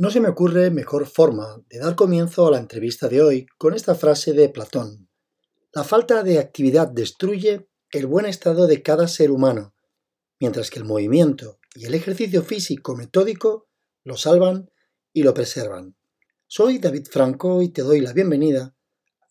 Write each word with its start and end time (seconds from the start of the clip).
No 0.00 0.10
se 0.10 0.18
me 0.18 0.30
ocurre 0.30 0.70
mejor 0.70 1.06
forma 1.06 1.62
de 1.68 1.78
dar 1.78 1.94
comienzo 1.94 2.46
a 2.46 2.50
la 2.50 2.56
entrevista 2.56 3.06
de 3.06 3.20
hoy 3.20 3.46
con 3.58 3.74
esta 3.74 3.94
frase 3.94 4.32
de 4.32 4.48
Platón. 4.48 5.10
La 5.74 5.84
falta 5.84 6.22
de 6.22 6.38
actividad 6.38 6.88
destruye 6.88 7.68
el 7.90 8.06
buen 8.06 8.24
estado 8.24 8.66
de 8.66 8.80
cada 8.80 9.08
ser 9.08 9.30
humano, 9.30 9.74
mientras 10.40 10.70
que 10.70 10.78
el 10.78 10.86
movimiento 10.86 11.58
y 11.74 11.84
el 11.84 11.92
ejercicio 11.92 12.42
físico 12.42 12.96
metódico 12.96 13.68
lo 14.02 14.16
salvan 14.16 14.70
y 15.12 15.22
lo 15.22 15.34
preservan. 15.34 15.98
Soy 16.46 16.78
David 16.78 17.04
Franco 17.10 17.60
y 17.60 17.68
te 17.68 17.82
doy 17.82 18.00
la 18.00 18.14
bienvenida 18.14 18.74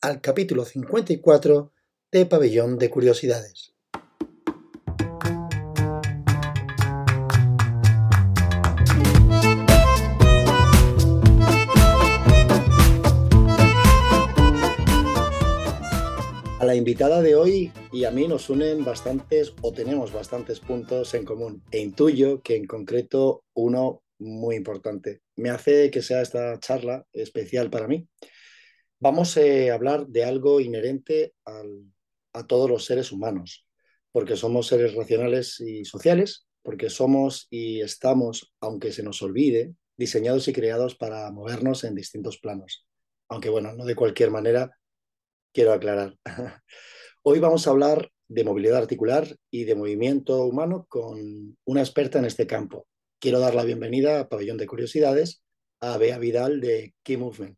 al 0.02 0.22
capítulo 0.22 0.66
54 0.66 1.74
de 2.12 2.26
Pabellón 2.28 2.78
de 2.78 2.92
Curiosidades. 2.92 3.74
La 16.70 16.76
invitada 16.76 17.24
de 17.24 17.34
hoy 17.34 17.72
y 17.92 18.04
a 18.04 18.12
mí 18.12 18.28
nos 18.28 18.48
unen 18.48 18.86
bastantes 18.86 19.56
o 19.64 19.74
tenemos 19.74 20.14
bastantes 20.14 20.60
puntos 20.60 21.16
en 21.16 21.26
común 21.26 21.64
e 21.72 21.80
intuyo 21.80 22.44
que 22.44 22.56
en 22.56 22.68
concreto 22.68 23.44
uno 23.56 24.04
muy 24.20 24.56
importante. 24.56 25.22
Me 25.36 25.50
hace 25.50 25.90
que 25.90 26.04
sea 26.04 26.22
esta 26.22 26.60
charla 26.60 27.08
especial 27.12 27.72
para 27.72 27.88
mí. 27.88 28.08
Vamos 29.00 29.36
a 29.36 29.74
hablar 29.74 30.06
de 30.06 30.24
algo 30.26 30.60
inherente 30.60 31.34
a 32.34 32.46
todos 32.46 32.70
los 32.70 32.86
seres 32.86 33.12
humanos, 33.12 33.66
porque 34.12 34.36
somos 34.36 34.68
seres 34.68 34.94
racionales 34.94 35.60
y 35.62 35.86
sociales, 35.86 36.46
porque 36.62 36.92
somos 36.92 37.48
y 37.50 37.82
estamos, 37.82 38.54
aunque 38.60 38.92
se 38.92 39.02
nos 39.02 39.24
olvide, 39.24 39.74
diseñados 39.98 40.48
y 40.48 40.54
creados 40.54 40.94
para 40.94 41.32
movernos 41.32 41.84
en 41.84 41.96
distintos 41.96 42.38
planos. 42.38 42.86
Aunque 43.28 43.50
bueno, 43.50 43.74
no 43.74 43.86
de 43.86 43.96
cualquier 43.96 44.30
manera, 44.30 44.79
quiero 45.54 45.74
aclarar. 45.74 46.16
Hoy 47.24 47.40
vamos 47.40 47.68
a 47.68 47.72
hablar 47.72 48.10
de 48.28 48.44
movilidad 48.44 48.78
articular 48.78 49.28
y 49.50 49.64
de 49.64 49.76
movimiento 49.76 50.44
humano 50.46 50.86
con 50.88 51.58
una 51.66 51.82
experta 51.82 52.20
en 52.20 52.26
este 52.26 52.46
campo. 52.46 52.88
Quiero 53.20 53.40
dar 53.40 53.56
la 53.56 53.64
bienvenida 53.64 54.20
a 54.20 54.30
Pabellón 54.30 54.58
de 54.58 54.68
Curiosidades 54.68 55.44
a 55.82 55.98
Bea 55.98 56.18
Vidal 56.18 56.60
de 56.62 56.94
Key 57.04 57.18
Movement. 57.18 57.58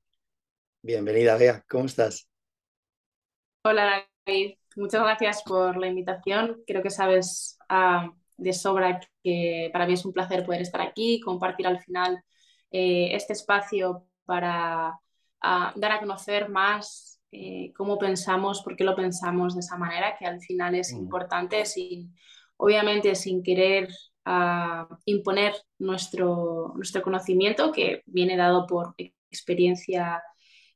Bienvenida, 0.82 1.38
Bea, 1.38 1.64
¿cómo 1.68 1.86
estás? 1.86 2.28
Hola, 3.64 4.08
David. 4.26 4.56
Muchas 4.76 5.02
gracias 5.02 5.44
por 5.44 5.78
la 5.78 5.88
invitación. 5.88 6.64
Creo 6.66 6.82
que 6.82 6.90
sabes 6.90 7.58
ah, 7.68 8.12
de 8.38 8.54
sobra 8.54 9.00
que 9.24 9.70
para 9.74 9.86
mí 9.86 9.94
es 9.94 10.06
un 10.06 10.14
placer 10.14 10.46
poder 10.46 10.62
estar 10.62 10.82
aquí, 10.82 11.20
compartir 11.20 11.68
al 11.68 11.80
final 11.80 12.24
eh, 12.72 13.10
este 13.14 13.34
espacio 13.34 14.08
para 14.26 14.98
ah, 15.42 15.74
dar 15.76 15.92
a 15.92 16.00
conocer 16.00 16.50
más 16.50 17.11
eh, 17.32 17.72
cómo 17.76 17.98
pensamos, 17.98 18.62
por 18.62 18.76
qué 18.76 18.84
lo 18.84 18.96
pensamos 18.96 19.54
de 19.54 19.62
esa 19.62 19.78
manera, 19.78 20.16
que 20.18 20.26
al 20.26 20.42
final 20.42 20.76
es 20.76 20.92
importante, 20.92 21.66
sin, 21.66 22.14
obviamente 22.58 23.16
sin 23.16 23.42
querer 23.42 23.88
ah, 24.26 24.88
imponer 25.06 25.54
nuestro, 25.80 26.74
nuestro 26.76 27.02
conocimiento, 27.02 27.72
que 27.72 28.04
viene 28.06 28.36
dado 28.36 28.68
por 28.68 28.96
experiencia 28.98 30.22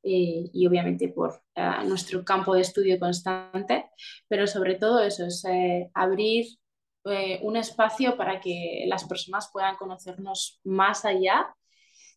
eh, 0.02 0.50
y 0.54 0.66
obviamente 0.66 1.10
por 1.10 1.42
ah, 1.56 1.84
nuestro 1.84 2.24
campo 2.24 2.56
de 2.56 2.62
estudio 2.62 2.98
constante, 3.00 3.90
pero 4.30 4.48
sobre 4.48 4.76
todo 4.76 5.02
eso, 5.02 5.26
es 5.26 5.44
eh, 5.46 5.90
abrir 5.94 6.46
un 7.44 7.56
espacio 7.56 8.18
para 8.18 8.40
que 8.40 8.84
las 8.88 9.04
personas 9.04 9.52
puedan 9.54 9.76
conocernos 9.76 10.60
más 10.64 11.06
allá 11.06 11.56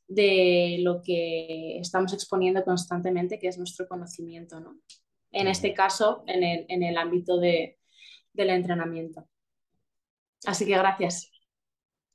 de 0.08 0.78
lo 0.80 1.02
que 1.02 1.78
estamos 1.78 2.12
exponiendo 2.14 2.64
constantemente, 2.64 3.38
que 3.38 3.48
es 3.48 3.58
nuestro 3.58 3.86
conocimiento, 3.86 4.58
¿no? 4.58 4.80
En 5.30 5.46
este 5.46 5.74
caso, 5.74 6.24
en 6.26 6.42
el, 6.42 6.66
en 6.68 6.82
el 6.82 6.96
ámbito 6.96 7.38
de, 7.38 7.78
del 8.32 8.50
entrenamiento. 8.50 9.28
Así 10.46 10.64
que 10.64 10.72
gracias. 10.72 11.30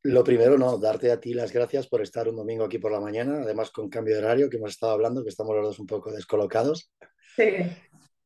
Lo 0.02 0.24
primero, 0.24 0.58
no, 0.58 0.78
darte 0.78 1.12
a 1.12 1.20
ti 1.20 1.34
las 1.34 1.54
gracias 1.54 1.88
por 1.88 2.02
estar 2.02 2.28
un 2.28 2.36
domingo 2.36 2.66
aquí 2.66 2.78
por 2.78 2.92
la 2.92 3.00
mañana, 3.00 3.42
además 3.44 3.70
con 3.70 3.90
cambio 3.90 4.16
de 4.16 4.22
horario, 4.22 4.50
que 4.50 4.58
hemos 4.58 4.72
estado 4.72 4.94
hablando, 4.94 5.24
que 5.24 5.30
estamos 5.30 5.56
los 5.56 5.66
dos 5.66 5.80
un 5.80 5.88
poco 5.88 6.12
descolocados. 6.12 6.92
Sí. 7.36 7.46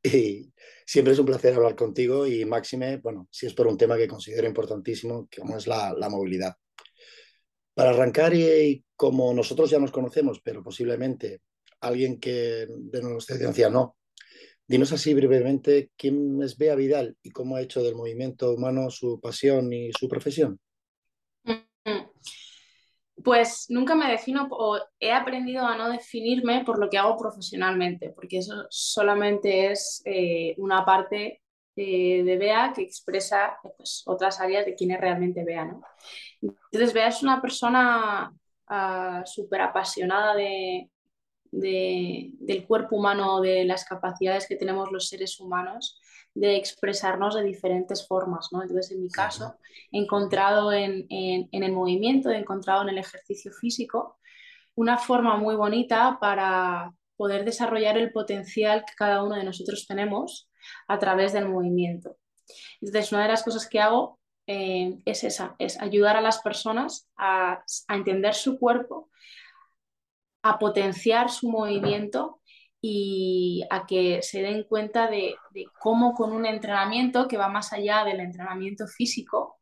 Y 0.04 0.54
siempre 0.86 1.14
es 1.14 1.20
un 1.20 1.26
placer 1.26 1.54
hablar 1.54 1.76
contigo 1.76 2.26
y 2.26 2.46
máxime, 2.46 2.98
bueno, 2.98 3.28
si 3.30 3.46
es 3.46 3.54
por 3.54 3.68
un 3.68 3.78
tema 3.78 3.98
que 3.98 4.08
considero 4.08 4.48
importantísimo, 4.48 5.28
como 5.38 5.58
es 5.58 5.68
la, 5.68 5.94
la 5.94 6.10
movilidad. 6.10 6.56
Para 7.78 7.92
arrancar, 7.92 8.34
y, 8.34 8.84
como 8.96 9.32
nosotros 9.36 9.70
ya 9.70 9.78
nos 9.78 9.92
conocemos, 9.92 10.42
pero 10.44 10.64
posiblemente 10.64 11.42
alguien 11.82 12.20
que 12.20 12.66
de 12.68 13.02
nuestra 13.04 13.36
audiencia 13.36 13.70
no, 13.70 13.98
dinos 14.66 14.92
así 14.94 15.14
brevemente 15.14 15.92
quién 15.96 16.42
es 16.42 16.58
Bea 16.58 16.74
Vidal 16.74 17.16
y 17.22 17.30
cómo 17.30 17.56
ha 17.56 17.62
hecho 17.62 17.84
del 17.84 17.94
movimiento 17.94 18.52
humano 18.52 18.90
su 18.90 19.22
pasión 19.22 19.72
y 19.72 19.92
su 19.94 20.08
profesión. 20.08 20.60
Mm. 21.44 22.10
Pues 23.24 23.68
nunca 23.70 23.94
me 23.94 24.10
defino 24.10 24.48
o 24.50 24.80
he 25.00 25.12
aprendido 25.12 25.64
a 25.64 25.78
no 25.78 25.92
definirme 25.92 26.66
por 26.66 26.80
lo 26.80 26.90
que 26.90 26.98
hago 26.98 27.16
profesionalmente, 27.16 28.10
porque 28.10 28.40
eso 28.40 28.66
solamente 28.72 29.70
es 29.70 30.02
eh, 30.04 30.56
una 30.58 30.84
parte 30.84 31.44
eh, 31.80 32.24
de 32.24 32.38
Bea 32.38 32.74
que 32.76 32.82
expresa 32.82 33.60
pues, 33.78 34.02
otras 34.08 34.42
áreas 34.42 34.66
de 34.66 34.74
quién 34.74 34.90
es 34.90 35.00
realmente 35.00 35.44
Bea. 35.44 35.66
¿no? 35.66 35.84
Entonces, 36.42 36.92
Bea 36.92 37.10
es 37.10 37.22
una 37.22 37.40
persona 37.40 38.34
uh, 38.68 39.26
súper 39.26 39.62
apasionada 39.62 40.34
de, 40.34 40.90
del 41.52 42.66
cuerpo 42.66 42.96
humano, 42.96 43.42
de 43.42 43.64
las 43.64 43.86
capacidades 43.86 44.48
que 44.48 44.56
tenemos 44.56 44.92
los 44.92 45.08
seres 45.08 45.40
humanos 45.40 46.02
de 46.34 46.56
expresarnos 46.56 47.36
de 47.36 47.44
diferentes 47.44 48.08
formas. 48.08 48.50
¿no? 48.52 48.64
Entonces, 48.64 48.92
en 48.94 49.04
mi 49.04 49.10
caso, 49.10 49.58
he 49.92 50.00
encontrado 50.00 50.74
en, 50.74 51.06
en, 51.10 51.48
en, 51.52 51.64
el 51.64 51.74
movimiento, 51.74 52.32
he 52.32 52.38
encontrado 52.38 52.82
en 52.82 52.90
el 52.90 52.98
ejercicio 52.98 53.52
físico 53.52 54.18
una 54.74 54.98
forma 54.98 55.38
muy 55.38 55.56
bonita 55.56 56.18
para 56.20 56.92
poder 57.16 57.46
desarrollar 57.46 58.00
el 58.00 58.12
potencial 58.12 58.84
que 58.84 58.94
cada 58.96 59.24
uno 59.24 59.36
de 59.36 59.44
nosotros 59.44 59.86
tenemos 59.88 60.50
a 60.88 61.00
través 61.00 61.34
del 61.34 61.48
movimiento. 61.48 62.18
Entonces, 62.82 63.12
una 63.12 63.24
de 63.24 63.30
las 63.30 63.44
cosas 63.44 63.68
que 63.68 63.80
hago 63.80 64.20
eh, 64.48 65.00
es 65.06 65.26
esa, 65.26 65.56
es 65.60 65.80
ayudar 65.82 66.16
a 66.16 66.22
las 66.22 66.40
personas 66.42 67.10
a, 67.18 67.64
entender 67.90 68.34
su 68.34 68.58
cuerpo, 68.58 69.10
a 70.42 70.58
potenciar 70.58 71.30
su 71.30 71.50
movimiento 71.50 72.42
y 72.80 73.66
a 73.70 73.86
que 73.86 74.22
se 74.22 74.42
den 74.42 74.64
cuenta 74.64 75.10
de, 75.10 75.36
cómo 75.80 76.14
con 76.14 76.32
un 76.32 76.46
entrenamiento 76.46 77.28
que 77.28 77.38
va 77.38 77.50
más 77.50 77.74
allá 77.74 78.06
del 78.06 78.22
entrenamiento 78.22 78.88
físico 78.88 79.60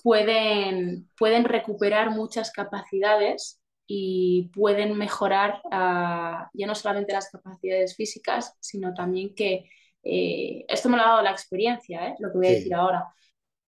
pueden, 0.00 1.10
pueden 1.18 1.44
recuperar 1.44 2.10
muchas 2.10 2.52
capacidades 2.52 3.60
y 3.88 4.50
pueden 4.54 4.96
mejorar 4.96 5.62
ah, 5.72 6.48
ya 6.52 6.66
no 6.66 6.74
solamente 6.76 7.12
las 7.12 7.30
capacidades 7.30 7.96
físicas, 7.96 8.56
sino 8.60 8.94
también 8.94 9.34
que 9.34 9.68
eh, 10.08 10.64
esto 10.68 10.88
me 10.88 10.96
lo 10.96 11.02
ha 11.02 11.08
dado 11.08 11.22
la 11.22 11.32
experiencia, 11.32 12.08
¿eh? 12.08 12.14
lo 12.20 12.30
que 12.30 12.38
voy 12.38 12.46
a 12.46 12.50
decir 12.50 12.74
ahora. 12.74 13.12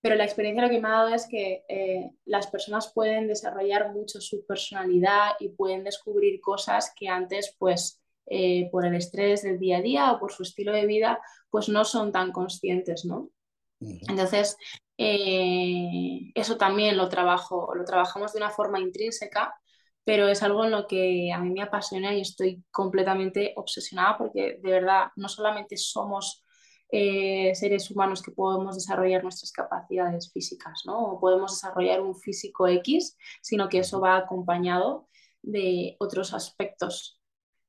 Pero 0.01 0.17
la 0.17 0.25
experiencia 0.25 0.63
lo 0.63 0.71
que 0.71 0.81
me 0.81 0.89
ha 0.89 0.93
dado 0.93 1.15
es 1.15 1.29
que 1.29 1.65
eh, 1.69 2.11
las 2.25 2.49
personas 2.49 2.93
pueden 2.93 3.29
desarrollar 3.29 3.93
mucho 3.93 4.21
su 4.21 4.45
personalidad 4.47 5.33
y 5.39 5.51
pueden 5.51 5.85
descubrir 5.85 6.41
cosas 6.41 6.93
que 6.97 7.09
antes, 7.09 7.55
pues, 7.59 7.99
por 8.71 8.87
el 8.87 8.95
estrés 8.95 9.43
del 9.43 9.59
día 9.59 9.79
a 9.79 9.83
día 9.83 10.13
o 10.13 10.19
por 10.19 10.33
su 10.33 10.43
estilo 10.45 10.73
de 10.73 10.87
vida, 10.87 11.21
pues 11.51 11.69
no 11.69 11.85
son 11.85 12.13
tan 12.13 12.33
conscientes, 12.33 13.05
¿no? 13.05 13.29
Entonces, 13.81 14.57
eso 14.97 16.57
también 16.57 16.97
lo 16.97 17.09
trabajo, 17.11 17.75
lo 17.75 17.85
trabajamos 17.85 18.33
de 18.33 18.39
una 18.39 18.49
forma 18.49 18.81
intrínseca 18.81 19.55
pero 20.05 20.29
es 20.29 20.43
algo 20.43 20.65
en 20.65 20.73
lo 20.73 20.87
que 20.87 21.33
a 21.33 21.39
mí 21.39 21.51
me 21.51 21.63
apasiona 21.63 22.15
y 22.15 22.21
estoy 22.21 22.65
completamente 22.71 23.53
obsesionada 23.57 24.19
porque 24.19 24.59
de 24.63 24.71
verdad 24.71 25.09
no 25.17 25.29
solamente 25.29 25.77
somos 25.77 26.45
eh, 26.91 27.55
seres 27.55 27.91
humanos 27.91 28.23
que 28.23 28.33
podemos 28.33 28.75
desarrollar 28.75 29.23
nuestras 29.23 29.51
capacidades 29.53 30.31
físicas, 30.31 30.83
¿no? 30.85 31.13
O 31.13 31.21
podemos 31.21 31.53
desarrollar 31.53 32.03
un 32.03 32.15
físico 32.15 32.69
X, 32.69 33.17
sino 33.41 33.69
que 33.69 33.79
eso 33.79 34.01
va 34.01 34.19
acompañado 34.19 35.09
de 35.41 35.97
otros 36.01 36.35
aspectos 36.35 37.19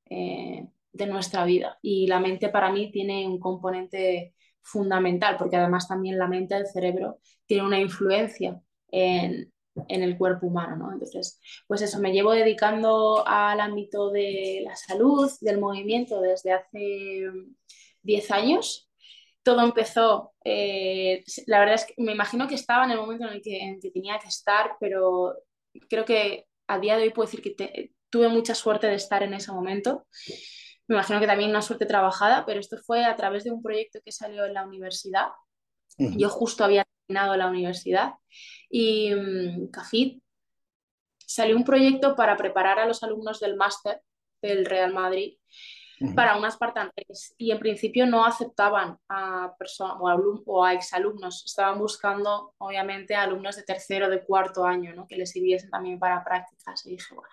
eh, 0.09 0.67
de 0.91 1.07
nuestra 1.07 1.45
vida. 1.45 1.79
Y 1.81 2.07
la 2.07 2.19
mente 2.19 2.49
para 2.49 2.71
mí 2.71 2.91
tiene 2.91 3.25
un 3.27 3.39
componente 3.39 4.35
fundamental, 4.61 5.37
porque 5.37 5.55
además 5.55 5.87
también 5.87 6.17
la 6.17 6.27
mente, 6.27 6.55
el 6.55 6.67
cerebro, 6.67 7.19
tiene 7.45 7.65
una 7.65 7.79
influencia 7.79 8.61
en, 8.91 9.53
en 9.87 10.03
el 10.03 10.17
cuerpo 10.17 10.47
humano, 10.47 10.75
¿no? 10.75 10.93
Entonces, 10.93 11.39
pues 11.67 11.81
eso, 11.81 11.99
me 11.99 12.11
llevo 12.11 12.31
dedicando 12.31 13.23
al 13.27 13.59
ámbito 13.59 14.11
de 14.11 14.61
la 14.65 14.75
salud, 14.75 15.31
del 15.41 15.59
movimiento 15.59 16.21
desde 16.21 16.51
hace 16.51 17.23
10 18.03 18.31
años. 18.31 18.89
Todo 19.41 19.61
empezó, 19.61 20.33
eh, 20.45 21.23
la 21.47 21.59
verdad 21.59 21.75
es 21.75 21.85
que 21.85 21.95
me 21.97 22.13
imagino 22.13 22.47
que 22.47 22.55
estaba 22.55 22.85
en 22.85 22.91
el 22.91 22.97
momento 22.97 23.27
en 23.27 23.33
el 23.33 23.41
que, 23.41 23.79
tenía 23.93 24.19
que 24.19 24.27
estar, 24.27 24.77
pero 24.79 25.33
creo 25.89 26.05
que 26.05 26.45
a 26.67 26.79
día 26.79 26.97
de 26.97 27.03
hoy 27.03 27.09
puedo 27.09 27.29
decir 27.29 27.41
que 27.41 27.91
tuve 28.09 28.29
mucha 28.29 28.55
suerte 28.55 28.87
de 28.87 28.95
estar 28.95 29.23
en 29.23 29.33
ese 29.33 29.51
momento. 29.51 30.05
Me 30.87 30.95
imagino 30.95 31.19
que 31.19 31.27
también 31.27 31.49
una 31.49 31.61
suerte 31.61 31.85
trabajada, 31.85 32.45
pero 32.45 32.59
esto 32.59 32.77
fue 32.77 33.03
a 33.05 33.15
través 33.15 33.43
de 33.43 33.51
un 33.51 33.63
proyecto 33.63 33.99
que 34.05 34.11
salió 34.11 34.45
en 34.45 34.53
la 34.53 34.65
universidad. 34.65 35.29
Yo 35.97 36.29
justo 36.29 36.63
había 36.63 36.85
terminado 37.07 37.35
la 37.35 37.47
universidad 37.47 38.13
y 38.75 39.13
um, 39.13 39.69
CAFID 39.69 40.19
salió 41.19 41.55
un 41.55 41.63
proyecto 41.63 42.15
para 42.15 42.35
preparar 42.35 42.79
a 42.79 42.87
los 42.87 43.03
alumnos 43.03 43.39
del 43.39 43.55
máster 43.55 44.01
del 44.41 44.65
Real 44.65 44.91
Madrid 44.91 45.37
para 46.15 46.35
unas 46.37 46.55
Spartan 46.55 46.91
y 47.37 47.51
en 47.51 47.59
principio 47.59 48.07
no 48.07 48.25
aceptaban 48.25 48.97
a 49.07 49.53
personas 49.59 49.97
o, 49.99 50.43
o, 50.47 50.65
a 50.65 50.73
exalumnos, 50.73 51.45
estaban 51.45 51.77
buscando 51.77 52.55
obviamente 52.57 53.13
a 53.13 53.21
alumnos 53.21 53.55
de 53.55 53.63
tercero, 53.63 54.09
de 54.09 54.23
cuarto 54.23 54.65
año, 54.65 54.93
¿no? 54.95 55.07
que 55.07 55.17
les 55.17 55.29
sirviesen 55.29 55.69
también 55.69 55.99
para 55.99 56.23
prácticas. 56.23 56.83
Y 56.87 56.91
dije, 56.91 57.13
bueno, 57.13 57.29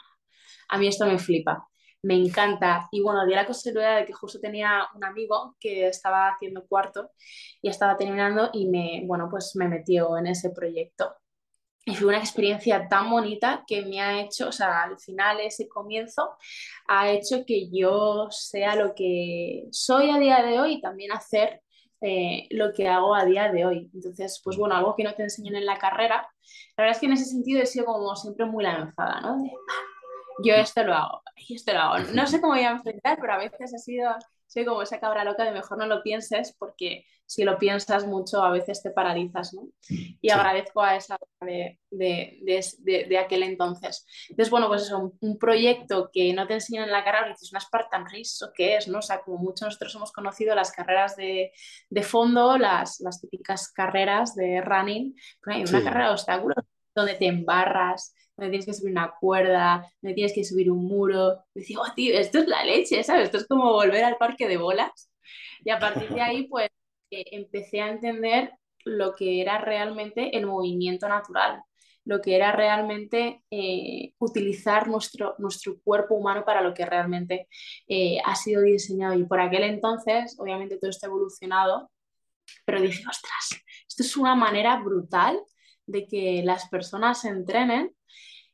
a 0.68 0.78
mí 0.78 0.86
esto 0.86 1.06
me 1.06 1.18
flipa, 1.18 1.66
me 2.02 2.14
encanta 2.14 2.86
y 2.92 3.00
bueno, 3.00 3.24
di 3.24 3.34
la 3.34 3.46
casualidad 3.46 3.96
de 3.96 4.04
que 4.04 4.12
justo 4.12 4.38
tenía 4.38 4.86
un 4.94 5.04
amigo 5.04 5.56
que 5.58 5.88
estaba 5.88 6.28
haciendo 6.28 6.66
cuarto 6.66 7.10
y 7.62 7.70
estaba 7.70 7.96
terminando 7.96 8.50
y 8.52 8.68
me, 8.68 9.02
bueno, 9.06 9.28
pues 9.30 9.56
me 9.56 9.68
metió 9.68 10.18
en 10.18 10.26
ese 10.26 10.50
proyecto 10.50 11.16
y 11.84 11.94
fue 11.94 12.08
una 12.08 12.18
experiencia 12.18 12.88
tan 12.88 13.10
bonita 13.10 13.64
que 13.66 13.82
me 13.82 14.00
ha 14.00 14.20
hecho, 14.20 14.48
o 14.48 14.52
sea, 14.52 14.82
al 14.82 14.98
final 14.98 15.40
ese 15.40 15.68
comienzo 15.68 16.36
ha 16.88 17.10
hecho 17.10 17.44
que 17.46 17.70
yo 17.70 18.28
sea 18.30 18.76
lo 18.76 18.94
que 18.94 19.66
soy 19.72 20.10
a 20.10 20.18
día 20.18 20.42
de 20.42 20.60
hoy 20.60 20.74
y 20.74 20.80
también 20.80 21.12
hacer 21.12 21.62
eh, 22.02 22.46
lo 22.50 22.72
que 22.72 22.88
hago 22.88 23.14
a 23.14 23.24
día 23.24 23.50
de 23.50 23.66
hoy. 23.66 23.90
Entonces, 23.94 24.40
pues 24.44 24.56
bueno, 24.56 24.76
algo 24.76 24.94
que 24.96 25.04
no 25.04 25.14
te 25.14 25.22
enseñan 25.22 25.56
en 25.56 25.66
la 25.66 25.78
carrera. 25.78 26.28
La 26.76 26.84
verdad 26.84 26.96
es 26.96 27.00
que 27.00 27.06
en 27.06 27.12
ese 27.12 27.24
sentido 27.26 27.62
he 27.62 27.66
sido 27.66 27.86
como 27.86 28.14
siempre 28.16 28.46
muy 28.46 28.64
lanzada, 28.64 29.20
¿no? 29.20 29.42
yo 30.42 30.54
esto 30.54 30.82
lo 30.84 30.94
hago, 30.94 31.22
y 31.36 31.54
esto 31.54 31.72
lo 31.72 31.80
hago. 31.80 32.04
No 32.14 32.26
sé 32.26 32.40
cómo 32.40 32.54
voy 32.54 32.62
a 32.62 32.70
enfrentar, 32.70 33.18
pero 33.20 33.34
a 33.34 33.38
veces 33.38 33.74
ha 33.74 33.78
sido 33.78 34.10
soy 34.50 34.64
como 34.64 34.82
esa 34.82 34.98
cabra 34.98 35.22
loca 35.22 35.44
de 35.44 35.52
mejor 35.52 35.78
no 35.78 35.86
lo 35.86 36.02
pienses 36.02 36.56
porque 36.58 37.06
si 37.24 37.44
lo 37.44 37.56
piensas 37.56 38.04
mucho 38.04 38.42
a 38.42 38.50
veces 38.50 38.82
te 38.82 38.90
paralizas, 38.90 39.54
¿no? 39.54 39.68
Y 39.88 40.30
agradezco 40.30 40.82
a 40.82 40.96
esa 40.96 41.16
de, 41.40 41.78
de, 41.88 42.36
de, 42.80 43.18
aquel 43.18 43.44
entonces. 43.44 44.04
Entonces, 44.28 44.50
bueno, 44.50 44.66
pues 44.66 44.82
es 44.82 44.90
un, 44.90 45.38
proyecto 45.38 46.10
que 46.12 46.32
no 46.32 46.48
te 46.48 46.54
enseñan 46.54 46.86
en 46.86 46.90
la 46.90 47.04
carrera, 47.04 47.26
porque 47.26 47.44
es 47.44 47.52
una 47.52 47.60
Spartan 47.60 48.06
Race, 48.06 48.44
¿o 48.44 48.50
qué 48.52 48.76
es? 48.76 48.88
¿no? 48.88 48.98
O 48.98 49.02
sea, 49.02 49.20
como 49.22 49.38
muchos 49.38 49.62
nosotros 49.62 49.94
hemos 49.94 50.10
conocido 50.10 50.56
las 50.56 50.72
carreras 50.72 51.14
de, 51.14 51.52
fondo, 52.02 52.58
las, 52.58 52.98
las 52.98 53.20
típicas 53.20 53.70
carreras 53.70 54.34
de 54.34 54.60
running, 54.60 55.14
pero 55.40 55.56
hay 55.56 55.62
una 55.62 55.84
carrera 55.84 56.06
de 56.06 56.12
obstáculos 56.12 56.64
donde 56.96 57.14
te 57.14 57.26
embarras, 57.26 58.12
donde 58.40 58.50
tienes 58.50 58.66
que 58.66 58.74
subir 58.74 58.92
una 58.92 59.14
cuerda, 59.20 59.86
donde 60.00 60.14
tienes 60.14 60.32
que 60.32 60.44
subir 60.44 60.70
un 60.70 60.84
muro. 60.84 61.44
Y 61.54 61.60
decía, 61.60 61.78
oh, 61.80 61.94
tío, 61.94 62.18
esto 62.18 62.38
es 62.38 62.48
la 62.48 62.64
leche, 62.64 63.02
¿sabes? 63.04 63.24
Esto 63.24 63.38
es 63.38 63.46
como 63.46 63.72
volver 63.72 64.04
al 64.04 64.16
parque 64.16 64.48
de 64.48 64.56
bolas. 64.56 65.10
Y 65.64 65.70
a 65.70 65.78
partir 65.78 66.08
de 66.10 66.20
ahí, 66.20 66.46
pues, 66.48 66.68
eh, 67.10 67.24
empecé 67.32 67.80
a 67.80 67.90
entender 67.90 68.52
lo 68.84 69.14
que 69.14 69.40
era 69.40 69.58
realmente 69.58 70.36
el 70.36 70.46
movimiento 70.46 71.08
natural, 71.08 71.62
lo 72.04 72.20
que 72.20 72.36
era 72.36 72.52
realmente 72.52 73.42
eh, 73.50 74.14
utilizar 74.18 74.88
nuestro, 74.88 75.34
nuestro 75.38 75.80
cuerpo 75.82 76.14
humano 76.14 76.44
para 76.44 76.62
lo 76.62 76.72
que 76.74 76.86
realmente 76.86 77.48
eh, 77.88 78.18
ha 78.24 78.34
sido 78.36 78.62
diseñado. 78.62 79.14
Y 79.14 79.24
por 79.24 79.40
aquel 79.40 79.64
entonces, 79.64 80.36
obviamente 80.38 80.78
todo 80.78 80.90
está 80.90 81.06
evolucionado, 81.08 81.90
pero 82.64 82.80
dije, 82.80 83.04
ostras, 83.08 83.62
esto 83.88 84.02
es 84.02 84.16
una 84.16 84.34
manera 84.34 84.80
brutal 84.80 85.40
de 85.86 86.06
que 86.06 86.42
las 86.44 86.68
personas 86.68 87.20
se 87.20 87.28
entrenen 87.28 87.94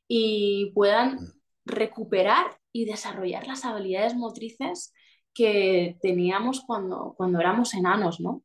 y 0.08 0.72
puedan 0.74 1.16
mm. 1.16 1.32
recuperar 1.64 2.58
y 2.72 2.84
desarrollar 2.84 3.46
las 3.46 3.64
habilidades 3.64 4.14
motrices 4.14 4.92
que 5.34 5.96
teníamos 6.00 6.62
cuando, 6.66 7.14
cuando 7.16 7.40
éramos 7.40 7.74
enanos, 7.74 8.20
¿no? 8.20 8.42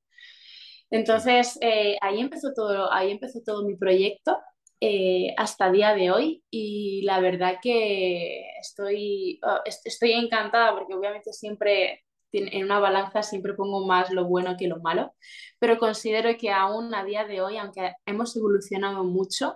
Entonces, 0.89 1.57
eh, 1.61 1.97
ahí, 2.01 2.19
empezó 2.19 2.53
todo, 2.53 2.91
ahí 2.91 3.11
empezó 3.11 3.41
todo 3.45 3.65
mi 3.65 3.77
proyecto 3.77 4.37
eh, 4.81 5.33
hasta 5.37 5.71
día 5.71 5.95
de 5.95 6.11
hoy 6.11 6.43
y 6.49 7.03
la 7.03 7.21
verdad 7.21 7.59
que 7.61 8.43
estoy, 8.59 9.39
oh, 9.43 9.59
estoy 9.65 10.11
encantada 10.13 10.77
porque 10.77 10.93
obviamente 10.93 11.31
siempre 11.33 12.03
en 12.33 12.63
una 12.63 12.79
balanza 12.79 13.23
siempre 13.23 13.53
pongo 13.53 13.85
más 13.85 14.09
lo 14.11 14.25
bueno 14.25 14.55
que 14.57 14.67
lo 14.67 14.79
malo, 14.79 15.13
pero 15.59 15.77
considero 15.77 16.37
que 16.37 16.51
aún 16.51 16.93
a 16.95 17.03
día 17.03 17.25
de 17.25 17.41
hoy, 17.41 17.57
aunque 17.57 17.93
hemos 18.05 18.35
evolucionado 18.35 19.03
mucho, 19.03 19.55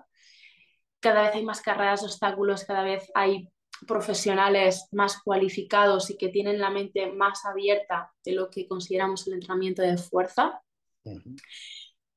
cada 1.05 1.21
vez 1.21 1.35
hay 1.35 1.45
más 1.45 1.61
carreras 1.61 2.01
de 2.01 2.07
obstáculos, 2.07 2.63
cada 2.63 2.81
vez 2.81 3.11
hay 3.13 3.47
profesionales 3.85 4.87
más 4.91 5.21
cualificados 5.21 6.09
y 6.09 6.17
que 6.17 6.29
tienen 6.29 6.59
la 6.59 6.71
mente 6.71 7.11
más 7.11 7.45
abierta 7.45 8.11
de 8.23 8.31
lo 8.31 8.49
que 8.49 8.67
consideramos 8.67 9.27
el 9.27 9.33
entrenamiento 9.33 9.83
de 9.83 9.97
fuerza. 9.97 10.63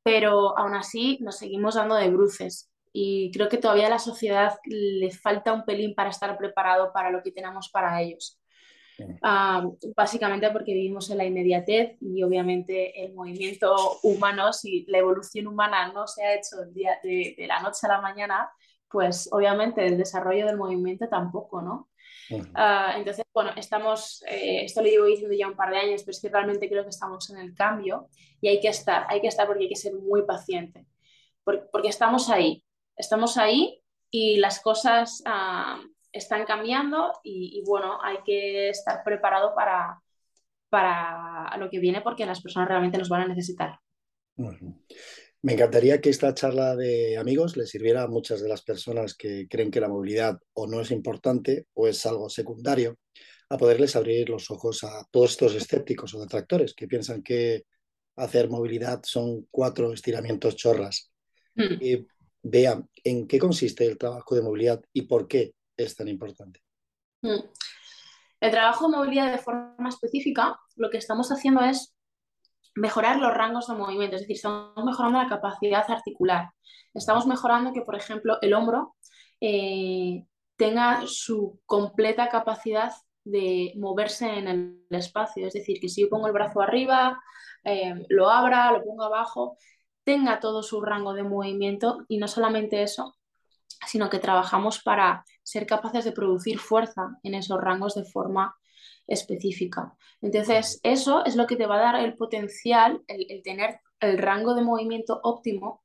Pero 0.03 0.59
aún 0.59 0.75
así 0.75 1.19
nos 1.21 1.37
seguimos 1.37 1.75
dando 1.75 1.97
de 1.97 2.09
bruces 2.09 2.71
y 2.91 3.31
creo 3.31 3.51
que 3.51 3.59
todavía 3.59 3.89
a 3.89 3.91
la 3.91 3.99
sociedad 3.99 4.59
le 4.65 5.11
falta 5.11 5.53
un 5.53 5.67
pelín 5.67 5.95
para 5.95 6.09
estar 6.09 6.39
preparado 6.39 6.91
para 6.91 7.11
lo 7.11 7.23
que 7.23 7.31
tenemos 7.33 7.69
para 7.69 8.01
ellos. 8.01 8.41
Ah, 9.23 9.69
básicamente 9.95 10.51
porque 10.51 10.73
vivimos 10.73 11.11
en 11.11 11.19
la 11.19 11.27
inmediatez 11.27 11.99
y 12.01 12.23
obviamente 12.23 13.05
el 13.05 13.13
movimiento 13.13 13.99
humano, 14.03 14.55
si 14.55 14.87
la 14.89 14.97
evolución 14.97 15.47
humana 15.47 15.93
no 15.93 16.07
se 16.07 16.25
ha 16.25 16.35
hecho 16.35 16.65
día, 16.73 16.99
de, 17.03 17.35
de, 17.37 17.47
la 17.47 17.61
noche 17.61 17.81
a 17.83 17.89
la 17.89 18.01
mañana, 18.01 18.51
pues 18.91 19.29
obviamente 19.33 19.87
el 19.87 19.99
desarrollo 19.99 20.47
del 20.47 20.57
movimiento 20.57 21.09
tampoco, 21.09 21.63
¿no? 21.63 21.89
Ah, 22.55 22.95
entonces, 22.97 23.25
bueno, 23.33 23.53
estamos, 23.57 24.23
eh, 24.29 24.65
esto 24.65 24.83
lo 24.83 24.89
llevo 24.89 25.07
diciendo 25.07 25.35
ya 25.37 25.49
un 25.49 25.57
par 25.57 25.71
de 25.71 25.79
años, 25.79 26.03
pero 26.03 26.11
es 26.11 26.21
que 26.21 26.29
realmente 26.29 26.69
creo 26.69 26.83
que 26.83 26.91
estamos 26.91 27.31
en 27.31 27.39
el 27.39 27.55
cambio 27.55 28.09
y 28.41 28.49
hay 28.49 28.61
que 28.61 28.69
estar, 28.69 29.07
hay 29.09 29.21
que 29.21 29.29
estar 29.29 29.47
porque 29.47 29.65
hay 29.65 29.69
que 29.69 29.77
ser 29.77 29.95
muy 29.95 30.23
paciente, 30.25 30.87
porque, 31.45 31.89
estamos 31.89 32.29
ahí, 32.29 32.65
estamos 32.97 33.39
ahí 33.39 33.83
y 34.11 34.37
las 34.37 34.61
cosas 34.61 35.23
ah, 35.25 35.81
están 36.13 36.45
cambiando 36.45 37.13
y, 37.23 37.63
bueno, 37.67 37.99
hay 38.03 38.19
que 38.25 38.71
estar 38.71 39.03
preparado 39.05 39.55
para, 39.55 40.01
para 40.69 41.57
lo 41.57 41.71
que 41.71 41.79
viene 41.79 42.03
porque 42.03 42.27
las 42.27 42.43
personas 42.43 42.69
realmente 42.69 42.99
nos 42.99 43.09
van 43.09 43.23
a 43.23 43.29
necesitar. 43.29 43.79
Me 45.43 45.53
encantaría 45.53 46.01
que 46.01 46.11
esta 46.11 46.35
charla 46.35 46.75
de 46.75 47.17
amigos 47.17 47.57
le 47.57 47.67
sirviera 47.67 48.03
a 48.03 48.09
muchas 48.09 48.43
de 48.43 48.49
las 48.49 48.63
personas 48.63 49.15
que 49.15 49.47
creen 49.49 49.71
que 49.71 49.81
la 49.81 49.89
movilidad 49.89 50.39
o 50.55 50.67
no 50.67 50.81
es 50.81 50.91
importante 50.91 51.67
o 51.75 51.87
es 51.87 52.05
algo 52.07 52.29
secundario, 52.29 52.97
a 53.49 53.57
poderles 53.57 53.95
abrir 53.97 54.29
los 54.29 54.51
ojos 54.51 54.83
a 54.85 55.07
todos 55.11 55.31
estos 55.31 55.55
escépticos 55.55 56.15
o 56.15 56.21
detractores 56.21 56.75
que 56.75 56.89
piensan 56.89 57.23
que 57.23 57.65
hacer 58.17 58.51
movilidad 58.51 59.01
son 59.05 59.47
cuatro 59.51 59.93
estiramientos 59.93 60.57
chorras. 60.57 61.13
Hmm. 61.55 61.79
Y 61.81 62.07
vean 62.43 62.89
en 63.05 63.27
qué 63.27 63.39
consiste 63.39 63.87
el 63.87 63.97
trabajo 63.97 64.35
de 64.35 64.43
movilidad 64.43 64.83
y 64.93 65.03
por 65.03 65.29
qué 65.29 65.55
es 65.77 65.95
tan 65.95 66.09
importante. 66.09 66.61
Hmm. 67.23 67.43
El 68.41 68.51
trabajo 68.51 68.89
de 68.89 68.97
movilidad 68.97 69.33
de 69.33 69.39
forma 69.39 69.89
específica, 69.89 70.59
lo 70.77 70.91
que 70.91 70.99
estamos 70.99 71.31
haciendo 71.31 71.63
es 71.63 71.95
mejorar 72.79 73.19
los 73.19 73.35
rangos 73.35 73.67
de 73.67 73.75
movimiento, 73.75 74.17
es 74.17 74.23
decir, 74.23 74.37
estamos 74.37 74.85
mejorando 74.85 75.19
la 75.19 75.29
capacidad 75.29 75.91
articular. 75.91 76.51
Estamos 76.95 77.27
mejorando 77.27 77.73
que, 77.73 77.83
por 77.83 77.97
ejemplo, 77.97 78.39
el 78.41 78.55
hombro 78.55 78.97
eh, 79.41 80.25
tenga 80.57 81.03
su 81.07 81.61
completa 81.67 82.29
capacidad 82.29 82.93
de 83.25 83.75
moverse 83.77 84.39
en 84.39 84.49
el 84.49 84.85
espacio, 84.91 85.47
es 85.47 85.55
decir, 85.55 85.81
que 85.81 85.89
si 85.89 86.03
yo 86.03 86.09
pongo 86.09 86.29
el 86.29 86.33
brazo 86.33 86.61
arriba, 86.61 87.21
eh, 87.65 88.07
lo 88.09 88.31
abra, 88.31 88.73
lo 88.73 88.83
pongo 88.83 89.05
abajo, 89.05 89.59
tenga 90.05 90.41
todo 90.41 90.63
su 90.63 90.81
rango 90.81 91.13
de 91.13 91.25
movimiento 91.25 92.05
y 92.09 92.19
no 92.19 92.29
solamente 92.29 92.83
eso, 92.83 93.17
sino 93.87 94.09
que 94.09 94.19
trabajamos 94.19 94.81
para 94.83 95.25
ser 95.43 95.67
capaces 95.67 96.05
de 96.05 96.13
producir 96.13 96.59
fuerza 96.59 97.19
en 97.23 97.35
esos 97.35 97.61
rangos 97.61 97.95
de 97.95 98.05
forma 98.05 98.57
específica. 99.09 99.97
Entonces, 100.21 100.79
eso 100.85 101.25
es 101.25 101.35
lo 101.35 101.47
que 101.47 101.57
te 101.57 101.67
va 101.67 101.77
a 101.77 101.93
dar 101.93 102.05
el 102.05 102.17
potencial, 102.17 103.03
el, 103.09 103.43
tener 103.43 103.81
el 104.01 104.19
rango 104.19 104.55
de 104.55 104.63
movimiento 104.63 105.21
óptimo, 105.25 105.83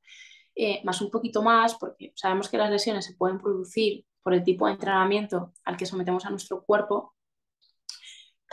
eh, 0.54 0.80
más 0.84 1.00
un 1.00 1.10
poquito 1.10 1.42
más, 1.42 1.74
porque 1.74 2.12
sabemos 2.14 2.48
que 2.48 2.58
las 2.58 2.70
lesiones 2.70 3.06
se 3.06 3.16
pueden 3.16 3.40
producir 3.40 4.04
por 4.22 4.34
el 4.34 4.44
tipo 4.44 4.66
de 4.66 4.72
entrenamiento 4.72 5.52
al 5.64 5.76
que 5.76 5.86
sometemos 5.86 6.24
a 6.24 6.30
nuestro 6.30 6.62
cuerpo, 6.64 7.14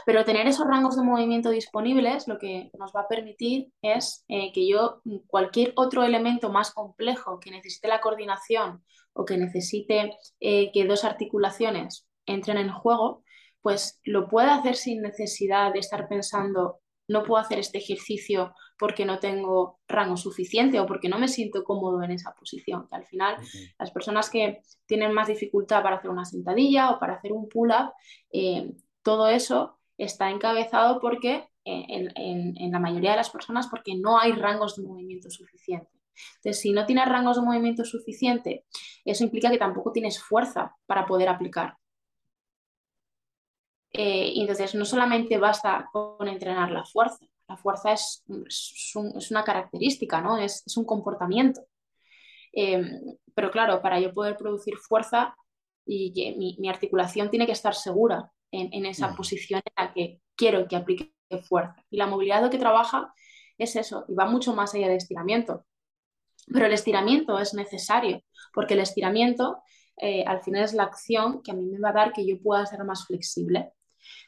pero 0.05 0.25
tener 0.25 0.47
esos 0.47 0.67
rangos 0.67 0.95
de 0.95 1.03
movimiento 1.03 1.49
disponibles 1.49 2.27
lo 2.27 2.39
que 2.39 2.71
nos 2.79 2.91
va 2.95 3.01
a 3.01 3.07
permitir 3.07 3.71
es 3.81 4.25
eh, 4.27 4.51
que 4.51 4.67
yo 4.67 5.01
cualquier 5.27 5.73
otro 5.75 6.03
elemento 6.03 6.49
más 6.51 6.71
complejo 6.71 7.39
que 7.39 7.51
necesite 7.51 7.87
la 7.87 8.01
coordinación 8.01 8.83
o 9.13 9.25
que 9.25 9.37
necesite 9.37 10.17
eh, 10.39 10.71
que 10.71 10.85
dos 10.85 11.03
articulaciones 11.03 12.07
entren 12.25 12.57
en 12.57 12.71
juego, 12.71 13.23
pues 13.61 13.99
lo 14.03 14.27
puede 14.27 14.49
hacer 14.49 14.75
sin 14.75 15.01
necesidad 15.01 15.73
de 15.73 15.79
estar 15.79 16.07
pensando 16.07 16.81
no 17.11 17.23
puedo 17.23 17.41
hacer 17.41 17.59
este 17.59 17.77
ejercicio 17.77 18.55
porque 18.79 19.05
no 19.05 19.19
tengo 19.19 19.79
rango 19.87 20.17
suficiente 20.17 20.79
o 20.79 20.87
porque 20.87 21.09
no 21.09 21.19
me 21.19 21.27
siento 21.27 21.63
cómodo 21.63 22.01
en 22.01 22.11
esa 22.11 22.33
posición. 22.33 22.87
Que 22.87 22.95
al 22.95 23.05
final, 23.05 23.35
las 23.77 23.91
personas 23.91 24.29
que 24.29 24.61
tienen 24.85 25.13
más 25.13 25.27
dificultad 25.27 25.83
para 25.83 25.97
hacer 25.97 26.09
una 26.09 26.25
sentadilla 26.25 26.91
o 26.91 26.99
para 26.99 27.15
hacer 27.15 27.33
un 27.33 27.47
pull-up, 27.47 27.91
eh, 28.31 28.71
todo 29.03 29.27
eso 29.27 29.77
está 29.97 30.31
encabezado 30.31 30.99
porque 30.99 31.47
eh, 31.65 31.85
en, 32.15 32.71
la 32.71 32.79
mayoría 32.79 33.11
de 33.11 33.17
las 33.17 33.29
personas 33.29 33.67
porque 33.67 33.93
no 33.95 34.17
hay 34.17 34.31
rangos 34.31 34.75
de 34.75 34.87
movimiento 34.87 35.29
suficiente. 35.29 35.89
Entonces, 36.37 36.61
si 36.61 36.71
no 36.71 36.85
tienes 36.85 37.07
rangos 37.07 37.37
de 37.37 37.43
movimiento 37.43 37.85
suficiente, 37.85 38.65
eso 39.05 39.23
implica 39.23 39.49
que 39.49 39.57
tampoco 39.57 39.91
tienes 39.91 40.21
fuerza 40.21 40.75
para 40.85 41.05
poder 41.05 41.29
aplicar. 41.29 41.77
Eh, 43.93 44.31
y 44.33 44.41
entonces, 44.41 44.75
no 44.75 44.85
solamente 44.85 45.37
basta 45.37 45.89
con 45.91 46.27
entrenar 46.27 46.71
la 46.71 46.85
fuerza, 46.85 47.25
la 47.47 47.57
fuerza 47.57 47.91
es, 47.91 48.23
es, 48.47 49.31
una 49.31 49.43
característica, 49.43 50.21
¿no? 50.21 50.37
es, 50.37 50.63
un 50.77 50.85
comportamiento. 50.85 51.61
Em, 52.53 53.17
pero 53.33 53.51
claro, 53.51 53.81
para 53.81 53.99
yo 53.99 54.13
poder 54.13 54.37
producir 54.37 54.77
fuerza, 54.77 55.35
y 55.85 56.13
mi, 56.37 56.55
mi 56.59 56.69
articulación 56.69 57.29
tiene 57.29 57.45
que 57.45 57.51
estar 57.53 57.75
segura 57.75 58.31
en, 58.51 58.73
en 58.73 58.85
esa 58.85 59.15
posición 59.15 59.61
en 59.65 59.85
la 59.85 59.93
que 59.93 60.21
quiero 60.35 60.67
que 60.67 60.75
aplique 60.75 61.13
fuerza. 61.39 61.75
Y 61.89 61.97
la 61.97 62.07
movilidad 62.07 62.41
lo 62.41 62.49
que 62.49 62.57
trabaja 62.57 63.13
es 63.57 63.75
eso, 63.75 64.05
y 64.07 64.13
va 64.13 64.25
mucho 64.25 64.53
más 64.53 64.73
allá 64.73 64.87
de 64.87 64.95
estiramiento. 64.95 65.65
Pero 66.47 66.65
el 66.65 66.73
estiramiento 66.73 67.39
es 67.39 67.53
necesario, 67.53 68.21
porque 68.53 68.73
el 68.73 68.81
estiramiento 68.81 69.61
eh, 69.97 70.23
al 70.25 70.41
final 70.41 70.63
es 70.63 70.73
la 70.73 70.83
acción 70.83 71.41
que 71.43 71.51
a 71.51 71.53
mí 71.53 71.65
me 71.65 71.79
va 71.79 71.89
a 71.89 71.93
dar 71.93 72.13
que 72.13 72.25
yo 72.25 72.41
pueda 72.41 72.65
ser 72.65 72.83
más 72.83 73.05
flexible. 73.05 73.71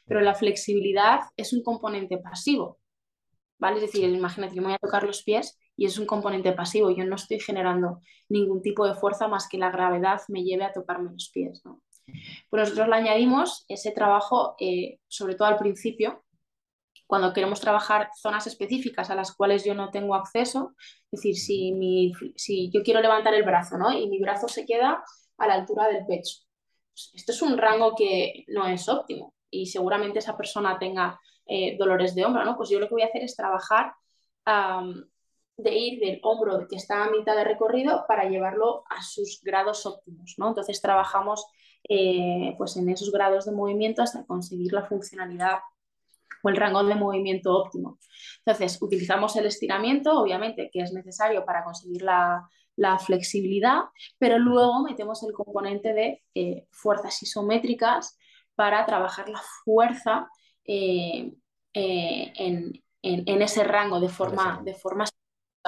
Pero 0.06 0.20
la 0.20 0.34
flexibilidad 0.34 1.20
es 1.36 1.52
un 1.52 1.62
componente 1.62 2.18
pasivo, 2.18 2.78
¿vale? 3.58 3.76
Es 3.76 3.82
decir, 3.82 4.08
imagínate 4.08 4.54
que 4.54 4.60
me 4.60 4.66
voy 4.68 4.74
a 4.74 4.78
tocar 4.78 5.04
los 5.04 5.22
pies 5.22 5.58
y 5.76 5.86
es 5.86 5.98
un 5.98 6.06
componente 6.06 6.52
pasivo. 6.52 6.90
Yo 6.90 7.04
no 7.04 7.16
estoy 7.16 7.40
generando 7.40 8.00
ningún 8.28 8.62
tipo 8.62 8.86
de 8.86 8.94
fuerza 8.94 9.28
más 9.28 9.48
que 9.48 9.58
la 9.58 9.70
gravedad 9.70 10.20
me 10.28 10.44
lleve 10.44 10.64
a 10.64 10.72
tocarme 10.72 11.10
los 11.12 11.30
pies, 11.32 11.62
¿no? 11.64 11.82
Pues 12.50 12.60
nosotros 12.60 12.88
le 12.88 12.96
añadimos 12.96 13.64
ese 13.68 13.90
trabajo, 13.92 14.56
eh, 14.58 14.98
sobre 15.08 15.34
todo 15.36 15.48
al 15.48 15.56
principio, 15.56 16.24
cuando 17.06 17.32
queremos 17.32 17.60
trabajar 17.60 18.10
zonas 18.20 18.46
específicas 18.46 19.10
a 19.10 19.14
las 19.14 19.34
cuales 19.34 19.64
yo 19.64 19.74
no 19.74 19.90
tengo 19.90 20.14
acceso, 20.14 20.74
es 21.10 21.20
decir, 21.20 21.36
si, 21.36 21.72
mi, 21.72 22.12
si 22.36 22.70
yo 22.70 22.82
quiero 22.82 23.00
levantar 23.00 23.34
el 23.34 23.42
brazo 23.44 23.76
¿no? 23.76 23.92
y 23.92 24.08
mi 24.08 24.18
brazo 24.20 24.48
se 24.48 24.64
queda 24.64 25.04
a 25.38 25.46
la 25.46 25.54
altura 25.54 25.88
del 25.88 26.06
pecho, 26.06 26.38
pues 26.92 27.10
esto 27.14 27.32
es 27.32 27.42
un 27.42 27.58
rango 27.58 27.94
que 27.94 28.44
no 28.48 28.66
es 28.66 28.88
óptimo 28.88 29.34
y 29.62 29.66
seguramente 29.66 30.18
esa 30.18 30.36
persona 30.36 30.78
tenga 30.78 31.20
eh, 31.46 31.76
dolores 31.78 32.14
de 32.14 32.24
hombro, 32.24 32.44
¿no? 32.44 32.56
Pues 32.56 32.70
yo 32.70 32.80
lo 32.80 32.88
que 32.88 32.94
voy 32.94 33.02
a 33.02 33.06
hacer 33.06 33.22
es 33.22 33.36
trabajar 33.36 33.94
de 35.56 35.74
ir 35.74 36.00
del 36.00 36.20
hombro 36.22 36.66
que 36.68 36.76
está 36.76 37.04
a 37.04 37.10
mitad 37.10 37.36
de 37.36 37.44
recorrido 37.44 38.04
para 38.08 38.28
llevarlo 38.28 38.84
a 38.90 39.02
sus 39.02 39.40
grados 39.42 39.86
óptimos, 39.86 40.34
¿no? 40.36 40.48
Entonces 40.48 40.80
trabajamos 40.80 41.46
eh, 41.88 42.54
pues 42.58 42.76
en 42.76 42.88
esos 42.88 43.12
grados 43.12 43.44
de 43.44 43.52
movimiento 43.52 44.02
hasta 44.02 44.24
conseguir 44.24 44.72
la 44.72 44.86
funcionalidad 44.86 45.58
o 46.42 46.48
el 46.48 46.56
rango 46.56 46.82
de 46.84 46.94
movimiento 46.94 47.54
óptimo. 47.54 47.98
Entonces, 48.38 48.80
utilizamos 48.82 49.34
el 49.36 49.46
estiramiento, 49.46 50.18
obviamente, 50.18 50.70
que 50.72 50.80
es 50.80 50.92
necesario 50.92 51.44
para 51.44 51.64
conseguir 51.64 52.02
la, 52.02 52.48
flexibilidad, 53.06 53.82
pero 54.18 54.38
luego 54.38 54.82
metemos 54.82 55.22
el 55.22 55.32
componente 55.32 55.94
de 55.94 56.22
eh, 56.34 56.66
fuerzas 56.72 57.22
isométricas 57.22 58.18
para 58.54 58.86
trabajar 58.86 59.28
la 59.28 59.42
fuerza 59.64 60.28
eh, 60.64 61.32
eh, 61.72 62.32
en, 62.36 63.42
ese 63.42 63.64
rango 63.64 64.00
de 64.00 64.08
forma, 64.08 64.62
de 64.64 64.74
forma 64.74 65.04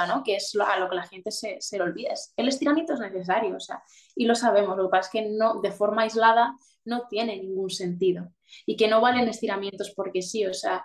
¿no? 0.08 0.22
que 0.22 0.36
es 0.36 0.56
a 0.56 0.78
lo 0.78 0.88
que 0.88 0.96
la 0.96 1.06
gente 1.06 1.30
se, 1.30 1.56
se 1.60 1.78
le 1.78 1.84
olvida. 1.84 2.14
El 2.36 2.48
estiramiento 2.48 2.94
es 2.94 3.00
necesario, 3.00 3.56
o 3.56 3.60
sea, 3.60 3.82
y 4.14 4.26
lo 4.26 4.34
sabemos, 4.34 4.76
lo 4.76 4.84
que 4.84 4.90
pasa 4.90 5.08
es 5.08 5.12
que 5.12 5.30
no, 5.30 5.60
de 5.60 5.72
forma 5.72 6.02
aislada 6.02 6.54
no 6.84 7.06
tiene 7.08 7.36
ningún 7.36 7.70
sentido 7.70 8.32
y 8.64 8.76
que 8.76 8.88
no 8.88 9.00
valen 9.00 9.28
estiramientos 9.28 9.92
porque 9.94 10.22
sí, 10.22 10.46
o 10.46 10.54
sea, 10.54 10.84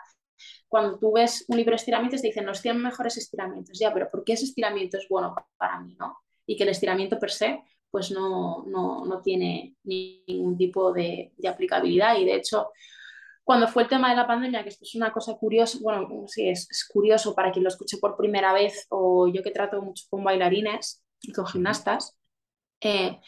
cuando 0.67 0.97
tú 0.97 1.13
ves 1.13 1.45
un 1.47 1.57
libro 1.57 1.71
de 1.71 1.77
estiramientos 1.77 2.21
te 2.21 2.27
dicen 2.27 2.45
los 2.45 2.61
100 2.61 2.81
mejores 2.81 3.17
estiramientos, 3.17 3.77
ya, 3.79 3.93
pero 3.93 4.09
¿por 4.09 4.23
qué 4.23 4.33
ese 4.33 4.45
estiramiento 4.45 4.97
es 4.97 5.07
bueno 5.09 5.35
para 5.57 5.79
mí, 5.81 5.95
no? 5.99 6.17
Y 6.45 6.57
que 6.57 6.63
el 6.63 6.69
estiramiento 6.69 7.19
per 7.19 7.31
se 7.31 7.61
pues 7.91 8.11
no, 8.11 8.63
no, 8.67 9.05
no 9.05 9.21
tiene 9.21 9.75
ningún 9.83 10.57
tipo 10.57 10.91
de, 10.93 11.33
de 11.37 11.47
aplicabilidad 11.47 12.17
y 12.17 12.25
de 12.25 12.35
hecho 12.35 12.69
cuando 13.43 13.67
fue 13.67 13.83
el 13.83 13.89
tema 13.89 14.09
de 14.09 14.15
la 14.15 14.27
pandemia, 14.27 14.63
que 14.63 14.69
esto 14.69 14.85
es 14.85 14.95
una 14.95 15.11
cosa 15.11 15.35
curiosa, 15.35 15.77
bueno, 15.81 16.25
sí, 16.27 16.47
es, 16.47 16.67
es, 16.69 16.87
curioso 16.87 17.35
para 17.35 17.51
quien 17.51 17.63
lo 17.63 17.69
escuche 17.69 17.97
por 17.97 18.15
primera 18.15 18.53
vez, 18.53 18.85
o 18.89 19.27
yo 19.27 19.43
que 19.43 19.51
trato 19.51 19.81
mucho 19.81 20.05
con 20.09 20.23
bailarines 20.23 21.03
y 21.21 21.33
con 21.33 21.47
gimnastas, 21.47 22.17
eh, 22.81 23.19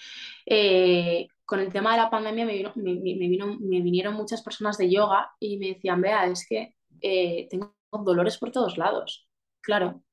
eh, 0.45 1.27
con 1.45 1.59
el 1.59 1.71
tema 1.71 1.91
de 1.91 1.97
la 1.97 2.09
pandemia 2.09 2.45
me, 2.45 2.53
vino, 2.53 2.73
me, 2.75 3.81
vinieron 3.81 4.15
muchas 4.15 4.41
personas 4.41 4.77
de 4.77 4.89
yoga 4.89 5.31
y 5.39 5.57
me 5.57 5.67
decían, 5.73 6.01
vea, 6.01 6.25
es 6.25 6.47
que 6.47 6.75
eh, 7.01 7.47
tengo 7.49 7.75
dolores 7.91 8.37
por 8.37 8.51
todos 8.51 8.77
lados. 8.77 9.27
Claro, 9.61 10.03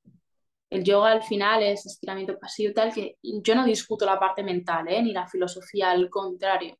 el 0.71 0.85
yoga 0.85 1.11
al 1.11 1.21
final 1.21 1.61
es 1.63 1.85
estiramiento 1.85 2.39
pasivo 2.39 2.73
tal, 2.73 2.93
que 2.93 3.17
yo 3.21 3.55
no 3.55 3.65
discuto 3.65 4.05
la 4.05 4.17
parte 4.17 4.41
mental, 4.41 4.85
ni 4.85 5.11
la 5.11 5.27
filosofía, 5.27 5.91
al 5.91 6.09
contrario, 6.09 6.77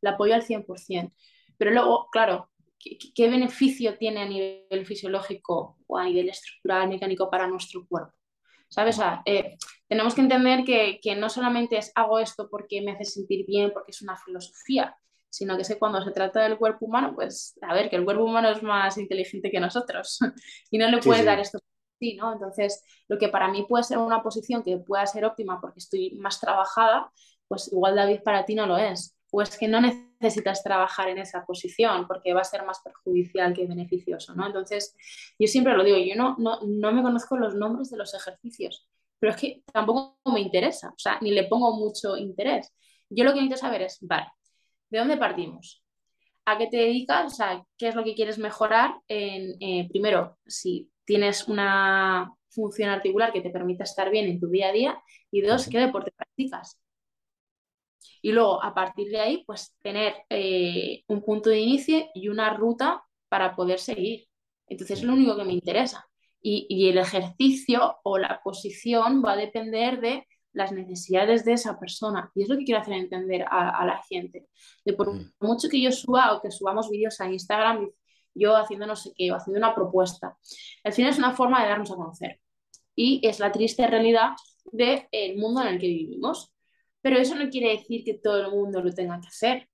la 0.00 0.10
apoyo 0.10 0.34
al 0.34 0.44
100%. 0.44 1.12
Pero 1.58 1.72
luego, 1.72 2.08
claro, 2.12 2.52
¿qué, 2.78 3.28
beneficio 3.28 3.98
tiene 3.98 4.22
a 4.22 4.24
nivel 4.24 4.86
fisiológico 4.86 5.78
o 5.88 5.98
a 5.98 6.04
nivel 6.04 6.28
estructural, 6.28 6.88
mecánico 6.88 7.28
para 7.28 7.48
nuestro 7.48 7.84
cuerpo? 7.88 8.14
¿Sabes? 8.68 9.00
Eh, 9.24 9.56
tenemos 9.88 10.14
que 10.14 10.20
entender 10.20 10.62
que, 10.64 11.16
no 11.16 11.28
solamente 11.28 11.76
es 11.76 11.90
hago 11.96 12.20
esto 12.20 12.48
porque 12.48 12.82
me 12.82 12.92
hace 12.92 13.04
sentir 13.04 13.44
bien, 13.46 13.72
porque 13.72 13.90
es 13.90 14.00
una 14.00 14.16
filosofía, 14.16 14.96
sino 15.28 15.56
que 15.56 15.62
es 15.62 15.68
que 15.68 15.78
cuando 15.78 16.00
se 16.04 16.12
trata 16.12 16.42
del 16.42 16.56
cuerpo 16.56 16.86
humano, 16.86 17.14
pues 17.16 17.58
a 17.62 17.74
ver, 17.74 17.90
que 17.90 17.96
el 17.96 18.04
cuerpo 18.04 18.22
humano 18.22 18.48
es 18.50 18.62
más 18.62 18.96
inteligente 18.96 19.50
que 19.50 19.58
nosotros 19.58 20.20
y 20.70 20.78
no 20.78 20.88
le 20.88 20.98
puedes 20.98 21.24
dar 21.24 21.40
esto 21.40 21.58
sí, 21.98 22.14
¿no? 22.16 22.32
Entonces, 22.32 22.84
lo 23.08 23.18
que 23.18 23.28
para 23.28 23.48
mí 23.48 23.64
puede 23.68 23.84
ser 23.84 23.98
una 23.98 24.22
posición 24.22 24.62
que 24.62 24.78
pueda 24.78 25.06
ser 25.06 25.24
óptima 25.24 25.60
porque 25.60 25.80
estoy 25.80 26.12
más 26.16 26.40
trabajada, 26.40 27.10
pues 27.48 27.72
igual 27.72 27.96
David 27.96 28.20
para 28.22 28.44
ti 28.44 28.54
no 28.54 28.66
lo 28.66 28.76
es 28.78 29.18
o 29.30 29.42
es 29.42 29.58
que 29.58 29.68
no 29.68 29.80
necesitas 29.80 30.62
trabajar 30.62 31.08
en 31.08 31.18
esa 31.18 31.44
posición 31.44 32.06
porque 32.06 32.32
va 32.32 32.40
a 32.40 32.44
ser 32.44 32.64
más 32.64 32.80
perjudicial 32.80 33.52
que 33.52 33.66
beneficioso, 33.66 34.34
¿no? 34.34 34.46
Entonces, 34.46 34.94
yo 35.38 35.46
siempre 35.46 35.74
lo 35.74 35.84
digo, 35.84 35.98
yo 35.98 36.14
no, 36.16 36.36
no, 36.38 36.92
me 36.92 37.02
conozco 37.02 37.36
los 37.36 37.54
nombres 37.54 37.90
de 37.90 37.98
los 37.98 38.14
ejercicios, 38.14 38.86
pero 39.18 39.32
es 39.32 39.40
que 39.40 39.62
tampoco 39.72 40.16
me 40.32 40.40
interesa, 40.40 40.88
o 40.88 40.98
sea, 40.98 41.18
ni 41.20 41.30
le 41.32 41.44
pongo 41.44 41.76
mucho 41.76 42.16
interés. 42.16 42.72
Yo 43.10 43.24
lo 43.24 43.32
que 43.32 43.40
necesito 43.40 43.58
saber 43.58 43.82
es, 43.82 43.98
vale, 44.00 44.28
¿de 44.90 44.98
dónde 44.98 45.16
partimos? 45.16 45.82
¿A 46.46 46.56
qué 46.56 46.66
te 46.68 46.78
dedicas? 46.78 47.32
O 47.32 47.36
sea, 47.36 47.62
¿qué 47.76 47.88
es 47.88 47.94
lo 47.94 48.04
que 48.04 48.14
quieres 48.14 48.38
mejorar? 48.38 48.94
En, 49.08 49.56
eh, 49.60 49.86
primero, 49.90 50.38
si 50.46 50.90
tienes 51.08 51.48
una 51.48 52.30
función 52.50 52.90
articular 52.90 53.32
que 53.32 53.40
te 53.40 53.48
permita 53.48 53.84
estar 53.84 54.10
bien 54.10 54.26
en 54.26 54.38
tu 54.38 54.48
día 54.48 54.68
a 54.68 54.72
día 54.72 55.02
y 55.30 55.40
dos, 55.40 55.66
¿qué 55.66 55.78
deporte 55.78 56.12
practicas? 56.14 56.78
Y 58.20 58.32
luego, 58.32 58.62
a 58.62 58.74
partir 58.74 59.08
de 59.08 59.18
ahí, 59.18 59.42
pues 59.46 59.74
tener 59.80 60.16
eh, 60.28 61.04
un 61.06 61.22
punto 61.22 61.48
de 61.48 61.60
inicio 61.60 62.10
y 62.12 62.28
una 62.28 62.52
ruta 62.52 63.02
para 63.30 63.56
poder 63.56 63.78
seguir. 63.78 64.26
Entonces, 64.66 64.98
es 64.98 65.04
lo 65.04 65.14
único 65.14 65.34
que 65.34 65.44
me 65.44 65.54
interesa. 65.54 66.06
Y, 66.42 66.88
el 66.88 66.98
ejercicio 66.98 67.96
o 68.04 68.18
la 68.18 68.40
posición 68.44 69.22
va 69.24 69.32
a 69.32 69.36
depender 69.36 70.00
de 70.00 70.26
las 70.52 70.72
necesidades 70.72 71.44
de 71.46 71.54
esa 71.54 71.78
persona. 71.80 72.30
Y 72.34 72.42
es 72.42 72.50
lo 72.50 72.58
que 72.58 72.64
quiero 72.64 72.80
hacer 72.82 72.94
entender 72.94 73.46
a, 73.50 73.84
la 73.86 74.02
gente. 74.10 74.46
De 74.84 74.92
por 74.92 75.14
mm. 75.14 75.32
mucho 75.40 75.68
que 75.70 75.80
yo 75.80 75.90
suba 75.90 76.34
o 76.34 76.42
que 76.42 76.50
subamos 76.50 76.90
vídeos 76.90 77.18
a 77.20 77.30
Instagram, 77.30 77.88
yo 78.34 78.56
haciendo 78.56 78.86
no 78.86 78.96
sé 78.96 79.12
qué, 79.16 79.32
o 79.32 79.36
haciendo 79.36 79.58
una 79.58 79.74
propuesta, 79.74 80.36
al 80.84 80.92
final 80.92 81.12
es 81.12 81.18
una 81.18 81.34
forma 81.34 81.62
de 81.62 81.68
darnos 81.68 81.90
a 81.90 81.96
conocer. 81.96 82.40
Y 82.94 83.20
es 83.26 83.38
la 83.38 83.52
triste 83.52 83.86
realidad 83.86 84.30
del 84.72 85.36
mundo 85.36 85.62
en 85.62 85.68
el 85.68 85.78
que 85.78 85.86
vivimos. 85.86 86.52
Pero 87.00 87.18
eso 87.18 87.34
no 87.36 87.48
quiere 87.48 87.70
decir 87.70 88.04
que 88.04 88.14
todo 88.14 88.40
el 88.40 88.50
mundo 88.50 88.82
lo 88.82 88.92
tenga 88.92 89.20
que 89.20 89.28
hacer, 89.28 89.68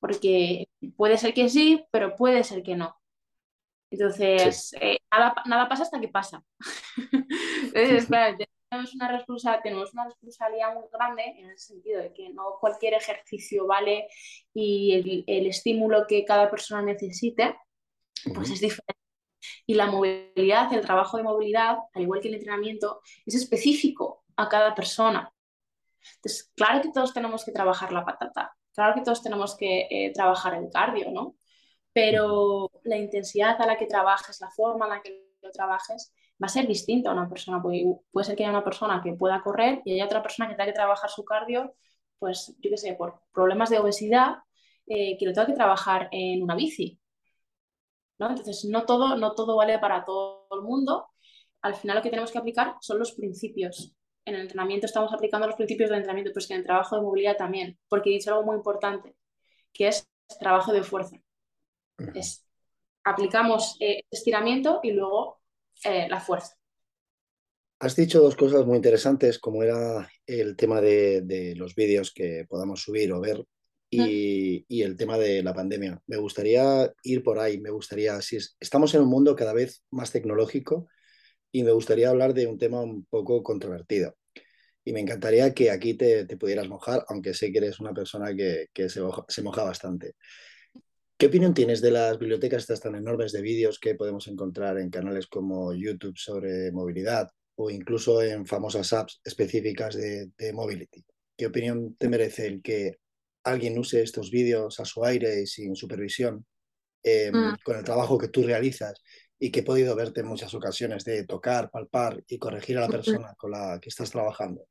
porque 0.00 0.68
puede 0.96 1.18
ser 1.18 1.34
que 1.34 1.48
sí, 1.48 1.84
pero 1.92 2.16
puede 2.16 2.42
ser 2.42 2.62
que 2.62 2.74
no. 2.74 2.96
Entonces, 3.90 4.72
eh, 4.80 4.98
nada, 5.46 5.68
pasa 5.68 5.82
hasta 5.82 6.00
que 6.00 6.08
pasa. 6.08 6.42
Entonces, 7.74 8.08
tenemos 8.70 8.94
una, 8.94 9.10
responsabilidad, 9.10 9.62
tenemos 9.62 9.92
una 9.92 10.04
responsabilidad 10.04 10.74
muy 10.74 10.84
grande 10.92 11.24
en 11.38 11.50
el 11.50 11.58
sentido 11.58 12.00
de 12.00 12.12
que 12.12 12.30
no 12.30 12.56
cualquier 12.60 12.94
ejercicio 12.94 13.66
vale 13.66 14.06
y 14.54 15.24
el, 15.26 15.46
estímulo 15.46 16.06
que 16.06 16.24
cada 16.24 16.48
persona 16.50 16.82
necesite, 16.82 17.56
pues 18.34 18.50
es 18.50 18.60
diferente. 18.60 18.94
Y 19.66 19.74
la 19.74 19.86
movilidad, 19.86 20.72
el 20.72 20.80
trabajo 20.82 21.16
de 21.16 21.22
movilidad, 21.22 21.78
al 21.94 22.02
igual 22.02 22.20
que 22.20 22.28
el 22.28 22.34
entrenamiento, 22.34 23.00
es 23.26 23.34
específico 23.34 24.24
a 24.36 24.48
cada 24.48 24.74
persona. 24.74 25.32
Entonces, 26.16 26.50
claro 26.56 26.82
que 26.82 26.90
todos 26.92 27.12
tenemos 27.14 27.44
que 27.44 27.52
trabajar 27.52 27.92
la 27.92 28.04
patata, 28.04 28.56
claro 28.74 28.94
que 28.94 29.02
todos 29.02 29.22
tenemos 29.22 29.56
que 29.56 29.86
eh, 29.90 30.12
trabajar 30.14 30.54
el 30.54 30.70
cardio, 30.70 31.10
¿no? 31.10 31.36
pero 31.92 32.70
la 32.84 32.96
intensidad 32.96 33.60
a 33.60 33.66
la 33.66 33.76
que 33.76 33.86
trabajes, 33.86 34.40
la 34.40 34.50
forma 34.50 34.86
en 34.86 34.90
la 34.92 35.02
que 35.02 35.34
lo 35.42 35.50
trabajes, 35.50 36.14
va 36.42 36.46
a 36.46 36.48
ser 36.48 36.66
distinta 36.66 37.10
a 37.10 37.12
una 37.12 37.28
persona. 37.28 37.60
Puede, 37.62 37.84
puede 38.12 38.24
ser 38.26 38.36
que 38.36 38.44
haya 38.44 38.50
una 38.50 38.64
persona 38.64 39.00
que 39.02 39.12
pueda 39.14 39.42
correr 39.42 39.82
y 39.84 39.94
haya 39.94 40.06
otra 40.06 40.22
persona 40.22 40.48
que 40.48 40.54
tenga 40.54 40.66
que 40.66 40.74
trabajar 40.74 41.10
su 41.10 41.24
cardio, 41.24 41.74
pues 42.18 42.54
yo 42.60 42.70
qué 42.70 42.76
sé, 42.76 42.94
por 42.94 43.22
problemas 43.32 43.70
de 43.70 43.78
obesidad, 43.78 44.38
eh, 44.86 45.16
que 45.18 45.26
lo 45.26 45.32
tenga 45.32 45.46
que 45.46 45.54
trabajar 45.54 46.08
en 46.12 46.42
una 46.42 46.54
bici. 46.54 46.99
¿No? 48.20 48.28
Entonces, 48.30 48.64
no 48.66 48.84
todo, 48.84 49.16
no 49.16 49.34
todo 49.34 49.56
vale 49.56 49.78
para 49.78 50.04
todo 50.04 50.46
el 50.52 50.62
mundo. 50.62 51.08
Al 51.62 51.74
final 51.74 51.96
lo 51.96 52.02
que 52.02 52.10
tenemos 52.10 52.30
que 52.30 52.38
aplicar 52.38 52.74
son 52.80 52.98
los 52.98 53.12
principios. 53.12 53.94
En 54.24 54.34
el 54.34 54.42
entrenamiento 54.42 54.86
estamos 54.86 55.12
aplicando 55.12 55.46
los 55.46 55.56
principios 55.56 55.88
del 55.88 55.98
entrenamiento, 55.98 56.30
pero 56.30 56.40
es 56.40 56.46
que 56.46 56.54
en 56.54 56.60
el 56.60 56.66
trabajo 56.66 56.94
de 56.94 57.02
movilidad 57.02 57.36
también, 57.36 57.78
porque 57.88 58.10
he 58.10 58.12
dicho 58.12 58.30
algo 58.30 58.44
muy 58.44 58.56
importante, 58.56 59.16
que 59.72 59.88
es 59.88 60.06
trabajo 60.38 60.72
de 60.72 60.82
fuerza. 60.82 61.16
Es, 62.14 62.46
aplicamos 63.04 63.76
eh, 63.80 64.04
estiramiento 64.10 64.80
y 64.82 64.92
luego 64.92 65.40
eh, 65.84 66.06
la 66.08 66.20
fuerza. 66.20 66.54
Has 67.78 67.96
dicho 67.96 68.20
dos 68.20 68.36
cosas 68.36 68.66
muy 68.66 68.76
interesantes, 68.76 69.38
como 69.38 69.62
era 69.62 70.06
el 70.26 70.54
tema 70.54 70.82
de, 70.82 71.54
los 71.56 71.74
vídeos 71.74 72.12
que 72.12 72.44
podamos 72.46 72.82
subir 72.82 73.10
o 73.12 73.20
ver 73.20 73.42
y, 73.90 74.82
el 74.82 74.96
tema 74.96 75.18
de 75.18 75.42
la 75.42 75.54
pandemia. 75.54 76.00
Me 76.06 76.16
gustaría 76.16 76.92
ir 77.02 77.22
por 77.22 77.38
ahí, 77.38 77.60
me 77.60 77.70
gustaría, 77.70 78.20
si 78.22 78.38
estamos 78.60 78.94
en 78.94 79.02
un 79.02 79.08
mundo 79.08 79.34
cada 79.36 79.52
vez 79.52 79.82
más 79.90 80.12
tecnológico 80.12 80.88
y 81.52 81.64
me 81.64 81.72
gustaría 81.72 82.10
hablar 82.10 82.34
de 82.34 82.46
un 82.46 82.58
tema 82.58 82.80
un 82.80 83.04
poco 83.06 83.42
controvertido. 83.42 84.16
Y 84.84 84.92
me 84.92 85.00
encantaría 85.00 85.52
que 85.52 85.70
aquí 85.70 85.94
te, 85.94 86.24
pudieras 86.36 86.68
mojar, 86.68 87.04
aunque 87.08 87.34
sé 87.34 87.52
que 87.52 87.58
eres 87.58 87.80
una 87.80 87.92
persona 87.92 88.34
que, 88.34 88.68
se, 88.88 89.00
se 89.28 89.42
moja 89.42 89.64
bastante. 89.64 90.14
¿Qué 91.20 91.26
opinión 91.26 91.52
tienes 91.52 91.82
de 91.82 91.90
las 91.90 92.18
bibliotecas 92.18 92.62
estas 92.62 92.80
tan 92.80 92.94
enormes 92.94 93.32
de 93.32 93.42
vídeos 93.42 93.78
que 93.78 93.94
podemos 93.94 94.26
encontrar 94.26 94.78
en 94.78 94.88
canales 94.88 95.26
como 95.26 95.74
YouTube 95.74 96.16
sobre 96.16 96.72
movilidad 96.72 97.28
o 97.56 97.70
incluso 97.70 98.22
en 98.22 98.46
famosas 98.46 98.94
apps 98.94 99.20
específicas 99.22 99.96
de, 99.96 100.52
mobility? 100.54 101.04
¿Qué 101.36 101.44
opinión 101.44 101.94
te 101.96 102.08
merece 102.08 102.46
el 102.46 102.62
que 102.62 103.00
alguien 103.44 103.78
use 103.78 104.02
estos 104.02 104.30
vídeos 104.30 104.80
a 104.80 104.84
su 104.84 105.04
aire 105.04 105.42
y 105.42 105.46
sin 105.46 105.74
supervisión 105.74 106.44
em, 107.02 107.34
mm. 107.34 107.58
con 107.62 107.76
el 107.76 107.84
trabajo 107.84 108.18
que 108.18 108.28
tú 108.28 108.42
realizas 108.42 109.02
y 109.38 109.50
que 109.50 109.60
he 109.60 109.64
podido 109.64 109.96
verte 109.96 110.20
en 110.20 110.26
muchas 110.26 110.52
ocasiones 110.54 111.04
de 111.04 111.24
tocar, 111.24 111.70
palpar 111.70 112.22
y 112.28 112.38
corregir 112.38 112.76
a 112.78 112.82
la 112.82 112.88
persona 112.88 113.34
con 113.38 113.52
la 113.52 113.78
que 113.80 113.88
estás 113.88 114.10
trabajando? 114.10 114.66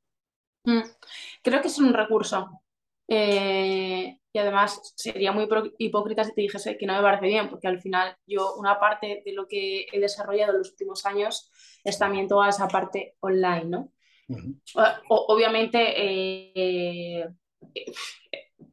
Mm. 0.64 0.82
Creo 1.42 1.60
que 1.60 1.68
es 1.68 1.78
un 1.78 1.92
recurso. 1.92 2.62
Eh, 3.08 4.20
y 4.32 4.38
además 4.38 4.94
sería 4.96 5.32
muy 5.32 5.48
hipócrita 5.78 6.22
si 6.22 6.32
te 6.32 6.42
dijese 6.42 6.78
que 6.78 6.86
no 6.86 6.94
me 6.94 7.02
parece 7.02 7.26
bien, 7.26 7.50
porque 7.50 7.66
al 7.66 7.80
final 7.80 8.16
yo 8.24 8.54
una 8.54 8.78
parte 8.78 9.22
de 9.24 9.32
lo 9.32 9.48
que 9.48 9.86
he 9.92 9.98
desarrollado 9.98 10.52
en 10.52 10.58
los 10.58 10.70
últimos 10.70 11.04
años 11.04 11.50
es 11.82 11.98
también 11.98 12.28
toda 12.28 12.48
esa 12.48 12.68
parte 12.68 13.16
online, 13.20 13.64
¿no? 13.64 13.92
obviamente, 15.08 15.94
eh, 15.96 17.28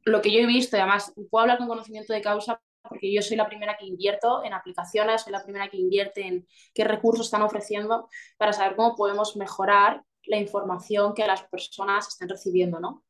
lo 0.07 0.21
que 0.21 0.31
yo 0.31 0.39
he 0.39 0.45
visto, 0.45 0.77
además 0.77 1.13
puedo 1.29 1.43
hablar 1.43 1.57
con 1.57 1.67
conocimiento 1.67 2.13
de 2.13 2.21
causa, 2.21 2.61
porque 2.81 3.13
yo 3.13 3.21
soy 3.21 3.37
la 3.37 3.47
primera 3.47 3.75
que 3.77 3.85
invierto 3.85 4.43
en 4.43 4.53
aplicaciones, 4.53 5.21
soy 5.21 5.33
la 5.33 5.43
primera 5.43 5.67
que 5.67 5.77
invierte 5.77 6.25
en 6.25 6.47
qué 6.73 6.83
recursos 6.83 7.27
están 7.27 7.41
ofreciendo 7.41 8.07
para 8.37 8.53
saber 8.53 8.75
cómo 8.75 8.95
podemos 8.95 9.35
mejorar 9.35 10.03
la 10.23 10.37
información 10.37 11.13
que 11.13 11.27
las 11.27 11.43
personas 11.43 12.07
están 12.07 12.29
recibiendo, 12.29 12.79
¿no? 12.79 13.03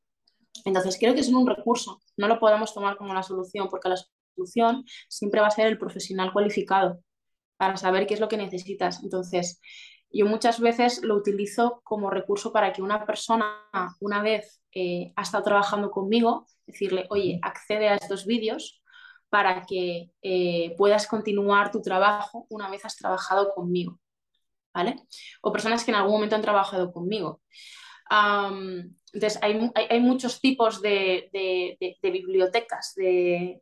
Entonces, 0.65 0.97
creo 0.99 1.13
que 1.13 1.21
es 1.21 1.29
un 1.29 1.47
recurso, 1.47 1.99
no 2.17 2.27
lo 2.27 2.39
podemos 2.39 2.73
tomar 2.73 2.97
como 2.97 3.11
una 3.11 3.23
solución, 3.23 3.67
porque 3.69 3.89
la 3.89 3.97
solución 4.35 4.83
siempre 5.07 5.41
va 5.41 5.47
a 5.47 5.51
ser 5.51 5.67
el 5.67 5.77
profesional 5.77 6.33
cualificado 6.33 6.99
para 7.57 7.77
saber 7.77 8.07
qué 8.07 8.15
es 8.15 8.19
lo 8.19 8.27
que 8.27 8.37
necesitas. 8.37 9.03
Entonces, 9.03 9.59
yo 10.11 10.25
muchas 10.25 10.59
veces 10.59 11.01
lo 11.03 11.15
utilizo 11.15 11.81
como 11.83 12.09
recurso 12.09 12.51
para 12.51 12.73
que 12.73 12.81
una 12.81 13.05
persona, 13.05 13.67
una 13.99 14.21
vez 14.21 14.61
eh, 14.73 15.11
ha 15.15 15.21
estado 15.21 15.43
trabajando 15.43 15.91
conmigo, 15.91 16.47
decirle, 16.65 17.07
oye, 17.09 17.39
accede 17.41 17.89
a 17.89 17.95
estos 17.95 18.25
vídeos 18.25 18.81
para 19.29 19.65
que 19.65 20.11
eh, 20.21 20.75
puedas 20.77 21.07
continuar 21.07 21.71
tu 21.71 21.81
trabajo 21.81 22.45
una 22.49 22.69
vez 22.69 22.85
has 22.85 22.95
trabajado 22.95 23.53
conmigo. 23.53 23.99
¿Vale? 24.73 25.07
O 25.41 25.51
personas 25.51 25.83
que 25.83 25.89
en 25.89 25.97
algún 25.97 26.13
momento 26.13 26.35
han 26.35 26.43
trabajado 26.43 26.91
conmigo 26.91 27.41
entonces, 29.13 29.39
hay, 29.41 29.99
muchos 29.99 30.39
tipos 30.39 30.81
de, 30.81 31.29
bibliotecas, 32.01 32.93
de, 32.95 33.61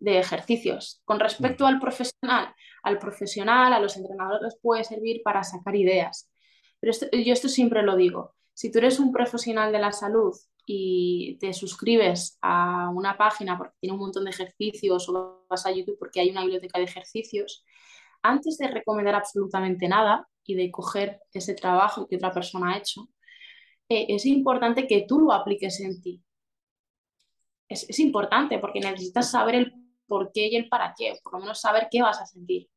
ejercicios. 0.00 1.02
Con 1.04 1.20
respecto 1.20 1.66
al 1.66 1.80
profesional, 1.80 2.54
al 2.82 2.98
profesional, 2.98 3.72
a 3.72 3.80
los 3.80 3.96
entrenadores 3.96 4.56
puede 4.62 4.84
servir 4.84 5.22
para 5.22 5.42
sacar 5.42 5.74
ideas. 5.76 6.30
Pero 6.80 6.92
yo 7.12 7.32
esto 7.32 7.48
siempre 7.48 7.82
lo 7.82 7.96
digo. 7.96 8.34
Si 8.54 8.70
tú 8.70 8.78
eres 8.78 8.98
un 9.00 9.12
profesional 9.12 9.72
de 9.72 9.78
la 9.78 9.92
salud 9.92 10.34
y 10.66 11.38
te 11.40 11.52
suscribes 11.52 12.38
a 12.42 12.90
una 12.90 13.16
página 13.16 13.56
porque 13.56 13.76
tiene 13.80 13.94
un 13.94 14.00
montón 14.00 14.24
de 14.24 14.30
ejercicios 14.30 15.08
o 15.08 15.46
vas 15.48 15.66
a 15.66 15.72
YouTube 15.72 15.98
porque 15.98 16.20
hay 16.20 16.30
una 16.30 16.42
biblioteca 16.42 16.78
de 16.78 16.84
ejercicios, 16.84 17.64
antes 18.22 18.58
de 18.58 18.68
recomendar 18.68 19.14
absolutamente 19.14 19.88
nada 19.88 20.28
y 20.44 20.54
de 20.54 20.70
coger 20.70 21.20
ese 21.32 21.54
trabajo 21.54 22.06
que 22.08 22.16
otra 22.16 22.32
persona 22.32 22.72
ha 22.72 22.78
hecho, 22.78 23.08
eh, 23.88 24.06
es 24.08 24.26
importante 24.26 24.86
que 24.86 25.04
tú 25.08 25.20
lo 25.20 25.32
apliques 25.32 25.80
en 25.80 26.00
ti. 26.00 26.22
Es, 27.68 27.98
importante 27.98 28.58
porque 28.58 28.80
necesitas 28.80 29.30
saber 29.30 29.54
el 29.54 29.77
por 30.08 30.32
qué 30.32 30.48
y 30.48 30.56
el 30.56 30.68
para 30.68 30.94
qué, 30.96 31.14
por 31.22 31.34
lo 31.34 31.40
menos 31.40 31.60
saber 31.60 31.88
qué 31.90 32.02
vas 32.02 32.20
a 32.20 32.26
sentir. 32.26 32.68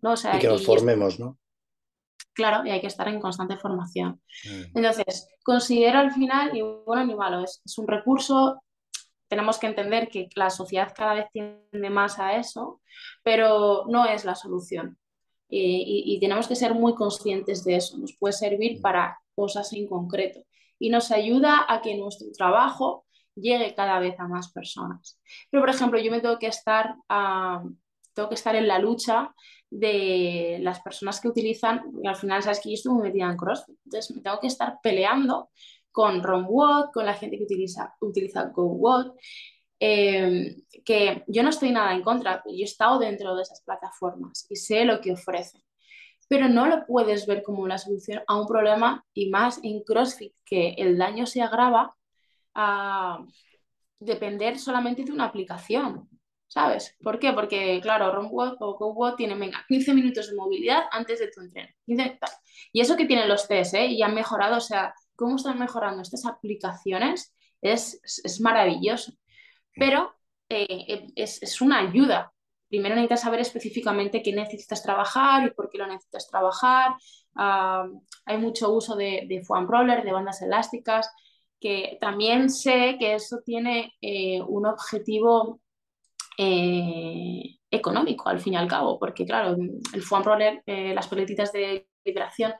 ¿no? 0.00 0.14
y 0.14 0.38
que 0.38 0.48
nos 0.48 0.64
formemos, 0.64 1.18
¿no? 1.18 1.38
Claro, 2.32 2.64
y 2.64 2.70
hay 2.70 2.80
que 2.80 2.86
estar 2.86 3.08
en 3.08 3.20
constante 3.20 3.56
formación. 3.56 4.20
Mm. 4.44 4.78
Entonces, 4.78 5.28
considero 5.42 5.98
al 5.98 6.12
final, 6.12 6.52
ni 6.52 6.62
bueno 6.62 7.04
ni 7.04 7.14
malo, 7.14 7.42
es, 7.42 7.60
un 7.78 7.88
recurso, 7.88 8.62
tenemos 9.26 9.58
que 9.58 9.66
entender 9.66 10.08
que 10.08 10.28
la 10.36 10.50
sociedad 10.50 10.92
cada 10.96 11.14
vez 11.14 11.26
tiende 11.32 11.90
más 11.90 12.18
a 12.18 12.36
eso, 12.36 12.80
pero 13.24 13.84
no 13.88 14.06
es 14.06 14.24
la 14.24 14.36
solución. 14.36 14.98
Y, 15.50 16.04
y, 16.06 16.20
tenemos 16.20 16.46
que 16.46 16.54
ser 16.54 16.74
muy 16.74 16.94
conscientes 16.94 17.64
de 17.64 17.76
eso. 17.76 17.96
Nos 17.96 18.14
puede 18.16 18.34
servir 18.34 18.78
mm. 18.78 18.82
para 18.82 19.18
cosas 19.34 19.72
en 19.72 19.88
concreto 19.88 20.40
y 20.78 20.90
nos 20.90 21.10
ayuda 21.10 21.64
a 21.68 21.80
que 21.80 21.96
nuestro 21.96 22.28
trabajo 22.36 23.04
llegue 23.40 23.74
cada 23.74 23.98
vez 23.98 24.18
a 24.18 24.28
más 24.28 24.52
personas. 24.52 25.20
Pero, 25.50 25.62
por 25.62 25.70
ejemplo, 25.70 25.98
yo 25.98 26.10
me 26.10 26.20
tengo 26.20 26.38
que 26.38 26.48
estar, 26.48 26.94
tengo 28.14 28.28
que 28.28 28.34
estar 28.34 28.56
en 28.56 28.68
la 28.68 28.78
lucha 28.78 29.34
de 29.70 30.58
las 30.62 30.80
personas 30.80 31.20
que 31.20 31.28
utilizan, 31.28 31.82
y 32.02 32.08
al 32.08 32.16
final 32.16 32.42
sabes 32.42 32.60
que 32.60 32.70
yo 32.70 32.74
estoy 32.74 32.92
muy 32.92 33.02
metida 33.04 33.30
en 33.30 33.36
CrossFit, 33.36 33.76
entonces 33.84 34.16
me 34.16 34.22
tengo 34.22 34.40
que 34.40 34.46
estar 34.46 34.78
peleando 34.82 35.50
con 35.90 36.22
RomWod, 36.22 36.90
con 36.92 37.04
la 37.06 37.14
gente 37.14 37.36
que 37.36 37.44
utiliza, 37.44 37.94
utiliza 38.00 38.44
GoWod, 38.54 39.16
em, 39.80 40.56
que 40.84 41.24
yo 41.26 41.42
no 41.42 41.50
estoy 41.50 41.70
nada 41.70 41.92
en 41.94 42.02
contra, 42.02 42.42
yo 42.46 42.52
he 42.52 42.62
estado 42.62 42.98
dentro 42.98 43.34
de 43.36 43.42
esas 43.42 43.62
plataformas 43.62 44.46
y 44.48 44.56
sé 44.56 44.84
lo 44.84 45.00
que 45.00 45.12
ofrecen. 45.12 45.62
Pero 46.28 46.48
no 46.48 46.66
lo 46.66 46.86
puedes 46.86 47.26
ver 47.26 47.42
como 47.42 47.66
la 47.66 47.78
solución 47.78 48.22
a 48.26 48.38
un 48.40 48.46
problema 48.46 49.04
y 49.14 49.30
más 49.30 49.60
en 49.62 49.82
CrossFit, 49.82 50.34
que 50.44 50.74
el 50.78 50.98
daño 50.98 51.26
se 51.26 51.42
agrava 51.42 51.96
a 52.54 53.24
depender 53.98 54.58
solamente 54.58 55.04
de 55.04 55.12
una 55.12 55.24
aplicación. 55.24 56.08
¿Sabes? 56.50 56.96
¿Por 57.02 57.18
qué? 57.18 57.34
Porque, 57.34 57.78
claro, 57.82 58.10
RunWalk 58.10 58.56
o 58.62 58.78
GoWalk 58.78 59.18
tienen, 59.18 59.38
venga, 59.38 59.66
15 59.68 59.92
minutos 59.92 60.30
de 60.30 60.36
movilidad 60.36 60.84
antes 60.92 61.18
de 61.18 61.28
tu 61.28 61.42
entreno. 61.42 61.68
Y 62.72 62.80
eso 62.80 62.96
que 62.96 63.04
tienen 63.04 63.28
los 63.28 63.46
test, 63.46 63.74
¿eh? 63.74 63.86
Y 63.88 64.02
han 64.02 64.14
mejorado, 64.14 64.56
o 64.56 64.60
sea, 64.60 64.94
cómo 65.14 65.36
están 65.36 65.58
mejorando 65.58 66.00
estas 66.00 66.24
aplicaciones 66.24 67.34
es, 67.60 68.00
es 68.24 68.40
maravilloso. 68.40 69.12
Pero 69.74 70.14
eh, 70.48 71.06
es, 71.16 71.42
es, 71.42 71.60
una 71.60 71.80
ayuda, 71.80 72.32
primero 72.68 72.94
necesitas 72.94 73.22
saber 73.22 73.40
específicamente 73.40 74.22
qué 74.22 74.32
necesitas 74.32 74.82
trabajar 74.82 75.46
y 75.46 75.50
por 75.50 75.68
qué 75.68 75.78
lo 75.78 75.86
necesitas 75.86 76.28
trabajar. 76.28 76.94
Ah, 77.34 77.86
hay 78.24 78.38
mucho 78.38 78.72
uso 78.72 78.96
de, 78.96 79.26
de 79.28 79.42
foam 79.44 79.66
roller, 79.68 80.02
de 80.02 80.12
bandas 80.12 80.40
elásticas, 80.42 81.10
que 81.60 81.98
también 82.00 82.50
sé 82.50 82.96
que 82.98 83.14
eso 83.14 83.40
tiene 83.44 83.94
eh, 84.00 84.40
un 84.42 84.66
objetivo 84.66 85.60
eh, 86.36 87.58
económico 87.70 88.28
al 88.28 88.40
fin 88.40 88.54
y 88.54 88.56
al 88.56 88.68
cabo, 88.68 88.98
porque 88.98 89.26
claro, 89.26 89.56
el 89.92 90.02
foam 90.02 90.22
roller, 90.22 90.62
eh, 90.66 90.94
las 90.94 91.08
peletitas 91.08 91.52
de 91.52 91.88
liberación 92.04 92.54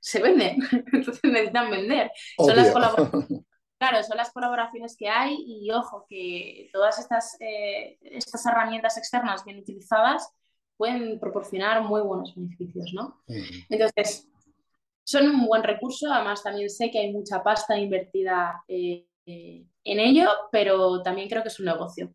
se 0.00 0.20
venden, 0.20 0.56
entonces 0.92 1.20
necesitan 1.24 1.70
vender. 1.70 2.10
Son 2.36 2.56
las, 2.56 2.72
Claro, 3.78 4.00
son 4.04 4.16
las 4.16 4.30
colaboraciones 4.32 4.96
que 4.96 5.08
hay 5.08 5.36
y 5.44 5.68
ojo, 5.72 6.06
que 6.08 6.70
todas 6.72 7.00
estas, 7.00 7.36
estas 7.40 8.46
herramientas 8.46 8.96
externas 8.96 9.44
bien 9.44 9.58
utilizadas 9.58 10.32
pueden 10.76 11.18
proporcionar 11.18 11.82
muy 11.82 12.00
buenos 12.00 12.32
beneficios, 12.36 12.92
¿no? 12.94 13.20
Entonces, 13.68 14.28
son 15.04 15.28
un 15.28 15.46
buen 15.46 15.62
recurso, 15.62 16.12
además 16.12 16.42
también 16.42 16.70
sé 16.70 16.90
que 16.90 17.00
hay 17.00 17.12
mucha 17.12 17.42
pasta 17.42 17.78
invertida 17.78 18.62
eh, 18.68 19.06
en 19.26 20.00
ello, 20.00 20.28
pero 20.50 21.02
también 21.02 21.28
creo 21.28 21.42
que 21.42 21.48
es 21.48 21.60
un 21.60 21.66
negocio. 21.66 22.14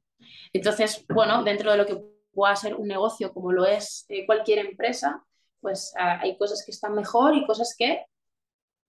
Entonces, 0.54 1.06
bueno, 1.10 1.44
dentro 1.44 1.72
de 1.72 1.78
lo 1.78 1.86
que 1.86 2.02
pueda 2.32 2.56
ser 2.56 2.76
un 2.76 2.88
negocio 2.88 3.34
como 3.34 3.52
lo 3.52 3.66
es 3.66 4.06
eh, 4.10 4.26
cualquier 4.26 4.60
empresa, 4.60 5.24
pues 5.60 5.94
ah, 5.98 6.20
hay 6.22 6.38
cosas 6.38 6.64
que 6.66 6.72
están 6.72 6.94
mejor 6.94 7.36
y 7.36 7.46
cosas 7.46 7.76
que 7.78 8.06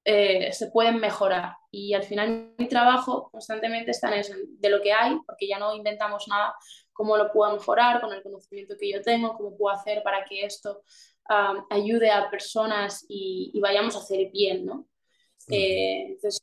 eh, 0.04 0.52
se 0.52 0.70
pueden 0.70 1.00
mejorar. 1.00 1.54
Y 1.70 1.94
al 1.94 2.02
final 2.02 2.54
mi 2.58 2.68
trabajo 2.68 3.30
constantemente 3.30 3.90
está 3.90 4.08
en 4.08 4.20
eso, 4.20 4.34
de 4.36 4.70
lo 4.70 4.80
que 4.80 4.92
hay, 4.92 5.16
porque 5.26 5.48
ya 5.48 5.58
no 5.58 5.74
inventamos 5.74 6.26
nada, 6.28 6.54
cómo 6.92 7.16
lo 7.16 7.32
puedo 7.32 7.52
mejorar 7.52 8.00
con 8.00 8.12
el 8.12 8.22
conocimiento 8.22 8.74
que 8.78 8.92
yo 8.92 9.02
tengo, 9.02 9.36
cómo 9.36 9.56
puedo 9.56 9.74
hacer 9.74 10.02
para 10.02 10.24
que 10.24 10.44
esto 10.44 10.82
ayude 11.28 12.10
a 12.10 12.30
personas 12.30 13.04
y, 13.08 13.58
vayamos 13.60 13.94
a 13.96 13.98
hacer 13.98 14.30
bien, 14.32 14.64
¿no? 14.64 14.88
Eh, 15.50 16.06
entonces, 16.08 16.40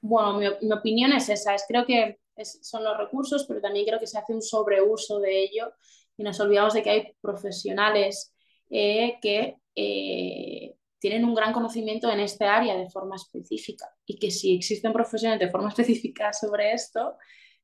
bueno, 0.00 0.38
mi, 0.38 0.46
mi, 0.62 0.72
opinión 0.72 1.12
es 1.12 1.28
esa, 1.28 1.54
es 1.54 1.64
creo 1.66 1.86
que 1.86 2.18
son 2.44 2.84
los 2.84 2.96
recursos, 2.96 3.44
pero 3.46 3.60
también 3.60 3.86
creo 3.86 3.98
que 3.98 4.06
se 4.06 4.18
hace 4.18 4.34
un 4.34 4.42
sobreuso 4.42 5.20
de 5.20 5.42
ello 5.42 5.72
y 6.16 6.22
nos 6.22 6.38
olvidamos 6.40 6.74
de 6.74 6.82
que 6.82 6.90
hay 6.90 7.12
profesionales 7.20 8.34
eh, 8.70 9.18
que 9.20 9.56
eh, 9.74 10.74
tienen 10.98 11.24
un 11.24 11.34
gran 11.34 11.52
conocimiento 11.52 12.10
en 12.10 12.20
este 12.20 12.44
área 12.44 12.76
de 12.76 12.90
forma 12.90 13.16
específica 13.16 13.86
y 14.06 14.18
que 14.18 14.30
si 14.30 14.56
existen 14.56 14.92
profesionales 14.92 15.40
de 15.40 15.50
forma 15.50 15.68
específica 15.70 16.32
sobre 16.32 16.72
esto, 16.72 17.16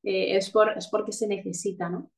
es, 0.05 0.49
por, 0.49 0.77
es 0.77 0.89
porque 0.89 1.13
se 1.13 1.27
necesita, 1.27 1.87
¿no? 1.87 2.11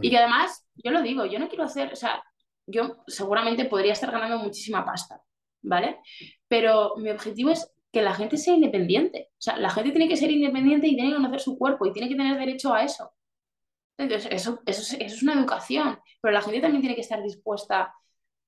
Y 0.00 0.08
que 0.08 0.16
además, 0.16 0.66
yo 0.76 0.90
lo 0.90 1.02
digo, 1.02 1.26
yo 1.26 1.38
no 1.38 1.48
quiero 1.48 1.64
hacer, 1.64 1.92
o 1.92 1.96
sea, 1.96 2.22
yo 2.66 3.02
seguramente 3.06 3.64
podría 3.64 3.92
estar 3.92 4.10
ganando 4.10 4.38
muchísima 4.38 4.84
pasta, 4.84 5.22
¿vale? 5.62 6.00
Pero 6.48 6.94
mi 6.96 7.10
objetivo 7.10 7.50
es 7.50 7.72
que 7.92 8.02
la 8.02 8.14
gente 8.14 8.38
sea 8.38 8.54
independiente. 8.54 9.30
O 9.32 9.42
sea, 9.42 9.56
la 9.58 9.70
gente 9.70 9.90
tiene 9.90 10.08
que 10.08 10.16
ser 10.16 10.30
independiente 10.30 10.86
y 10.86 10.94
tiene 10.94 11.10
que 11.10 11.16
conocer 11.16 11.40
su 11.40 11.58
cuerpo 11.58 11.86
y 11.86 11.92
tiene 11.92 12.08
que 12.08 12.16
tener 12.16 12.38
derecho 12.38 12.72
a 12.72 12.82
eso. 12.82 13.12
Entonces, 13.98 14.32
eso, 14.32 14.60
eso, 14.66 14.96
es 14.98 15.22
una 15.22 15.34
educación, 15.34 15.98
pero 16.20 16.32
la 16.32 16.40
gente 16.40 16.60
también 16.60 16.80
tiene 16.80 16.94
que 16.94 17.02
estar 17.02 17.22
dispuesta 17.22 17.94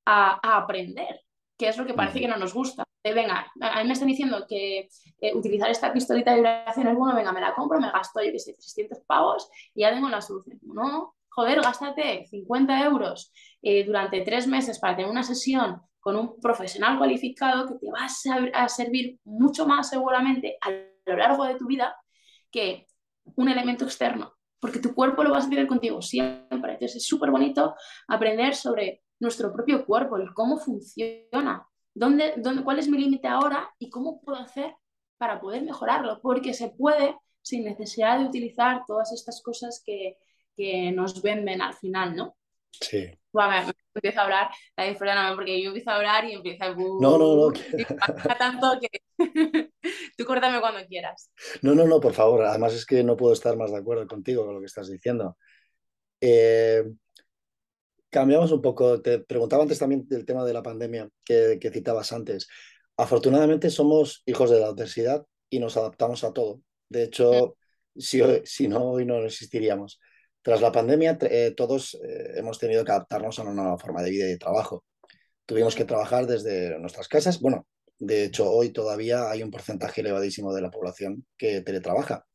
a, 0.06 0.56
aprender, 0.56 1.20
que 1.56 1.68
es 1.68 1.76
lo 1.76 1.86
que 1.86 1.94
parece 1.94 2.20
que 2.20 2.28
no 2.28 2.36
nos 2.36 2.54
gusta. 2.54 2.84
venga, 3.02 3.46
a 3.60 3.80
mí 3.82 3.86
me 3.86 3.92
están 3.92 4.08
diciendo 4.08 4.46
que 4.48 4.88
eh, 5.20 5.34
utilizar 5.34 5.70
esta 5.70 5.92
pistolita 5.92 6.30
de 6.30 6.38
vibración 6.38 6.88
es 6.88 6.96
bueno, 6.96 7.14
venga, 7.14 7.32
me 7.32 7.40
la 7.40 7.54
compro, 7.54 7.78
me 7.80 7.90
gasto, 7.90 8.22
yo 8.22 8.32
que 8.32 8.38
sé, 8.38 8.54
300 8.54 9.00
pavos 9.06 9.48
y 9.74 9.82
ya 9.82 9.90
tengo 9.90 10.08
la 10.08 10.22
solución. 10.22 10.58
No, 10.62 11.14
joder, 11.34 11.60
gástate 11.60 12.26
50 12.26 12.84
euros 12.84 13.32
eh, 13.60 13.84
durante 13.84 14.20
tres 14.22 14.46
meses 14.46 14.78
para 14.78 14.94
tener 14.94 15.10
una 15.10 15.22
sesión 15.22 15.82
con 15.98 16.16
un 16.16 16.38
profesional 16.40 16.98
cualificado 16.98 17.66
que 17.66 17.74
te 17.78 17.90
va 17.90 18.06
a, 18.54 18.68
servir 18.68 19.18
mucho 19.24 19.66
más 19.66 19.88
seguramente 19.88 20.58
a 20.60 20.70
lo 20.70 21.16
largo 21.16 21.44
de 21.44 21.56
tu 21.56 21.66
vida 21.66 21.96
que 22.50 22.86
un 23.36 23.48
elemento 23.48 23.84
externo, 23.84 24.34
porque 24.60 24.78
tu 24.78 24.94
cuerpo 24.94 25.24
lo 25.24 25.30
vas 25.30 25.46
a 25.46 25.48
tener 25.48 25.66
contigo 25.66 26.02
siempre. 26.02 26.74
Entonces 26.74 26.96
es 26.96 27.06
súper 27.06 27.30
bonito 27.30 27.74
aprender 28.06 28.54
sobre 28.54 29.02
nuestro 29.18 29.52
propio 29.52 29.84
cuerpo, 29.86 30.18
el 30.18 30.32
cómo 30.34 30.58
funciona, 30.58 31.66
dónde, 31.94 32.34
dónde, 32.36 32.62
cuál 32.62 32.78
es 32.78 32.88
mi 32.88 32.98
límite 32.98 33.26
ahora 33.26 33.74
y 33.78 33.88
cómo 33.88 34.20
puedo 34.20 34.38
hacer 34.38 34.76
para 35.16 35.40
poder 35.40 35.62
mejorarlo, 35.62 36.20
porque 36.20 36.52
se 36.52 36.68
puede 36.68 37.16
sin 37.40 37.64
necesidad 37.64 38.18
de 38.18 38.26
utilizar 38.26 38.84
todas 38.86 39.12
estas 39.12 39.42
cosas 39.42 39.82
que, 39.84 40.18
que 40.56 40.92
nos 40.92 41.22
venden 41.22 41.62
al 41.62 41.74
final, 41.74 42.14
¿no? 42.16 42.36
Sí. 42.70 43.10
Bueno, 43.32 43.72
empiezo 43.94 44.20
a 44.20 44.24
hablar, 44.24 44.50
perdóname, 44.76 45.34
porque 45.34 45.60
yo 45.60 45.68
empiezo 45.68 45.90
a 45.90 45.96
hablar 45.96 46.24
y 46.24 46.34
empieza 46.34 46.66
a... 46.66 46.74
No, 46.74 47.18
no, 47.18 47.36
no. 47.36 47.52
tanto 48.38 48.78
que 48.80 49.00
tú 50.16 50.24
córtame 50.24 50.60
cuando 50.60 50.86
quieras. 50.86 51.30
No, 51.62 51.74
no, 51.74 51.84
no, 51.86 52.00
por 52.00 52.12
favor. 52.12 52.44
Además 52.44 52.74
es 52.74 52.86
que 52.86 53.02
no 53.02 53.16
puedo 53.16 53.32
estar 53.32 53.56
más 53.56 53.72
de 53.72 53.78
acuerdo 53.78 54.06
contigo 54.06 54.44
con 54.44 54.54
lo 54.54 54.60
que 54.60 54.66
estás 54.66 54.88
diciendo. 54.88 55.36
Eh, 56.20 56.84
cambiamos 58.08 58.52
un 58.52 58.62
poco. 58.62 59.02
Te 59.02 59.18
preguntaba 59.18 59.62
antes 59.62 59.78
también 59.78 60.06
del 60.06 60.24
tema 60.24 60.44
de 60.44 60.52
la 60.52 60.62
pandemia 60.62 61.08
que, 61.24 61.58
que 61.60 61.70
citabas 61.70 62.12
antes. 62.12 62.46
Afortunadamente 62.96 63.70
somos 63.70 64.22
hijos 64.26 64.50
de 64.50 64.60
la 64.60 64.68
adversidad 64.68 65.26
y 65.50 65.58
nos 65.58 65.76
adaptamos 65.76 66.22
a 66.22 66.32
todo. 66.32 66.60
De 66.88 67.04
hecho, 67.04 67.56
si, 67.96 68.22
si 68.44 68.68
no, 68.68 68.90
hoy 68.90 69.04
no 69.04 69.24
existiríamos. 69.24 70.00
Tras 70.44 70.60
la 70.60 70.70
pandemia, 70.70 71.16
eh, 71.22 71.54
todos 71.56 71.94
eh, 71.94 72.32
hemos 72.36 72.58
tenido 72.58 72.84
que 72.84 72.90
adaptarnos 72.90 73.38
a 73.38 73.42
una 73.44 73.54
nueva 73.54 73.78
forma 73.78 74.02
de 74.02 74.10
vida 74.10 74.26
y 74.26 74.32
de 74.32 74.36
trabajo. 74.36 74.84
Tuvimos 75.46 75.74
que 75.74 75.86
trabajar 75.86 76.26
desde 76.26 76.78
nuestras 76.78 77.08
casas. 77.08 77.40
Bueno, 77.40 77.66
de 77.98 78.24
hecho, 78.24 78.50
hoy 78.50 78.68
todavía 78.68 79.30
hay 79.30 79.42
un 79.42 79.50
porcentaje 79.50 80.02
elevadísimo 80.02 80.52
de 80.52 80.60
la 80.60 80.70
población 80.70 81.24
que 81.38 81.62
teletrabaja. 81.62 82.26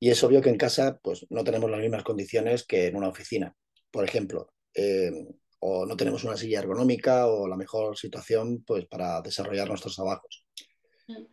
Y 0.00 0.10
es 0.10 0.24
obvio 0.24 0.42
que 0.42 0.48
en 0.48 0.56
casa 0.56 0.98
pues, 1.00 1.24
no 1.30 1.44
tenemos 1.44 1.70
las 1.70 1.78
mismas 1.78 2.02
condiciones 2.02 2.66
que 2.66 2.88
en 2.88 2.96
una 2.96 3.10
oficina. 3.10 3.54
Por 3.92 4.02
ejemplo, 4.02 4.52
eh, 4.74 5.12
o 5.60 5.86
no 5.86 5.96
tenemos 5.96 6.24
una 6.24 6.36
silla 6.36 6.58
ergonómica 6.58 7.28
o 7.28 7.46
la 7.46 7.56
mejor 7.56 7.96
situación 7.96 8.64
pues, 8.66 8.86
para 8.86 9.20
desarrollar 9.20 9.68
nuestros 9.68 9.94
trabajos. 9.94 10.44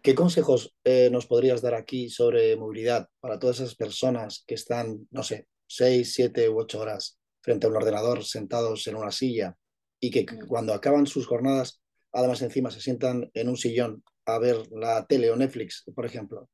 ¿Qué 0.03 0.13
consejos 0.13 0.75
nos 1.09 1.25
podrías 1.25 1.63
dar 1.63 1.73
aquí 1.73 2.07
sobre 2.07 2.55
movilidad 2.55 3.07
para 3.19 3.39
todas 3.39 3.59
esas 3.59 3.73
personas 3.73 4.43
que 4.45 4.53
están, 4.53 5.07
no 5.09 5.23
sé, 5.23 5.47
seis, 5.75 6.13
siete 6.13 6.49
u 6.49 6.59
ocho 6.59 6.79
horas 6.79 7.19
frente 7.41 7.65
a 7.65 7.69
un 7.69 7.75
ordenador 7.75 8.23
sentados 8.23 8.87
en 8.87 8.95
una 8.95 9.11
silla 9.11 9.57
y 9.99 10.11
que 10.11 10.23
mm. 10.23 10.47
cuando 10.47 10.73
acaban 10.73 11.07
sus 11.07 11.27
jornadas, 11.27 11.81
además 12.11 12.41
encima 12.41 12.71
se 12.71 12.81
sientan 12.81 13.29
en 13.33 13.49
un 13.49 13.57
sillón 13.57 14.03
a 14.25 14.39
ver 14.39 14.57
la 14.71 15.05
tele 15.05 15.31
o 15.31 15.35
Netflix, 15.35 15.83
por 15.95 16.05
ejemplo? 16.05 16.49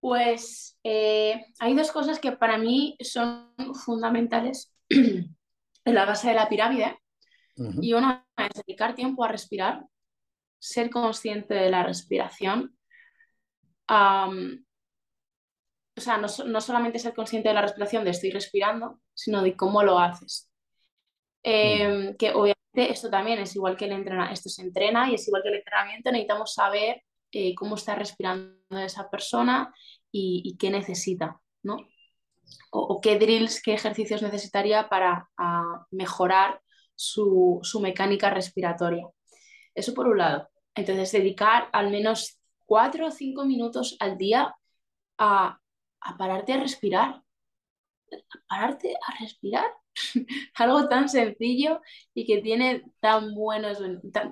Pues 0.00 0.78
eh, 0.84 1.44
hay 1.58 1.74
dos 1.74 1.90
cosas 1.90 2.18
que 2.18 2.32
para 2.32 2.58
mí 2.58 2.96
son 3.00 3.54
fundamentales 3.84 4.72
en 4.88 5.34
la 5.84 6.04
base 6.04 6.28
de 6.28 6.34
la 6.34 6.48
pirámide. 6.48 6.98
Y 7.80 7.92
una 7.92 8.24
es 8.36 8.62
dedicar 8.64 8.94
tiempo 8.94 9.24
a 9.24 9.28
respirar, 9.28 9.84
ser 10.60 10.90
consciente 10.90 11.54
de 11.54 11.70
la 11.70 11.82
respiración, 11.82 12.78
o 15.98 16.00
sea, 16.00 16.16
no, 16.18 16.60
solamente 16.60 16.98
ser 16.98 17.14
consciente 17.14 17.48
de 17.48 17.54
la 17.54 17.62
respiración, 17.62 18.04
de 18.04 18.10
estoy 18.10 18.30
respirando, 18.30 19.00
sino 19.14 19.42
de 19.42 19.56
cómo 19.56 19.82
lo 19.82 19.98
haces. 19.98 20.48
Em, 21.42 22.16
que 22.16 22.30
obviamente 22.30 22.92
esto 22.92 23.10
también 23.10 23.38
es 23.38 23.54
igual 23.54 23.76
que 23.76 23.84
el 23.84 23.92
entrenamiento, 23.92 24.34
esto 24.34 24.48
se 24.48 24.62
entrena 24.62 25.10
y 25.10 25.14
es 25.14 25.26
igual 25.28 25.42
que 25.42 25.50
el 25.50 25.56
entrenamiento, 25.56 26.10
necesitamos 26.10 26.54
saber 26.54 27.02
eh, 27.32 27.54
cómo 27.54 27.76
está 27.76 27.94
respirando 27.94 28.56
esa 28.70 29.10
persona 29.10 29.72
y, 30.10 30.56
qué 30.58 30.70
necesita, 30.70 31.40
¿no? 31.62 31.76
O, 32.70 33.00
qué 33.00 33.18
drills, 33.18 33.62
qué 33.62 33.74
ejercicios 33.74 34.22
necesitaría 34.22 34.88
para 34.88 35.28
mejorar 35.90 36.60
su, 36.94 37.60
su 37.62 37.80
mecánica 37.80 38.30
respiratoria. 38.30 39.06
Eso 39.74 39.94
por 39.94 40.08
un 40.08 40.18
lado. 40.18 40.48
Entonces, 40.74 41.12
dedicar 41.12 41.68
al 41.72 41.90
menos 41.90 42.38
cuatro 42.66 43.06
o 43.06 43.10
cinco 43.10 43.44
minutos 43.44 43.96
al 44.00 44.16
día 44.18 44.54
a 45.18 45.58
a 46.00 46.16
pararte 46.16 46.52
a 46.52 46.60
respirar. 46.60 47.22
A 48.10 48.38
pararte 48.48 48.94
a 48.94 49.20
respirar. 49.20 49.66
Algo 50.54 50.88
tan 50.88 51.08
sencillo 51.08 51.80
y 52.14 52.26
que 52.26 52.40
tiene 52.40 52.84
tan 53.00 53.34
buenos, 53.34 53.78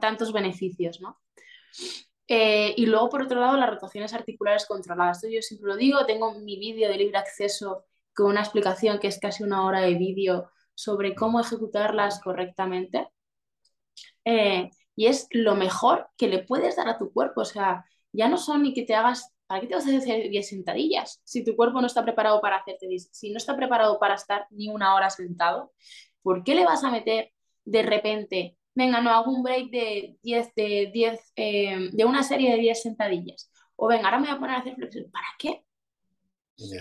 tantos 0.01 0.33
beneficios, 0.33 1.01
¿no? 1.01 1.21
Eh, 2.29 2.75
y 2.77 2.87
luego, 2.87 3.09
por 3.09 3.23
otro 3.23 3.41
lado, 3.41 3.57
las 3.57 3.71
rotaciones 3.71 4.13
articulares 4.13 4.67
controladas. 4.67 5.23
Yo 5.31 5.43
siempre 5.43 5.69
lo 5.69 5.77
digo, 5.77 6.07
tengo 6.07 6.35
mi 6.41 6.59
vídeo 6.59 6.89
de 6.89 6.97
libre 6.97 7.19
acceso 7.19 7.85
con 8.15 8.27
una 8.27 8.41
explicación 8.41 8.99
que 8.99 9.09
es 9.09 9.19
casi 9.21 9.45
una 9.45 9.65
hora 9.65 9.81
de 9.81 9.95
vídeo 9.95 10.51
sobre 10.75 11.15
cómo 11.15 11.41
ejecutarlas 11.41 12.21
correctamente. 12.21 13.09
Eh, 14.25 14.71
y 14.97 15.07
es 15.07 15.29
lo 15.31 15.55
mejor 15.55 16.09
que 16.17 16.29
le 16.29 16.43
puedes 16.43 16.77
dar 16.77 16.89
a 16.89 16.99
tu 16.99 17.13
cuerpo. 17.13 17.43
O 17.43 17.45
sea, 17.45 17.85
ya 18.13 18.29
no 18.29 18.39
son 18.39 18.63
ni 18.63 18.75
que 18.75 18.83
te 18.83 18.95
hagas 18.95 19.36
¿para 19.47 19.61
qué 19.61 19.67
te 19.67 19.75
vas 19.75 19.87
a 19.87 19.97
hacer 19.97 20.29
10 20.31 20.49
sentadillas? 20.49 21.21
Si 21.25 21.45
tu 21.45 21.57
cuerpo 21.57 21.81
no 21.81 21.87
está 21.87 22.03
preparado 22.05 22.41
para 22.41 22.57
hacerte 22.57 22.87
10, 22.89 23.09
si 23.13 23.31
no 23.31 23.39
está 23.39 23.57
preparado 23.57 23.99
para 23.99 24.15
estar 24.15 24.47
ni 24.51 24.69
una 24.69 24.95
hora 24.95 25.11
sentado, 25.11 25.73
¿por 26.23 26.45
qué 26.45 26.55
le 26.55 26.65
vas 26.65 26.85
a 26.85 26.91
meter 26.91 27.33
de 27.65 27.83
repente, 27.83 28.59
venga, 28.75 29.01
no 29.01 29.11
hago 29.11 29.31
un 29.33 29.43
break 29.43 29.71
de 29.71 30.17
10, 30.23 30.55
de 30.55 30.91
10, 30.93 31.33
eh, 31.37 31.89
de 31.93 32.05
una 32.05 32.23
serie 32.23 32.53
de 32.53 32.59
10 32.59 32.83
sentadillas? 32.83 33.51
O 33.77 33.89
venga, 33.89 34.07
ahora 34.07 34.19
me 34.19 34.29
voy 34.29 34.37
a 34.37 34.41
poner 34.41 34.57
a 34.57 34.59
hacer 34.61 34.75
flexión. 34.75 35.11
¿Para 35.11 35.27
qué? 35.39 35.63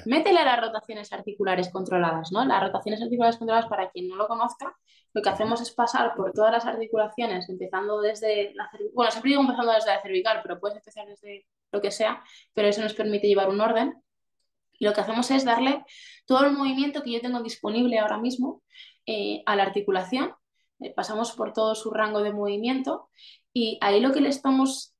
Métele 0.06 0.40
a 0.40 0.46
las 0.46 0.62
rotaciones 0.62 1.12
articulares 1.12 1.70
controladas, 1.70 2.32
¿no? 2.32 2.46
Las 2.46 2.64
rotaciones 2.64 3.02
articulares 3.02 3.38
controladas, 3.38 3.70
para 3.70 3.90
quien 3.90 4.08
no 4.08 4.16
lo 4.16 4.28
conozca, 4.28 4.74
lo 5.14 5.22
que 5.22 5.30
hacemos 5.30 5.62
es 5.62 5.72
pasar 5.72 6.16
por 6.16 6.32
todas 6.32 6.52
las 6.52 6.66
articulaciones, 6.66 7.50
empezando 7.50 8.02
desde 8.02 8.54
la 8.54 8.70
cervical, 8.70 8.94
bueno, 8.94 9.12
siempre 9.12 9.30
digo 9.30 9.42
empezando 9.42 9.72
desde 9.74 9.92
la 9.92 10.02
cervical, 10.02 10.40
pero 10.44 10.60
puedes 10.60 10.78
empezar 10.78 11.08
desde 11.08 11.46
lo 11.76 11.82
que 11.82 11.92
sea, 11.92 12.24
pero 12.54 12.68
eso 12.68 12.82
nos 12.82 12.94
permite 12.94 13.28
llevar 13.28 13.50
un 13.50 13.62
orden. 13.62 13.94
Y 14.78 14.86
lo 14.86 14.94
que 14.94 15.02
hacemos 15.02 15.30
es 15.32 15.46
darle 15.46 15.84
todo 16.26 16.46
el 16.46 16.54
movimiento 16.54 17.04
que 17.04 17.12
yo 17.12 17.22
tengo 17.22 17.42
disponible 17.42 18.00
ahora 18.00 18.18
mismo 18.18 18.64
eh, 19.06 19.44
a 19.46 19.56
la 19.56 19.64
articulación, 19.64 20.34
eh, 20.80 20.94
pasamos 20.94 21.32
por 21.34 21.54
todo 21.54 21.76
su 21.76 21.92
rango 21.92 22.22
de 22.22 22.34
movimiento 22.34 23.10
y 23.54 23.78
ahí 23.82 24.02
lo 24.02 24.12
que 24.12 24.20
le 24.20 24.30
estamos, 24.30 24.94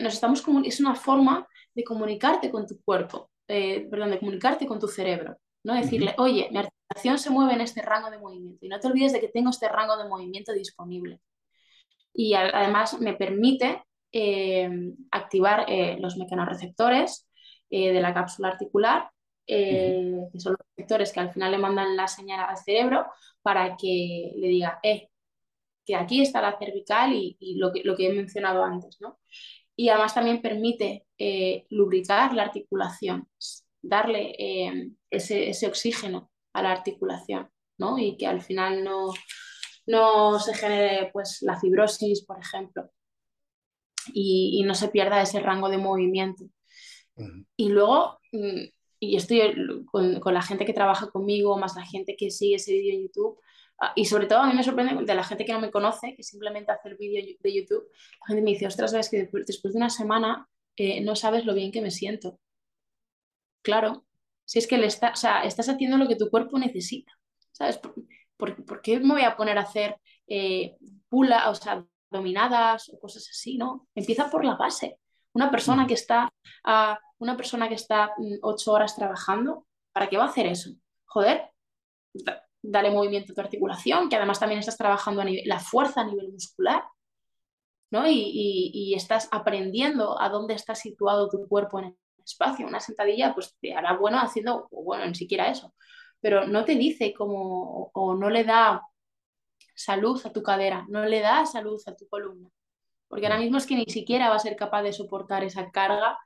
nos 0.00 0.14
estamos 0.14 0.42
es 0.64 0.80
una 0.80 0.94
forma 0.94 1.46
de 1.74 1.84
comunicarte 1.84 2.50
con 2.50 2.66
tu 2.66 2.80
cuerpo. 2.82 3.30
eh, 3.48 3.86
perdón, 3.90 4.10
de 4.10 4.18
comunicarte 4.18 4.66
con 4.66 4.80
tu 4.80 4.88
cerebro, 4.88 5.36
¿no? 5.62 5.74
Decirle, 5.74 6.14
oye, 6.18 6.48
mi 6.50 6.58
articulación 6.58 7.18
se 7.18 7.30
mueve 7.30 7.54
en 7.54 7.60
este 7.60 7.82
rango 7.82 8.10
de 8.10 8.18
movimiento 8.18 8.64
y 8.64 8.68
no 8.68 8.80
te 8.80 8.88
olvides 8.88 9.12
de 9.12 9.20
que 9.20 9.28
tengo 9.28 9.50
este 9.50 9.68
rango 9.68 9.96
de 9.96 10.08
movimiento 10.08 10.52
disponible. 10.52 11.20
Y 12.12 12.34
además 12.34 12.98
me 13.00 13.14
permite 13.14 13.84
eh, 14.12 14.70
activar 15.10 15.66
eh, 15.68 15.96
los 16.00 16.16
mecanorreceptores 16.16 17.28
de 17.68 18.00
la 18.00 18.14
cápsula 18.14 18.48
articular, 18.48 19.10
que 19.44 20.28
son 20.38 20.52
los 20.52 20.66
receptores 20.76 21.12
que 21.12 21.20
al 21.20 21.32
final 21.32 21.50
le 21.50 21.58
mandan 21.58 21.96
la 21.96 22.06
señal 22.06 22.46
al 22.48 22.56
cerebro 22.56 23.06
para 23.46 23.76
que 23.76 24.32
le 24.34 24.48
diga, 24.48 24.80
eh, 24.82 25.08
que 25.84 25.94
aquí 25.94 26.20
está 26.20 26.42
la 26.42 26.58
cervical 26.58 27.12
y, 27.12 27.36
lo, 27.56 27.72
que, 27.72 27.84
lo 27.84 27.96
que 27.96 28.08
he 28.08 28.12
mencionado 28.12 28.64
antes, 28.64 29.00
¿no? 29.00 29.20
Y 29.76 29.88
además 29.88 30.14
también 30.14 30.42
permite 30.42 31.06
eh, 31.16 31.64
lubricar 31.70 32.34
la 32.34 32.42
articulación, 32.42 33.28
darle 33.80 34.34
eh, 34.36 34.90
ese, 35.10 35.66
oxígeno 35.68 36.32
a 36.54 36.62
la 36.62 36.72
articulación, 36.72 37.48
¿no? 37.78 38.00
Y 38.00 38.16
que 38.16 38.26
al 38.26 38.42
final 38.42 38.82
no, 38.82 39.12
no 39.86 40.40
se 40.40 40.52
genere 40.52 41.10
pues, 41.12 41.38
la 41.42 41.56
fibrosis, 41.60 42.24
por 42.24 42.40
ejemplo, 42.40 42.90
y, 44.12 44.62
no 44.64 44.74
se 44.74 44.88
pierda 44.88 45.22
ese 45.22 45.40
rango 45.40 45.68
de 45.68 45.78
movimiento. 45.78 46.44
Y 47.56 47.68
luego, 47.68 48.18
mm, 48.32 48.64
y 49.00 49.16
estoy 49.16 49.54
con, 49.86 50.20
con, 50.20 50.34
la 50.34 50.42
gente 50.42 50.64
que 50.64 50.72
trabaja 50.72 51.08
conmigo, 51.10 51.58
más 51.58 51.76
la 51.76 51.84
gente 51.84 52.16
que 52.16 52.30
sigue 52.30 52.56
ese 52.56 52.72
vídeo 52.72 52.94
en 52.94 53.02
YouTube, 53.02 53.38
Ah, 53.78 53.92
y 53.94 54.06
sobre 54.06 54.26
todo 54.26 54.40
a 54.40 54.46
mí 54.46 54.54
me 54.54 54.62
sorprende 54.62 55.04
de 55.04 55.14
la 55.14 55.24
gente 55.24 55.44
que 55.44 55.52
no 55.52 55.60
me 55.60 55.70
conoce, 55.70 56.14
que 56.16 56.22
simplemente 56.22 56.72
hace 56.72 56.88
el 56.88 56.96
vídeo 56.96 57.36
de 57.40 57.54
YouTube, 57.54 57.84
la 58.20 58.26
gente 58.28 58.42
me 58.42 58.50
dice, 58.52 58.66
ostras, 58.66 58.92
ves 58.92 59.10
que 59.10 59.28
después 59.46 59.74
de 59.74 59.78
una 59.78 59.90
semana 59.90 60.48
eh, 60.76 61.00
no 61.02 61.14
sabes 61.14 61.44
lo 61.44 61.54
bien 61.54 61.72
que 61.72 61.82
me 61.82 61.90
siento. 61.90 62.38
Claro, 63.62 64.06
si 64.44 64.58
es 64.58 64.66
que 64.66 64.78
le 64.78 64.86
está, 64.86 65.10
o 65.10 65.16
sea, 65.16 65.42
estás 65.42 65.68
haciendo 65.68 65.98
lo 65.98 66.08
que 66.08 66.16
tu 66.16 66.30
cuerpo 66.30 66.58
necesita, 66.58 67.12
¿sabes? 67.52 67.78
¿Por, 68.36 68.82
qué 68.82 69.00
me 69.00 69.14
voy 69.14 69.22
a 69.22 69.36
poner 69.36 69.58
a 69.58 69.62
hacer 69.62 69.96
eh, 70.26 70.76
pula, 71.08 71.50
o 71.50 71.54
sea, 71.54 71.84
dominadas 72.16 72.88
o 72.88 72.98
cosas 72.98 73.28
así, 73.30 73.56
no? 73.56 73.88
Empieza 73.94 74.30
por 74.30 74.44
la 74.44 74.56
base. 74.56 74.98
Una 75.32 75.50
persona 75.50 75.86
que 75.86 75.94
está, 75.94 76.32
una 77.18 77.36
persona 77.36 77.68
que 77.68 77.74
está 77.74 78.12
mm, 78.16 78.38
ocho 78.42 78.72
horas 78.72 78.96
trabajando, 78.96 79.66
¿para 79.92 80.08
qué 80.08 80.16
va 80.16 80.24
a 80.24 80.28
hacer 80.28 80.46
eso? 80.46 80.70
Joder, 81.04 81.50
dale 82.62 82.90
movimiento 82.90 83.32
a 83.32 83.34
tu 83.34 83.40
articulación, 83.40 84.08
que 84.08 84.16
además 84.16 84.40
también 84.40 84.60
estás 84.60 84.76
trabajando 84.76 85.20
a 85.20 85.24
nivel, 85.24 85.42
la 85.46 85.60
fuerza 85.60 86.00
a 86.00 86.06
nivel 86.06 86.32
muscular, 86.32 86.84
¿no? 87.90 88.04
Y, 88.08 88.94
estás 88.96 89.28
aprendiendo 89.30 90.20
a 90.20 90.28
dónde 90.28 90.54
está 90.54 90.74
situado 90.74 91.28
tu 91.28 91.46
cuerpo 91.48 91.78
en 91.78 91.84
el 91.86 91.96
espacio. 92.24 92.66
Una 92.66 92.80
sentadilla, 92.80 93.34
pues 93.34 93.56
te 93.60 93.74
hará 93.74 93.96
bueno 93.96 94.18
haciendo, 94.18 94.68
bueno, 94.70 95.06
ni 95.06 95.14
siquiera 95.14 95.48
eso, 95.50 95.74
pero 96.20 96.46
no 96.46 96.64
te 96.64 96.74
dice 96.74 97.12
cómo, 97.12 97.90
o 97.92 98.14
no 98.14 98.30
le 98.30 98.44
da 98.44 98.82
salud 99.76 100.20
a 100.24 100.32
tu 100.32 100.42
cadera, 100.42 100.86
no 100.88 101.04
le 101.04 101.20
da 101.20 101.46
salud 101.46 101.80
a 101.86 101.94
tu 101.94 102.08
columna, 102.08 102.50
porque 103.08 103.26
ahora 103.26 103.38
mismo 103.38 103.58
es 103.58 103.66
que 103.66 103.76
ni 103.76 103.86
siquiera 103.86 104.30
va 104.30 104.36
a 104.36 104.40
ser 104.40 104.56
capaz 104.56 104.82
de 104.82 104.92
soportar 104.92 105.44
esa 105.44 105.70
carga 105.70 106.18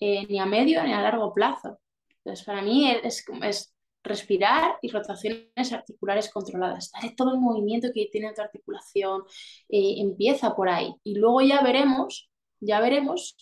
eh, 0.00 0.26
ni 0.28 0.38
a 0.38 0.46
medio 0.46 0.82
ni 0.84 0.92
a 0.92 1.02
largo 1.02 1.34
plazo. 1.34 1.80
Entonces, 2.18 2.44
para 2.44 2.62
mí 2.62 2.90
es, 2.90 3.24
es 3.42 3.74
respirar 4.02 4.78
y 4.82 4.90
rotaciones 4.90 5.72
articulares 5.72 6.30
controladas. 6.30 6.90
Dale 6.92 7.14
todo 7.14 7.34
el 7.34 7.40
movimiento 7.40 7.88
que 7.92 8.08
tiene 8.10 8.32
tu 8.32 8.42
articulación, 8.42 9.22
eh, 9.68 9.94
empieza 9.98 10.54
por 10.54 10.68
ahí. 10.68 10.94
Y 11.04 11.16
luego 11.16 11.40
ya 11.42 11.62
veremos, 11.62 12.30
ya 12.60 12.80
veremos 12.80 13.36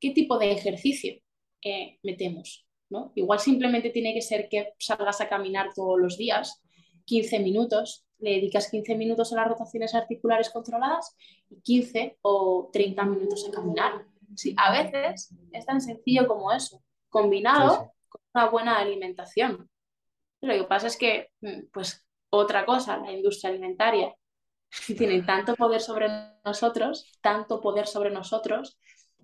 qué 0.00 0.10
tipo 0.10 0.38
de 0.38 0.52
ejercicio 0.52 1.14
eh, 1.62 1.98
metemos. 2.02 2.66
¿no? 2.90 3.12
Igual 3.14 3.40
simplemente 3.40 3.90
tiene 3.90 4.14
que 4.14 4.22
ser 4.22 4.48
que 4.48 4.74
salgas 4.78 5.20
a 5.20 5.28
caminar 5.28 5.72
todos 5.74 5.98
los 5.98 6.16
días, 6.16 6.62
15 7.04 7.38
minutos, 7.40 8.04
le 8.18 8.30
dedicas 8.30 8.70
15 8.70 8.94
minutos 8.96 9.32
a 9.32 9.36
las 9.36 9.48
rotaciones 9.48 9.94
articulares 9.94 10.50
controladas 10.50 11.14
y 11.50 11.60
15 11.60 12.18
o 12.22 12.70
30 12.72 13.04
minutos 13.04 13.46
a 13.48 13.52
caminar. 13.52 14.06
Sí, 14.36 14.54
a 14.56 14.72
veces 14.72 15.34
es 15.52 15.66
tan 15.66 15.80
sencillo 15.80 16.26
como 16.26 16.52
eso, 16.52 16.82
combinado 17.08 17.92
una 18.34 18.48
buena 18.48 18.78
alimentación. 18.78 19.68
Lo 20.40 20.54
que 20.54 20.64
pasa 20.64 20.88
es 20.88 20.96
que, 20.96 21.30
mm, 21.40 21.68
pues, 21.72 22.04
otra 22.30 22.66
cosa, 22.66 22.96
la 22.98 23.12
industria 23.12 23.50
alimentaria 23.50 24.14
tiene 24.86 25.22
tanto 25.22 25.54
poder 25.54 25.80
sobre 25.80 26.08
nosotros, 26.44 27.12
tanto 27.20 27.60
poder 27.60 27.86
sobre 27.86 28.10
nosotros, 28.10 28.78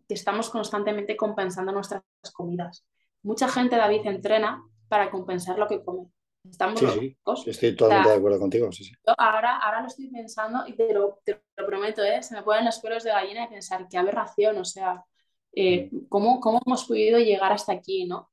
que 0.07 0.14
estamos 0.14 0.51
constantemente 0.51 1.16
compensando 1.16 1.73
nuestras 1.73 2.03
comidas. 2.33 2.85
Mucha 3.23 3.49
gente, 3.49 3.77
David, 3.77 4.07
entrena 4.07 4.62
para 4.88 5.11
compensar 5.11 5.59
lo 5.59 5.69
que 5.69 5.85
come. 5.85 6.09
Estamos 6.48 6.81
sí, 6.81 7.16
estoy 7.46 7.76
totalmente 7.76 8.11
de 8.11 8.16
acuerdo 8.16 8.38
contigo. 8.38 8.72
Sí, 8.72 8.90
ahora, 9.18 9.59
ahora 9.59 9.83
lo 9.83 9.88
estoy 9.88 10.09
pensando 10.09 10.66
y 10.66 10.72
te 10.74 10.92
lo, 10.92 11.20
prometo, 11.55 12.03
¿eh? 12.03 12.22
se 12.22 12.35
me 12.35 12.42
ponen 12.42 12.64
los 12.64 12.79
pelos 12.79 13.05
de 13.05 13.11
gallina 13.11 13.42
de 13.42 13.48
pensar 13.48 13.87
qué 13.90 13.98
aberración, 13.98 14.57
o 14.57 14.64
sea, 14.64 15.05
eh, 15.53 15.90
mm. 15.92 16.07
¿cómo, 16.09 16.40
¿cómo, 16.40 16.61
hemos 16.64 16.85
podido 16.85 17.18
llegar 17.18 17.53
hasta 17.53 17.72
aquí, 17.72 18.07
¿no? 18.07 18.31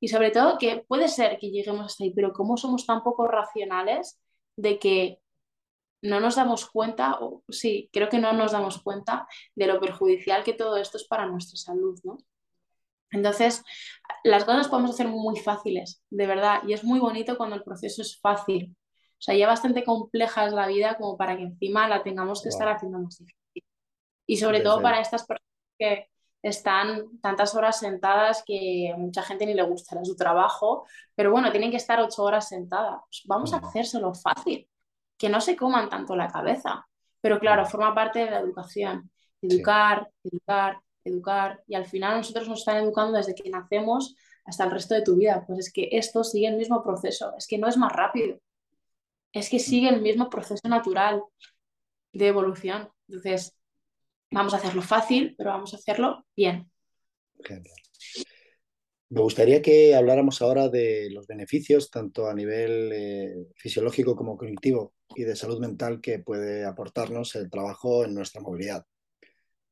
Y 0.00 0.08
sobre 0.08 0.30
todo 0.30 0.56
que 0.56 0.84
puede 0.88 1.08
ser 1.08 1.38
que 1.38 1.50
lleguemos 1.50 1.84
hasta 1.84 2.04
ahí, 2.04 2.12
pero 2.14 2.32
¿cómo 2.32 2.56
somos 2.56 2.86
tan 2.86 3.02
poco 3.02 3.28
racionales 3.28 4.18
de 4.56 4.78
que 4.78 5.20
no 6.02 6.18
nos 6.18 6.36
damos 6.36 6.64
cuenta, 6.70 7.18
o 7.20 7.42
sí, 7.50 7.90
creo 7.92 8.08
que 8.08 8.18
no 8.18 8.32
nos 8.32 8.52
damos 8.52 8.82
cuenta 8.82 9.28
de 9.54 9.66
lo 9.66 9.78
perjudicial 9.78 10.42
que 10.44 10.54
todo 10.54 10.78
esto 10.78 10.96
es 10.96 11.04
para 11.04 11.26
nuestra 11.26 11.58
salud, 11.58 11.98
¿no? 12.04 12.16
Entonces, 13.12 13.62
las 14.24 14.44
cosas 14.44 14.68
podemos 14.68 14.92
hacer 14.92 15.08
muy 15.08 15.36
fáciles, 15.36 16.02
de 16.10 16.26
verdad, 16.26 16.62
y 16.66 16.72
es 16.72 16.84
muy 16.84 17.00
bonito 17.00 17.36
cuando 17.36 17.56
el 17.56 17.62
proceso 17.62 18.02
es 18.02 18.20
fácil. 18.20 18.76
O 19.18 19.22
sea, 19.22 19.34
ya 19.34 19.46
bastante 19.46 19.84
compleja 19.84 20.46
es 20.46 20.52
la 20.52 20.66
vida 20.66 20.96
como 20.96 21.16
para 21.16 21.36
que 21.36 21.42
encima 21.42 21.88
la 21.88 22.02
tengamos 22.02 22.42
que 22.42 22.48
estar 22.48 22.68
haciendo 22.68 22.98
más 22.98 23.18
difícil. 23.18 23.64
Y 24.26 24.36
sobre 24.36 24.60
todo 24.60 24.80
para 24.80 25.00
estas 25.00 25.26
personas 25.26 25.50
que, 25.78 26.10
están 26.42 27.20
tantas 27.20 27.54
horas 27.54 27.78
sentadas 27.78 28.42
que 28.46 28.90
a 28.92 28.96
mucha 28.96 29.22
gente 29.22 29.46
ni 29.46 29.54
le 29.54 29.62
gustará 29.62 30.04
su 30.04 30.16
trabajo, 30.16 30.86
pero 31.14 31.30
bueno, 31.30 31.50
tienen 31.50 31.70
que 31.70 31.76
estar 31.76 32.00
ocho 32.00 32.22
horas 32.22 32.48
sentadas. 32.48 33.00
Pues 33.08 33.22
vamos 33.26 33.52
a 33.52 33.58
hacérselo 33.58 34.14
fácil, 34.14 34.68
que 35.18 35.28
no 35.28 35.40
se 35.40 35.56
coman 35.56 35.88
tanto 35.88 36.16
la 36.16 36.28
cabeza. 36.28 36.86
Pero 37.20 37.38
claro, 37.38 37.66
forma 37.66 37.94
parte 37.94 38.20
de 38.20 38.30
la 38.30 38.40
educación. 38.40 39.10
Educar, 39.42 40.08
educar, 40.24 40.80
educar. 41.04 41.62
Y 41.66 41.74
al 41.74 41.86
final 41.86 42.18
nosotros 42.18 42.48
nos 42.48 42.60
están 42.60 42.78
educando 42.78 43.16
desde 43.16 43.34
que 43.34 43.50
nacemos 43.50 44.16
hasta 44.44 44.64
el 44.64 44.70
resto 44.70 44.94
de 44.94 45.02
tu 45.02 45.16
vida. 45.16 45.44
Pues 45.46 45.58
es 45.58 45.72
que 45.72 45.88
esto 45.92 46.24
sigue 46.24 46.48
el 46.48 46.56
mismo 46.56 46.82
proceso, 46.82 47.34
es 47.36 47.46
que 47.46 47.58
no 47.58 47.68
es 47.68 47.76
más 47.76 47.92
rápido. 47.92 48.38
Es 49.32 49.48
que 49.48 49.58
sigue 49.58 49.88
el 49.88 50.02
mismo 50.02 50.28
proceso 50.28 50.68
natural 50.68 51.22
de 52.12 52.26
evolución. 52.26 52.90
Entonces, 53.06 53.60
Vamos 54.32 54.54
a 54.54 54.58
hacerlo 54.58 54.82
fácil, 54.82 55.34
pero 55.36 55.50
vamos 55.50 55.74
a 55.74 55.76
hacerlo 55.76 56.24
bien. 56.36 56.70
Me 59.08 59.20
gustaría 59.20 59.60
que 59.60 59.96
habláramos 59.96 60.40
ahora 60.40 60.68
de 60.68 61.10
los 61.10 61.26
beneficios, 61.26 61.90
tanto 61.90 62.28
a 62.28 62.34
nivel 62.34 62.92
eh, 62.92 63.46
fisiológico 63.56 64.14
como 64.14 64.36
cognitivo 64.36 64.94
y 65.16 65.24
de 65.24 65.34
salud 65.34 65.58
mental 65.58 66.00
que 66.00 66.20
puede 66.20 66.64
aportarnos 66.64 67.34
el 67.34 67.50
trabajo 67.50 68.04
en 68.04 68.14
nuestra 68.14 68.40
movilidad. 68.40 68.86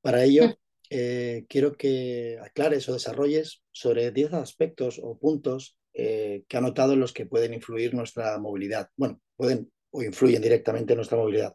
Para 0.01 0.25
ello, 0.25 0.49
mm. 0.49 0.55
Eh, 0.91 1.47
quiero 1.49 1.77
que 1.77 2.39
aclares 2.43 2.89
o 2.89 2.93
desarrolles 2.93 3.63
sobre 3.73 4.11
10 4.11 4.35
aspectos 4.35 5.01
o 5.03 5.19
puntos 5.19 5.77
eh, 5.93 6.45
que 6.49 6.57
ha 6.57 6.61
notado 6.61 6.93
en 6.93 7.01
los 7.01 7.13
que 7.13 7.27
pueden 7.27 7.55
influir 7.55 7.95
nuestra 7.95 8.39
movilidad. 8.39 8.89
Bueno, 8.97 9.21
pueden 9.37 9.71
o 9.91 10.03
influyen 10.03 10.43
directamente 10.43 10.93
en 10.93 10.99
nuestra 10.99 11.19
movilidad. 11.19 11.55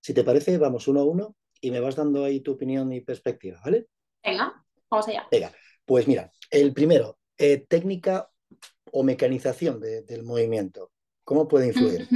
Si 0.00 0.14
te 0.14 0.24
parece, 0.24 0.58
vamos 0.58 0.88
uno 0.88 1.00
a 1.00 1.04
uno 1.04 1.36
y 1.60 1.70
me 1.70 1.80
vas 1.80 1.96
dando 1.96 2.24
ahí 2.24 2.40
tu 2.40 2.52
opinión 2.52 2.92
y 2.92 3.00
perspectiva, 3.00 3.60
¿vale? 3.64 3.86
Venga, 4.22 4.64
vamos 4.90 5.08
allá. 5.08 5.26
Venga, 5.30 5.52
pues 5.84 6.06
mira, 6.06 6.30
el 6.50 6.72
primero, 6.72 7.18
eh, 7.38 7.64
técnica 7.68 8.30
o 8.92 9.02
mecanización 9.02 9.80
del 9.80 10.22
movimiento. 10.22 10.92
¿Cómo 11.24 11.48
puede 11.48 11.68
influir? 11.68 12.08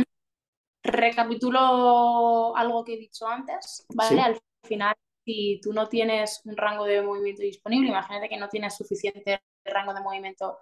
Recapitulo 0.83 2.55
algo 2.57 2.85
que 2.85 2.95
he 2.95 2.99
dicho 2.99 3.27
antes, 3.27 3.87
¿vale? 3.95 4.21
Al 4.21 4.41
final, 4.63 4.95
si 5.27 5.61
tú 5.61 5.73
no 5.73 5.89
tienes 5.89 6.41
un 6.45 6.57
rango 6.57 6.85
de 6.85 7.03
movimiento 7.03 7.43
disponible, 7.43 7.89
imagínate 7.89 8.29
que 8.29 8.37
no 8.37 8.49
tienes 8.49 8.77
suficiente 8.77 9.43
rango 9.65 9.93
de 9.93 10.01
movimiento 10.01 10.59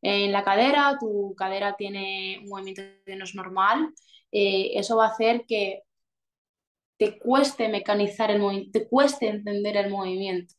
en 0.00 0.30
la 0.30 0.44
cadera, 0.44 0.96
tu 1.00 1.34
cadera 1.36 1.74
tiene 1.76 2.38
un 2.42 2.48
movimiento 2.48 2.82
que 3.04 3.16
no 3.16 3.24
es 3.24 3.34
normal, 3.34 3.92
eh, 4.30 4.70
eso 4.74 4.96
va 4.96 5.06
a 5.06 5.10
hacer 5.10 5.44
que 5.48 5.82
te 6.96 7.18
cueste 7.18 7.68
mecanizar 7.68 8.30
el 8.30 8.38
movimiento, 8.38 8.78
te 8.78 8.88
cueste 8.88 9.28
entender 9.28 9.76
el 9.76 9.90
movimiento, 9.90 10.54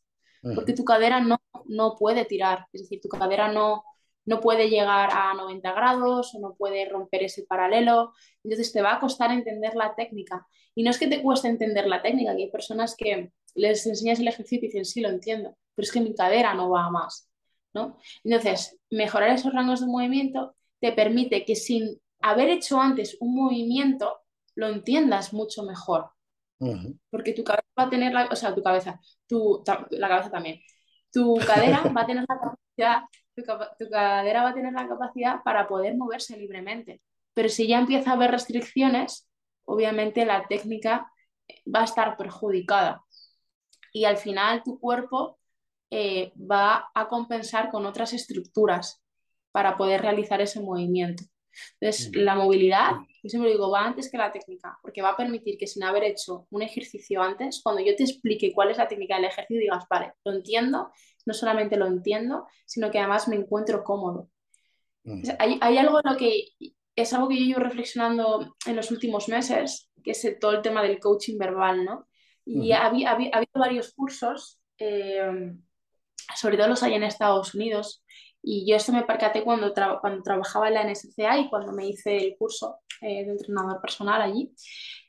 porque 0.54 0.74
tu 0.74 0.84
cadera 0.84 1.20
no, 1.20 1.38
no 1.64 1.96
puede 1.96 2.26
tirar, 2.26 2.66
es 2.72 2.82
decir, 2.82 3.00
tu 3.00 3.08
cadera 3.08 3.50
no, 3.50 3.84
no 4.26 4.40
puede 4.40 4.68
llegar 4.68 5.08
a 5.12 5.32
90 5.32 5.72
grados 5.72 6.34
o 6.34 6.40
no 6.40 6.54
puede 6.56 6.86
romper 6.88 7.22
ese 7.22 7.44
paralelo, 7.44 8.12
entonces 8.44 8.70
te 8.72 8.82
va 8.82 8.94
a 8.94 9.00
costar 9.00 9.30
entender 9.30 9.74
la 9.74 9.94
técnica. 9.94 10.46
Y 10.74 10.82
no 10.82 10.90
es 10.90 10.98
que 10.98 11.06
te 11.06 11.22
cueste 11.22 11.48
entender 11.48 11.86
la 11.86 12.02
técnica, 12.02 12.36
que 12.36 12.42
hay 12.44 12.50
personas 12.50 12.94
que 12.96 13.32
les 13.56 13.86
enseñas 13.86 14.20
el 14.20 14.28
ejercicio 14.28 14.64
y 14.64 14.68
dicen, 14.68 14.84
sí, 14.84 15.00
lo 15.00 15.08
entiendo, 15.08 15.56
pero 15.74 15.84
es 15.84 15.92
que 15.92 16.00
mi 16.00 16.14
cadera 16.14 16.54
no 16.54 16.70
va 16.70 16.86
a 16.86 16.90
más. 16.90 17.28
¿no? 17.74 17.98
Entonces, 18.24 18.78
mejorar 18.90 19.30
esos 19.30 19.52
rangos 19.52 19.80
de 19.80 19.86
movimiento 19.86 20.56
te 20.80 20.92
permite 20.92 21.44
que 21.44 21.56
sin 21.56 22.00
haber 22.20 22.48
hecho 22.48 22.80
antes 22.80 23.16
un 23.20 23.34
movimiento, 23.34 24.20
lo 24.54 24.68
entiendas 24.68 25.32
mucho 25.32 25.62
mejor. 25.62 26.10
Porque 27.10 27.34
tu 27.34 27.44
cabeza 27.44 27.68
va 27.78 27.84
a 27.84 27.90
tener 27.90 28.14
la, 28.14 28.26
o 28.26 28.36
sea, 28.36 28.54
tu 28.54 28.62
cabeza, 28.62 28.98
tu, 29.26 29.62
la 29.90 30.08
cabeza 30.08 30.30
también, 30.30 30.60
tu 31.12 31.36
cadera 31.46 31.82
va 31.94 32.02
a 32.02 32.06
tener 32.06 32.24
la 32.26 32.38
capacidad, 32.38 33.02
tu, 33.34 33.90
cadera 33.90 34.42
va 34.42 34.50
a 34.50 34.54
tener 34.54 34.72
la 34.72 34.88
capacidad 34.88 35.42
para 35.44 35.68
poder 35.68 35.96
moverse 35.96 36.36
libremente. 36.38 37.02
Pero 37.34 37.50
si 37.50 37.66
ya 37.66 37.78
empieza 37.78 38.10
a 38.10 38.14
haber 38.14 38.30
restricciones, 38.30 39.28
obviamente 39.66 40.24
la 40.24 40.46
técnica 40.48 41.12
va 41.72 41.82
a 41.82 41.84
estar 41.84 42.16
perjudicada. 42.16 43.04
Y 43.96 44.04
al 44.04 44.18
final 44.18 44.62
tu 44.62 44.78
cuerpo 44.78 45.38
eh, 45.90 46.30
va 46.38 46.90
a 46.94 47.08
compensar 47.08 47.70
con 47.70 47.86
otras 47.86 48.12
estructuras 48.12 49.02
para 49.52 49.78
poder 49.78 50.02
realizar 50.02 50.38
ese 50.42 50.60
movimiento. 50.60 51.24
Entonces, 51.80 52.14
la 52.14 52.34
movilidad, 52.34 52.90
yo 53.22 53.30
siempre 53.30 53.52
digo, 53.52 53.70
va 53.70 53.86
antes 53.86 54.10
que 54.10 54.18
la 54.18 54.30
técnica, 54.30 54.78
porque 54.82 55.00
va 55.00 55.12
a 55.12 55.16
permitir 55.16 55.56
que 55.56 55.66
sin 55.66 55.82
haber 55.82 56.04
hecho 56.04 56.46
un 56.50 56.60
ejercicio 56.60 57.22
antes, 57.22 57.62
cuando 57.64 57.80
yo 57.80 57.96
te 57.96 58.02
explique 58.02 58.52
cuál 58.52 58.70
es 58.70 58.76
la 58.76 58.86
técnica 58.86 59.16
del 59.16 59.24
ejercicio, 59.24 59.60
digas, 59.60 59.86
vale, 59.88 60.12
lo 60.26 60.34
entiendo, 60.34 60.90
no 61.24 61.32
solamente 61.32 61.78
lo 61.78 61.86
entiendo, 61.86 62.46
sino 62.66 62.90
que 62.90 62.98
además 62.98 63.28
me 63.28 63.36
encuentro 63.36 63.82
cómodo. 63.82 64.28
hay, 65.38 65.56
hay, 65.62 65.78
algo 65.78 66.00
en 66.04 66.12
lo 66.12 66.18
que 66.18 66.48
es 66.94 67.12
algo 67.14 67.28
que 67.28 67.38
yo 67.38 67.46
llevo 67.46 67.60
reflexionando 67.60 68.54
en 68.66 68.76
los 68.76 68.90
últimos 68.90 69.30
meses, 69.30 69.90
que 70.04 70.10
es 70.10 70.36
todo 70.38 70.50
el 70.50 70.60
tema 70.60 70.82
del 70.82 71.00
coaching 71.00 71.38
verbal, 71.38 71.82
¿no? 71.82 72.06
Y 72.46 72.72
ha, 72.72 72.86
habido 72.86 73.50
varios 73.54 73.92
cursos, 73.92 74.60
eh, 74.78 75.52
sobre 76.36 76.56
todo 76.56 76.68
los 76.68 76.82
hay 76.82 76.94
en 76.94 77.02
Estados 77.02 77.54
Unidos, 77.54 78.04
y 78.40 78.64
yo 78.64 78.76
esto 78.76 78.92
me 78.92 79.02
percaté 79.02 79.42
cuando, 79.42 79.74
cuando 80.00 80.22
trabajaba 80.22 80.68
en 80.68 80.74
la 80.74 80.84
NSCA 80.84 81.38
y 81.38 81.50
cuando 81.50 81.72
me 81.72 81.88
hice 81.88 82.16
el 82.16 82.36
curso 82.38 82.78
eh, 83.00 83.24
de 83.24 83.32
entrenador 83.32 83.80
personal 83.80 84.22
allí. 84.22 84.54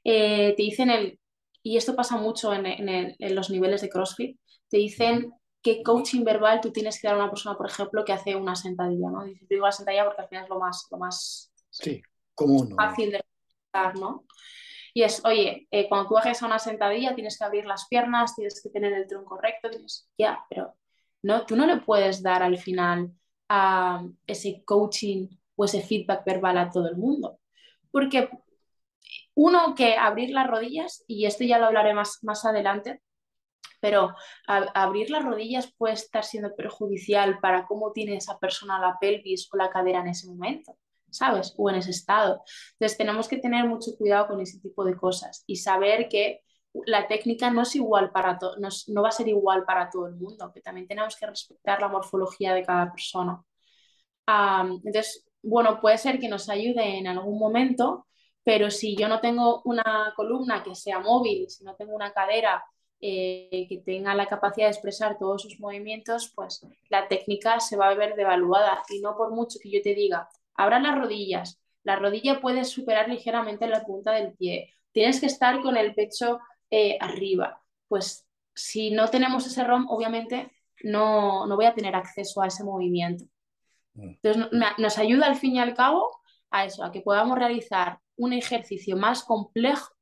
Eh, 0.03 0.55
te 0.57 0.63
dicen 0.63 0.89
el, 0.89 1.19
y 1.61 1.77
esto 1.77 1.95
pasa 1.95 2.17
mucho 2.17 2.51
en, 2.51 2.65
en, 2.65 3.35
los 3.35 3.51
niveles 3.51 3.81
de 3.81 3.89
CrossFit, 3.89 4.39
te 4.69 4.77
dicen 4.77 5.31
qué 5.61 5.83
coaching 5.83 6.23
verbal 6.23 6.61
tú 6.61 6.71
tienes 6.71 6.99
que 6.99 7.07
dar 7.07 7.17
a 7.17 7.19
una 7.19 7.29
persona, 7.29 7.55
por 7.55 7.67
ejemplo, 7.67 8.03
que 8.03 8.13
hace 8.13 8.35
una 8.35 8.55
sentadilla, 8.55 9.09
¿no? 9.11 9.23
digo 9.47 9.65
la 9.65 9.71
sentadilla 9.71 10.05
porque 10.05 10.21
al 10.23 10.29
final 10.29 10.43
es 10.45 10.49
lo 10.49 10.59
más, 10.59 10.87
lo 10.89 10.97
más 10.97 11.51
sí, 11.69 12.01
común, 12.33 12.73
fácil 12.75 13.11
de 13.11 13.23
realizar, 13.73 13.99
¿no? 13.99 14.25
Y 14.97 15.03
es, 15.03 15.23
oye, 15.25 15.67
eh, 15.69 15.87
cuando 15.87 16.09
tú 16.09 16.17
haces 16.17 16.41
una 16.41 16.57
sentadilla 16.57 17.13
tienes 17.13 17.37
que 17.37 17.43
abrir 17.43 17.67
las 17.67 17.87
piernas, 17.87 18.35
tienes 18.35 18.59
que 18.63 18.71
tener 18.71 18.93
el 18.93 19.05
tronco 19.05 19.37
recto, 19.37 19.69
tienes... 19.69 20.09
ya, 20.17 20.43
pero 20.49 20.75
no, 21.21 21.45
tú 21.45 21.55
no 21.55 21.67
le 21.67 21.77
puedes 21.77 22.23
dar 22.23 22.41
al 22.41 22.57
final 22.57 23.11
a 23.47 24.03
ese 24.25 24.63
coaching 24.65 25.27
o 25.55 25.65
ese 25.65 25.83
feedback 25.83 26.25
verbal 26.25 26.57
a 26.57 26.71
todo 26.71 26.89
el 26.89 26.97
mundo. 26.97 27.39
Porque 27.91 28.31
uno 29.35 29.75
que 29.75 29.97
abrir 29.97 30.31
las 30.31 30.47
rodillas, 30.47 31.03
y 31.05 31.27
esto 31.27 31.43
ya 31.43 31.59
lo 31.59 31.67
hablaré 31.67 31.93
más, 31.93 32.17
más 32.23 32.43
adelante, 32.43 33.03
pero 33.79 34.15
abrir 34.47 35.11
las 35.11 35.23
rodillas 35.23 35.71
puede 35.77 35.93
estar 35.93 36.23
siendo 36.23 36.55
perjudicial 36.55 37.37
para 37.39 37.67
cómo 37.67 37.91
tiene 37.91 38.15
esa 38.15 38.39
persona 38.39 38.79
la 38.79 38.97
pelvis 38.99 39.47
o 39.53 39.57
la 39.57 39.69
cadera 39.69 39.99
en 39.99 40.07
ese 40.07 40.25
momento, 40.25 40.75
¿sabes? 41.09 41.53
O 41.57 41.69
en 41.69 41.77
ese 41.77 41.91
estado. 41.91 42.43
Entonces 42.73 42.97
tenemos 42.97 43.27
que 43.27 43.37
tener 43.37 43.65
mucho 43.65 43.91
cuidado 43.97 44.27
con 44.27 44.41
ese 44.41 44.59
tipo 44.59 44.83
de 44.85 44.95
cosas 44.95 45.43
y 45.47 45.57
saber 45.57 46.09
que 46.09 46.41
la 46.85 47.07
técnica 47.07 47.49
no 47.51 47.63
es 47.63 47.75
igual 47.75 48.11
para 48.11 48.37
todo, 48.37 48.55
no, 48.57 49.01
va 49.01 49.09
a 49.09 49.11
ser 49.11 49.27
igual 49.27 49.65
para 49.65 49.89
todo 49.89 50.07
el 50.07 50.15
mundo, 50.15 50.51
que 50.53 50.61
también 50.61 50.87
tenemos 50.87 51.15
que 51.15 51.25
respetar 51.27 51.81
la 51.81 51.87
morfología 51.87 52.53
de 52.53 52.63
cada 52.63 52.91
persona. 52.91 53.43
entonces, 54.27 55.25
bueno, 55.41 55.79
puede 55.81 55.97
ser 55.97 56.19
que 56.19 56.27
nos 56.29 56.49
ayude 56.49 56.97
en 56.97 57.07
algún 57.07 57.39
momento, 57.39 58.07
pero 58.43 58.69
si 58.71 58.95
yo 58.95 59.07
no 59.07 59.19
tengo 59.21 59.61
una 59.65 60.13
columna 60.15 60.63
que 60.63 60.75
sea 60.75 60.99
móvil, 60.99 61.49
si 61.49 61.63
no 61.63 61.75
tengo 61.75 61.93
una 61.95 62.13
cadera 62.13 62.63
eh, 62.99 63.67
que 63.69 63.77
tenga 63.85 64.15
la 64.15 64.27
capacidad 64.27 64.67
de 64.67 64.71
expresar 64.71 65.17
todos 65.19 65.43
sus 65.43 65.59
movimientos, 65.59 66.31
pues 66.35 66.65
la 66.89 67.07
técnica 67.07 67.59
se 67.59 67.77
va 67.77 67.89
a 67.89 67.93
ver 67.93 68.15
devaluada 68.15 68.81
y 68.89 68.99
no 69.01 69.15
por 69.15 69.31
mucho 69.31 69.59
que 69.61 69.69
yo 69.71 69.81
te 69.81 69.93
diga, 69.93 70.29
abra 70.57 70.79
las 70.79 70.97
rodillas, 70.97 71.61
la 71.83 71.95
rodilla 71.95 72.41
puede 72.41 72.65
superar 72.65 73.07
ligeramente 73.07 73.67
la 73.67 73.83
punta 73.83 74.11
del 74.11 74.33
pie, 74.33 74.73
tienes 74.91 75.19
que 75.19 75.27
estar 75.27 75.61
con 75.61 75.77
el 75.77 75.95
pecho 75.95 76.39
eh, 76.69 76.97
arriba. 76.99 77.61
Pues 77.87 78.27
si 78.53 78.91
no 78.91 79.07
tenemos 79.07 79.45
ese 79.45 79.63
ROM, 79.63 79.85
obviamente 79.89 80.51
no, 80.83 81.45
no, 81.45 81.55
voy 81.55 81.65
a 81.65 81.73
tener 81.73 81.95
acceso 81.95 82.41
a 82.41 82.47
ese 82.47 82.63
movimiento. 82.63 83.25
Mm. 83.93 84.09
Entonces 84.21 84.47
nos 84.77 84.97
ayuda 84.97 85.27
al 85.27 85.35
fin 85.35 85.55
y 85.55 85.59
al 85.59 85.75
cabo 85.75 86.19
a 86.49 86.65
eso, 86.65 86.83
a 86.83 86.91
que 86.91 87.01
podamos 87.01 87.37
realizar 87.37 87.99
un 88.15 88.33
ejercicio 88.33 88.97
más 88.97 89.23
complejo 89.23 89.93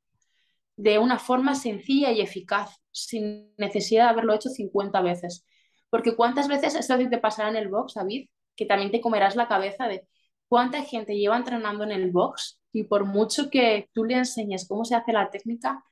de 0.76 0.98
una 0.98 1.18
forma 1.18 1.54
sencilla 1.54 2.10
y 2.12 2.20
eficaz, 2.20 2.80
sin 2.90 3.54
necesidad 3.56 4.04
de 4.04 4.10
haberlo 4.10 4.34
hecho 4.34 4.48
50 4.48 5.00
veces. 5.02 5.44
Porque 5.90 6.16
cuántas 6.16 6.48
veces 6.48 6.74
esto 6.74 6.96
te 6.98 7.18
pasará 7.18 7.48
en 7.48 7.56
el 7.56 7.68
box, 7.68 7.94
David, 7.94 8.28
que 8.54 8.66
también 8.66 8.90
te 8.90 9.00
comerás 9.00 9.36
la 9.36 9.48
cabeza 9.48 9.86
de 9.88 10.06
cuánta 10.48 10.82
gente 10.82 11.16
lleva 11.16 11.36
entrenando 11.36 11.84
en 11.84 11.92
el 11.92 12.10
box 12.10 12.60
y 12.72 12.84
por 12.84 13.04
mucho 13.04 13.50
que 13.50 13.88
tú 13.92 14.04
le 14.04 14.14
enseñes 14.14 14.66
cómo 14.68 14.84
se 14.84 14.94
hace 14.94 15.12
la 15.12 15.30
técnica, 15.30 15.82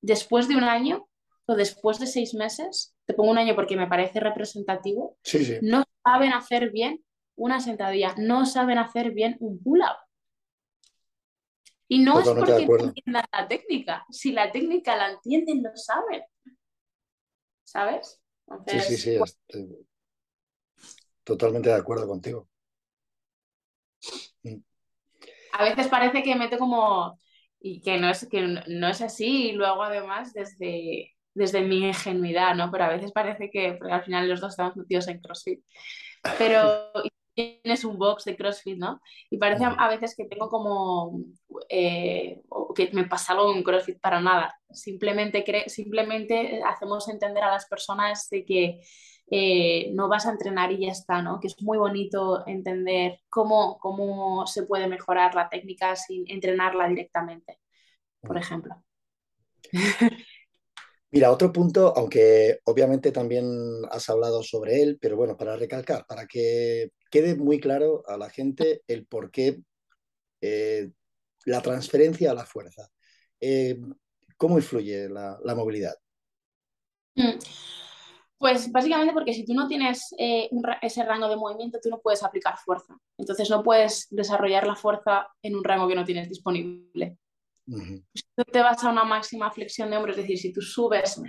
después 0.00 0.48
de 0.48 0.56
un 0.56 0.64
año 0.64 1.08
o 1.46 1.54
después 1.54 1.98
de 1.98 2.06
seis 2.06 2.34
meses, 2.34 2.94
te 3.06 3.14
pongo 3.14 3.30
un 3.30 3.38
año 3.38 3.54
porque 3.54 3.76
me 3.76 3.86
parece 3.86 4.20
representativo, 4.20 5.16
no 5.62 5.84
saben 6.04 6.32
hacer 6.32 6.70
bien 6.70 7.02
una 7.36 7.60
sentadilla, 7.60 8.14
no 8.18 8.44
saben 8.46 8.78
hacer 8.78 9.12
bien 9.12 9.36
un 9.40 9.62
pull-up. 9.62 9.96
Y 11.90 12.00
no 12.00 12.20
es 12.20 12.28
porque 12.28 12.66
no 12.66 12.84
entiendan 12.84 13.24
la 13.32 13.48
técnica, 13.48 14.04
si 14.10 14.32
la 14.32 14.52
técnica 14.52 14.94
la 14.96 15.12
entienden, 15.12 15.62
lo 15.62 15.70
saben. 15.74 16.22
¿Sabes? 17.64 18.20
sí, 18.66 18.80
sí, 18.80 18.96
sí, 18.96 19.18
pues 19.18 19.38
totalmente 21.24 21.68
de 21.68 21.74
acuerdo 21.74 22.06
contigo. 22.06 22.47
A 25.52 25.64
veces 25.64 25.88
parece 25.88 26.22
que 26.22 26.36
meto 26.36 26.58
como 26.58 27.18
y 27.60 27.80
que 27.80 27.98
no 27.98 28.08
es, 28.08 28.28
que 28.28 28.40
no 28.42 28.88
es 28.88 29.02
así 29.02 29.50
y 29.50 29.52
luego 29.52 29.82
además 29.82 30.32
desde, 30.32 31.16
desde 31.34 31.62
mi 31.62 31.86
ingenuidad, 31.86 32.54
¿no? 32.54 32.70
Pero 32.70 32.84
a 32.84 32.88
veces 32.88 33.12
parece 33.12 33.50
que, 33.50 33.74
porque 33.74 33.92
al 33.92 34.04
final 34.04 34.28
los 34.28 34.40
dos 34.40 34.50
estamos 34.50 34.76
metidos 34.76 35.08
en 35.08 35.20
CrossFit, 35.20 35.60
pero 36.38 36.90
tienes 37.34 37.84
un 37.84 37.98
box 37.98 38.24
de 38.24 38.36
CrossFit, 38.36 38.78
¿no? 38.78 39.00
Y 39.30 39.38
parece 39.38 39.64
a, 39.64 39.88
veces 39.88 40.14
que 40.16 40.24
tengo 40.24 40.48
como, 40.48 41.20
eh, 41.68 42.40
que 42.74 42.90
me 42.92 43.04
pasa 43.04 43.32
algo 43.32 43.54
en 43.54 43.62
CrossFit 43.62 44.00
para 44.00 44.20
nada. 44.20 44.58
Simplemente, 44.70 45.44
simplemente 45.68 46.60
hacemos 46.64 47.08
entender 47.08 47.44
a 47.44 47.52
las 47.52 47.66
personas 47.66 48.28
de 48.30 48.44
que 48.44 48.80
eh, 49.30 49.90
no 49.94 50.08
vas 50.08 50.26
a 50.26 50.30
entrenar 50.30 50.72
y 50.72 50.86
ya 50.86 50.92
está, 50.92 51.22
¿no? 51.22 51.40
Que 51.40 51.48
es 51.48 51.60
muy 51.62 51.78
bonito 51.78 52.46
entender 52.46 53.20
cómo, 53.28 53.78
cómo 53.78 54.46
se 54.46 54.64
puede 54.64 54.88
mejorar 54.88 55.34
la 55.34 55.48
técnica 55.48 55.96
sin 55.96 56.24
entrenarla 56.30 56.88
directamente, 56.88 57.58
por 58.20 58.38
ejemplo. 58.38 58.82
Mira, 61.10 61.32
otro 61.32 61.50
punto, 61.52 61.94
aunque 61.96 62.60
obviamente 62.64 63.12
también 63.12 63.46
has 63.90 64.10
hablado 64.10 64.42
sobre 64.42 64.82
él, 64.82 64.98
pero 65.00 65.16
bueno, 65.16 65.38
para 65.38 65.56
recalcar, 65.56 66.04
para 66.06 66.26
que 66.26 66.90
quede 67.10 67.34
muy 67.34 67.58
claro 67.60 68.02
a 68.06 68.18
la 68.18 68.28
gente 68.28 68.82
el 68.86 69.06
por 69.06 69.30
qué 69.30 69.58
eh, 70.42 70.90
la 71.46 71.62
transferencia 71.62 72.30
a 72.30 72.34
la 72.34 72.44
fuerza. 72.44 72.90
Eh, 73.40 73.80
¿Cómo 74.36 74.58
influye 74.58 75.08
la, 75.08 75.38
movilidad? 75.56 75.94
Mm. 77.16 77.38
Pues 78.38 78.70
básicamente 78.70 79.12
porque 79.12 79.34
si 79.34 79.44
tú 79.44 79.52
no 79.52 79.66
tienes 79.66 80.14
eh, 80.16 80.48
ese 80.80 81.04
rango 81.04 81.28
de 81.28 81.36
movimiento, 81.36 81.78
tú 81.82 81.90
no 81.90 81.98
puedes 82.00 82.22
aplicar 82.22 82.56
fuerza. 82.56 82.96
Entonces 83.18 83.50
no 83.50 83.64
puedes 83.64 84.06
desarrollar 84.10 84.66
la 84.66 84.76
fuerza 84.76 85.26
en 85.42 85.56
un 85.56 85.64
rango 85.64 85.88
que 85.88 85.96
no 85.96 86.04
tienes 86.04 86.28
disponible. 86.28 87.18
Si 87.66 88.22
tú 88.34 88.44
te 88.44 88.62
vas 88.62 88.82
a 88.82 88.90
una 88.90 89.04
máxima 89.04 89.50
flexión 89.50 89.90
de 89.90 89.96
hombros, 89.96 90.16
es 90.16 90.22
decir, 90.22 90.38
si 90.38 90.52
tú 90.52 90.62
subes 90.62 91.20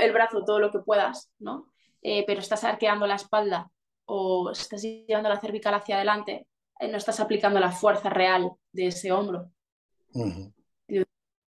el 0.00 0.12
brazo 0.12 0.44
todo 0.44 0.58
lo 0.58 0.70
que 0.70 0.80
puedas, 0.80 1.30
¿no? 1.38 1.72
Eh, 2.02 2.24
pero 2.26 2.40
estás 2.40 2.64
arqueando 2.64 3.06
la 3.06 3.14
espalda 3.14 3.70
o 4.04 4.50
estás 4.50 4.82
llevando 4.82 5.28
la 5.28 5.40
cervical 5.40 5.74
hacia 5.74 5.96
adelante, 5.96 6.46
eh, 6.78 6.88
no 6.88 6.98
estás 6.98 7.20
aplicando 7.20 7.60
la 7.60 7.70
fuerza 7.70 8.10
real 8.10 8.50
de 8.72 8.88
ese 8.88 9.12
hombro. 9.12 9.50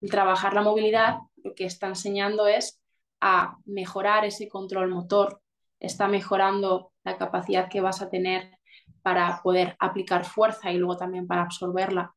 Trabajar 0.01 0.53
la 0.53 0.61
movilidad 0.61 1.17
lo 1.43 1.53
que 1.53 1.65
está 1.65 1.87
enseñando 1.87 2.47
es 2.47 2.78
a 3.21 3.57
mejorar 3.65 4.25
ese 4.25 4.47
control 4.47 4.89
motor, 4.89 5.41
está 5.79 6.07
mejorando 6.07 6.91
la 7.03 7.17
capacidad 7.17 7.69
que 7.69 7.81
vas 7.81 8.01
a 8.01 8.09
tener 8.09 8.51
para 9.01 9.41
poder 9.43 9.75
aplicar 9.79 10.25
fuerza 10.25 10.71
y 10.71 10.77
luego 10.77 10.97
también 10.97 11.27
para 11.27 11.43
absorberla. 11.43 12.13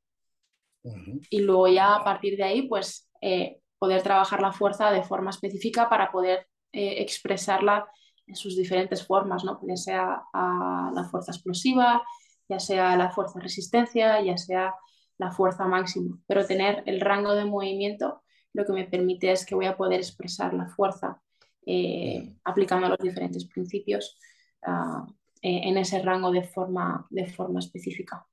Y 1.31 1.41
luego 1.41 1.69
ya 1.69 1.95
a 1.95 2.05
partir 2.05 2.37
de 2.37 2.43
ahí, 2.43 2.69
pues 2.69 3.09
eh, 3.21 3.61
poder 3.79 4.03
trabajar 4.03 4.41
la 4.41 4.53
fuerza 4.53 4.91
de 4.91 5.05
forma 5.05 5.31
específica 5.31 5.89
para 5.89 6.11
poder 6.11 6.49
eh, 6.73 7.03
expresarla 7.03 7.87
sus 8.35 8.57
diferentes 8.57 9.07
formas, 9.07 9.45
¿no? 9.45 9.61
ya 9.63 9.77
sea 9.77 10.23
la 10.33 11.09
fuerza 11.11 11.33
explosiva, 11.33 12.03
ya 12.49 12.59
sea 12.59 12.97
la 12.97 13.11
fuerza 13.11 13.41
resistencia, 13.41 14.21
ya 14.23 14.37
sea 14.37 14.75
la 15.19 15.31
fuerza 15.31 15.67
máxima, 15.67 16.19
pero 16.27 16.47
tener 16.47 16.83
el 16.87 17.01
rango 17.01 17.35
de 17.35 17.45
movimiento 17.45 18.22
lo 18.53 18.65
que 18.65 18.73
me 18.73 18.85
permite 18.85 19.33
es 19.33 19.47
que 19.47 19.55
voy 19.55 19.67
a 19.67 19.77
poder 19.77 20.01
expresar 20.01 20.55
la 20.55 20.67
fuerza 20.67 21.21
eh, 21.65 22.37
aplicando 22.45 22.89
los 22.89 22.99
diferentes 22.99 23.45
principios 23.47 24.19
ah, 24.63 25.07
eh, 25.41 25.61
en 25.65 25.77
ese 25.79 26.03
rango 26.03 26.31
de 26.31 26.43
forma, 26.43 27.07
de 27.11 27.27
forma 27.27 27.61
específica. 27.61 28.27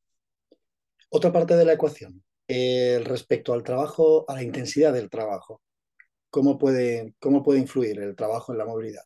Otra 1.10 1.32
parte 1.32 1.56
de 1.56 1.66
la 1.66 1.74
ecuación, 1.74 2.24
respecto 2.48 3.54
al 3.54 3.64
trabajo, 3.64 4.26
a 4.28 4.36
la 4.36 4.44
intensidad 4.44 4.94
del 4.94 5.10
trabajo, 5.10 5.62
¿cómo 6.30 6.58
puede, 6.58 7.16
cómo 7.20 7.44
puede 7.44 7.60
influir 7.60 8.00
el 8.00 8.16
trabajo 8.16 8.52
en 8.52 8.58
la 8.60 8.66
movilidad? 8.66 9.04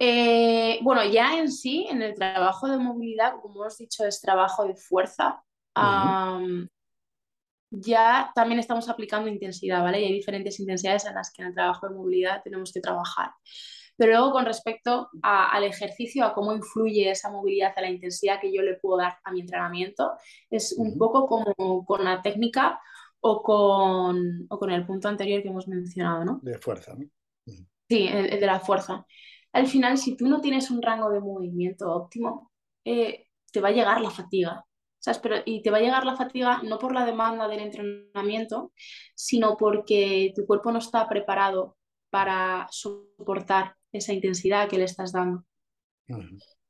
Eh, 0.00 0.78
bueno, 0.82 1.04
ya 1.04 1.38
en 1.38 1.50
sí, 1.50 1.86
en 1.90 2.02
el 2.02 2.14
trabajo 2.14 2.68
de 2.68 2.78
movilidad, 2.78 3.34
como 3.42 3.62
hemos 3.62 3.78
dicho, 3.78 4.04
es 4.04 4.20
trabajo 4.20 4.64
de 4.64 4.76
fuerza. 4.76 5.42
Ya 7.70 8.30
también 8.34 8.58
estamos 8.60 8.88
aplicando 8.88 9.28
intensidad, 9.28 9.82
¿vale? 9.82 10.00
Y 10.00 10.04
hay 10.04 10.12
diferentes 10.12 10.58
intensidades 10.60 11.06
en 11.06 11.14
las 11.14 11.32
que 11.32 11.42
en 11.42 11.48
el 11.48 11.54
trabajo 11.54 11.88
de 11.88 11.94
movilidad 11.94 12.42
tenemos 12.42 12.72
que 12.72 12.80
trabajar. 12.80 13.32
Pero 13.96 14.12
luego 14.12 14.32
con 14.32 14.44
respecto 14.44 15.08
al 15.22 15.64
ejercicio, 15.64 16.24
a 16.24 16.32
cómo 16.32 16.52
influye 16.52 17.10
esa 17.10 17.30
movilidad, 17.30 17.72
a 17.76 17.80
la 17.80 17.90
intensidad 17.90 18.40
que 18.40 18.52
yo 18.52 18.62
le 18.62 18.74
puedo 18.74 18.98
dar 18.98 19.18
a 19.24 19.32
mi 19.32 19.40
entrenamiento, 19.40 20.12
es 20.48 20.72
un 20.78 20.96
poco 20.96 21.26
como 21.26 21.84
con 21.84 22.04
la 22.04 22.22
técnica 22.22 22.80
o 23.20 23.42
con, 23.42 24.46
o 24.48 24.58
con 24.58 24.70
el 24.70 24.86
punto 24.86 25.08
anterior 25.08 25.42
que 25.42 25.48
hemos 25.48 25.66
mencionado, 25.66 26.24
¿no? 26.24 26.40
De 26.42 26.58
fuerza, 26.58 26.94
¿no? 26.94 27.06
Sí, 27.88 28.06
el 28.06 28.38
de 28.38 28.46
la 28.46 28.60
fuerza 28.60 29.04
al 29.52 29.66
final, 29.66 29.98
si 29.98 30.16
tú 30.16 30.26
no 30.28 30.40
tienes 30.40 30.70
un 30.70 30.82
rango 30.82 31.10
de 31.10 31.20
movimiento 31.20 31.90
óptimo, 31.92 32.52
eh, 32.84 33.26
te 33.52 33.60
va 33.60 33.68
a 33.68 33.72
llegar 33.72 34.00
la 34.00 34.10
fatiga. 34.10 34.64
¿Sabes? 34.98 35.18
Pero, 35.20 35.36
y 35.44 35.62
te 35.62 35.70
va 35.70 35.78
a 35.78 35.80
llegar 35.80 36.04
la 36.04 36.16
fatiga 36.16 36.62
no 36.62 36.78
por 36.78 36.94
la 36.94 37.04
demanda 37.04 37.48
del 37.48 37.60
entrenamiento, 37.60 38.72
sino 39.14 39.56
porque 39.56 40.32
tu 40.34 40.46
cuerpo 40.46 40.72
no 40.72 40.78
está 40.78 41.08
preparado 41.08 41.76
para 42.10 42.66
soportar 42.70 43.76
esa 43.92 44.12
intensidad 44.12 44.68
que 44.68 44.78
le 44.78 44.84
estás 44.84 45.12
dando. 45.12 45.44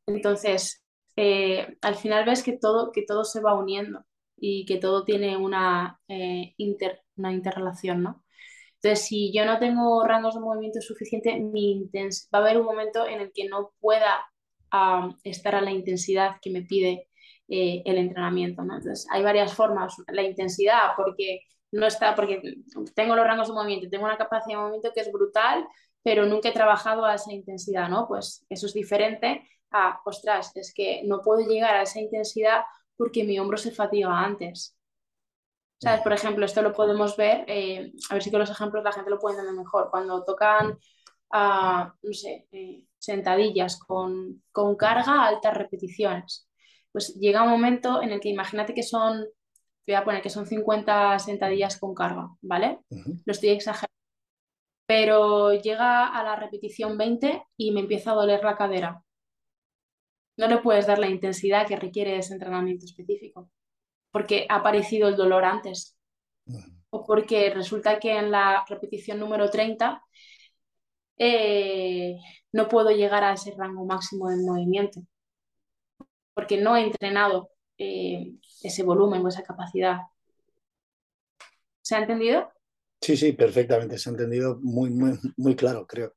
Entonces, 0.07 0.85
eh, 1.17 1.77
al 1.81 1.97
final 1.97 2.25
ves 2.25 2.43
que 2.43 2.57
todo, 2.57 2.93
que 2.93 3.03
todo 3.03 3.25
se 3.25 3.41
va 3.41 3.59
uniendo 3.59 4.05
y 4.37 4.65
que 4.67 4.77
todo 4.77 5.05
tiene 5.05 5.37
una, 5.37 6.01
eh, 6.09 6.55
una 7.17 7.33
interrelación, 7.33 8.03
¿no? 8.03 8.25
Entonces, 8.81 9.07
si 9.07 9.33
yo 9.33 9.45
no 9.45 9.59
tengo 9.59 10.05
rangos 10.05 10.35
de 10.35 10.41
movimiento 10.41 10.81
suficiente, 10.81 11.41
mi 11.41 11.91
va 12.33 12.39
a 12.39 12.43
haber 12.43 12.59
un 12.59 12.67
momento 12.67 13.07
en 13.09 13.21
el 13.21 13.33
que 13.33 13.49
no 13.49 13.73
pueda 13.81 14.25
estar 15.25 15.55
a 15.55 15.61
la 15.61 15.73
intensidad 15.73 16.37
que 16.41 16.51
me 16.51 16.63
pide 16.63 17.08
eh, 17.49 17.83
el 17.85 17.99
entrenamiento. 17.99 18.63
Entonces, 18.63 19.07
hay 19.11 19.23
varias 19.23 19.55
formas. 19.55 19.97
La 20.09 20.23
intensidad, 20.23 20.91
porque 20.97 21.43
no 21.73 21.87
está, 21.87 22.15
porque 22.15 22.57
tengo 22.95 23.17
los 23.17 23.27
rangos 23.27 23.49
de 23.49 23.55
movimiento, 23.55 23.89
tengo 23.91 24.05
una 24.05 24.17
capacidad 24.17 24.57
de 24.57 24.63
movimiento 24.63 24.93
que 24.95 25.01
es 25.01 25.13
brutal, 25.13 25.67
pero 26.03 26.27
nunca 26.27 26.49
he 26.49 26.53
trabajado 26.53 27.05
a 27.05 27.15
esa 27.15 27.33
intensidad, 27.33 27.89
¿no? 27.89 28.07
Pues 28.09 28.45
eso 28.49 28.67
es 28.67 28.75
diferente 28.75 29.47
a, 29.71 30.01
ostras, 30.05 30.53
es 30.57 30.73
que 30.75 31.03
no 31.05 31.21
puedo 31.21 31.47
llegar 31.47 31.75
a 31.75 31.83
esa 31.83 32.01
intensidad 32.01 32.63
porque 32.97 33.25
mi 33.25 33.39
hombro 33.39 33.59
se 33.59 33.71
fatiga 33.71 34.19
antes. 34.19 34.75
¿Sabes? 35.81 36.01
Por 36.01 36.13
ejemplo, 36.13 36.45
esto 36.45 36.61
lo 36.61 36.73
podemos 36.73 37.17
ver, 37.17 37.45
eh, 37.47 37.93
a 38.11 38.15
ver 38.15 38.23
si 38.23 38.31
con 38.31 38.41
los 38.41 38.51
ejemplos 38.51 38.83
la 38.83 38.91
gente 38.93 39.11
lo 39.11 39.19
puede 39.19 39.37
entender 39.37 39.63
mejor. 39.63 39.91
Cuando 39.91 40.25
tocan, 40.25 40.71
uh, 40.73 41.91
no 42.03 42.13
sé, 42.13 42.49
eh, 42.51 42.85
sentadillas 42.99 43.79
con, 43.79 44.43
con, 44.51 44.75
carga, 44.75 45.27
altas 45.27 45.57
repeticiones, 45.57 46.48
pues 46.99 47.15
llega 47.15 47.45
un 47.45 47.51
momento 47.51 48.03
en 48.03 48.11
el 48.11 48.19
que 48.19 48.29
imagínate 48.29 48.75
que 48.75 48.83
son, 48.83 49.25
voy 49.87 49.95
a 49.95 50.03
poner 50.03 50.21
que 50.21 50.31
son 50.31 50.47
50 50.47 51.17
sentadillas 51.21 51.79
con 51.79 51.95
carga, 51.95 52.29
¿vale? 52.43 52.81
Lo 53.25 53.31
estoy 53.31 53.51
exagerando. 53.51 53.95
Pero 54.85 55.53
llega 55.53 56.09
a 56.09 56.25
la 56.25 56.35
repetición 56.35 56.99
20 56.99 57.41
y 57.57 57.71
me 57.71 57.83
empieza 57.83 58.11
a 58.11 58.15
doler 58.15 58.43
la 58.43 58.57
cadera. 58.57 59.01
No 60.37 60.49
le 60.49 60.59
puedes 60.59 60.89
dar 60.89 60.99
la 60.99 61.09
intensidad 61.09 61.69
que 61.69 61.77
requiere 61.77 62.19
ese 62.19 62.33
entrenamiento 62.33 62.85
específico 62.85 63.49
porque 64.11 64.47
ha 64.49 64.57
aparecido 64.57 65.09
el 65.09 65.15
dolor 65.15 65.45
antes. 65.45 65.97
O 66.91 67.05
porque 67.07 67.51
resulta 67.51 68.01
que 68.01 68.19
en 68.19 68.33
la 68.33 68.65
repetición 68.69 69.21
número 69.21 69.49
30 69.51 70.03
eh, 71.19 72.17
no 72.51 72.67
puedo 72.67 72.91
llegar 72.91 73.23
a 73.23 73.35
ese 73.35 73.55
rango 73.57 73.85
máximo 73.87 74.31
de 74.31 74.39
movimiento. 74.39 75.03
Porque 76.39 76.57
no 76.57 76.77
he 76.77 76.85
entrenado 76.85 77.51
eh, 77.79 78.35
ese 78.63 78.85
volumen 78.85 79.25
o 79.25 79.29
esa 79.29 79.43
capacidad. 79.43 80.03
¿Se 81.83 81.97
ha 81.97 81.99
entendido? 81.99 82.49
Sí, 83.01 83.17
sí, 83.17 83.33
perfectamente. 83.33 83.99
Se 83.99 84.09
ha 84.09 84.13
entendido 84.13 84.61
muy, 84.63 84.91
muy, 84.91 85.19
muy 85.37 85.57
claro, 85.57 85.85
creo. 85.85 86.15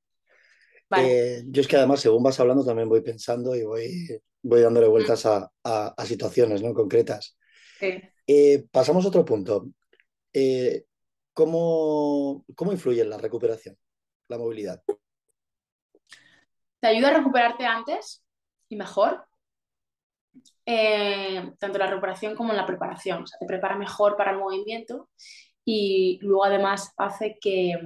Eh, 0.95 1.41
yo 1.47 1.61
es 1.61 1.67
que 1.67 1.76
además, 1.76 2.01
según 2.01 2.22
vas 2.22 2.39
hablando, 2.39 2.63
también 2.63 2.88
voy 2.88 3.01
pensando 3.01 3.55
y 3.55 3.63
voy, 3.63 4.22
voy 4.43 4.61
dándole 4.61 4.88
vueltas 4.88 5.26
a, 5.26 5.51
a, 5.63 6.05
situaciones 6.05 6.61
¿no? 6.61 6.76
concretas. 6.76 7.36
Eh, 8.28 8.67
pasamos 8.69 9.03
a 9.05 9.07
otro 9.07 9.26
punto. 9.26 9.69
Eh, 10.32 10.86
¿cómo, 11.34 12.45
influye 12.72 13.01
en 13.01 13.09
la 13.09 13.17
recuperación, 13.17 13.76
la 14.28 14.38
movilidad? 14.38 14.84
Te 16.80 16.88
ayuda 16.88 17.09
a 17.09 17.17
recuperarte 17.17 17.65
antes 17.65 18.24
y 18.69 18.76
mejor, 18.76 19.26
eh, 20.65 21.51
tanto 21.59 21.77
la 21.77 21.88
recuperación 21.88 22.36
como 22.36 22.53
la 22.53 22.65
preparación. 22.65 23.23
O 23.23 23.27
sea, 23.27 23.39
te 23.39 23.45
prepara 23.45 23.75
mejor 23.75 24.15
para 24.17 24.32
el 24.32 24.38
movimiento 24.38 25.09
y 25.65 26.19
luego 26.21 26.45
además 26.45 26.93
hace 26.97 27.38
que, 27.39 27.77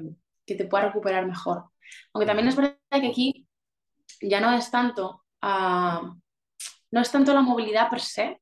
te 0.45 0.65
pueda 0.65 0.85
recuperar 0.87 1.25
mejor. 1.25 1.65
Aunque 2.13 2.27
también 2.27 2.47
es 2.47 2.55
verdad 2.55 2.77
que 2.91 3.07
aquí 3.07 3.47
ya 4.21 4.39
no 4.39 4.53
es 4.53 4.69
tanto, 4.69 5.23
ah, 5.41 6.13
no 6.91 7.01
es 7.01 7.11
tanto 7.11 7.33
la 7.33 7.41
movilidad 7.41 7.89
per 7.89 7.99
se, 7.99 8.39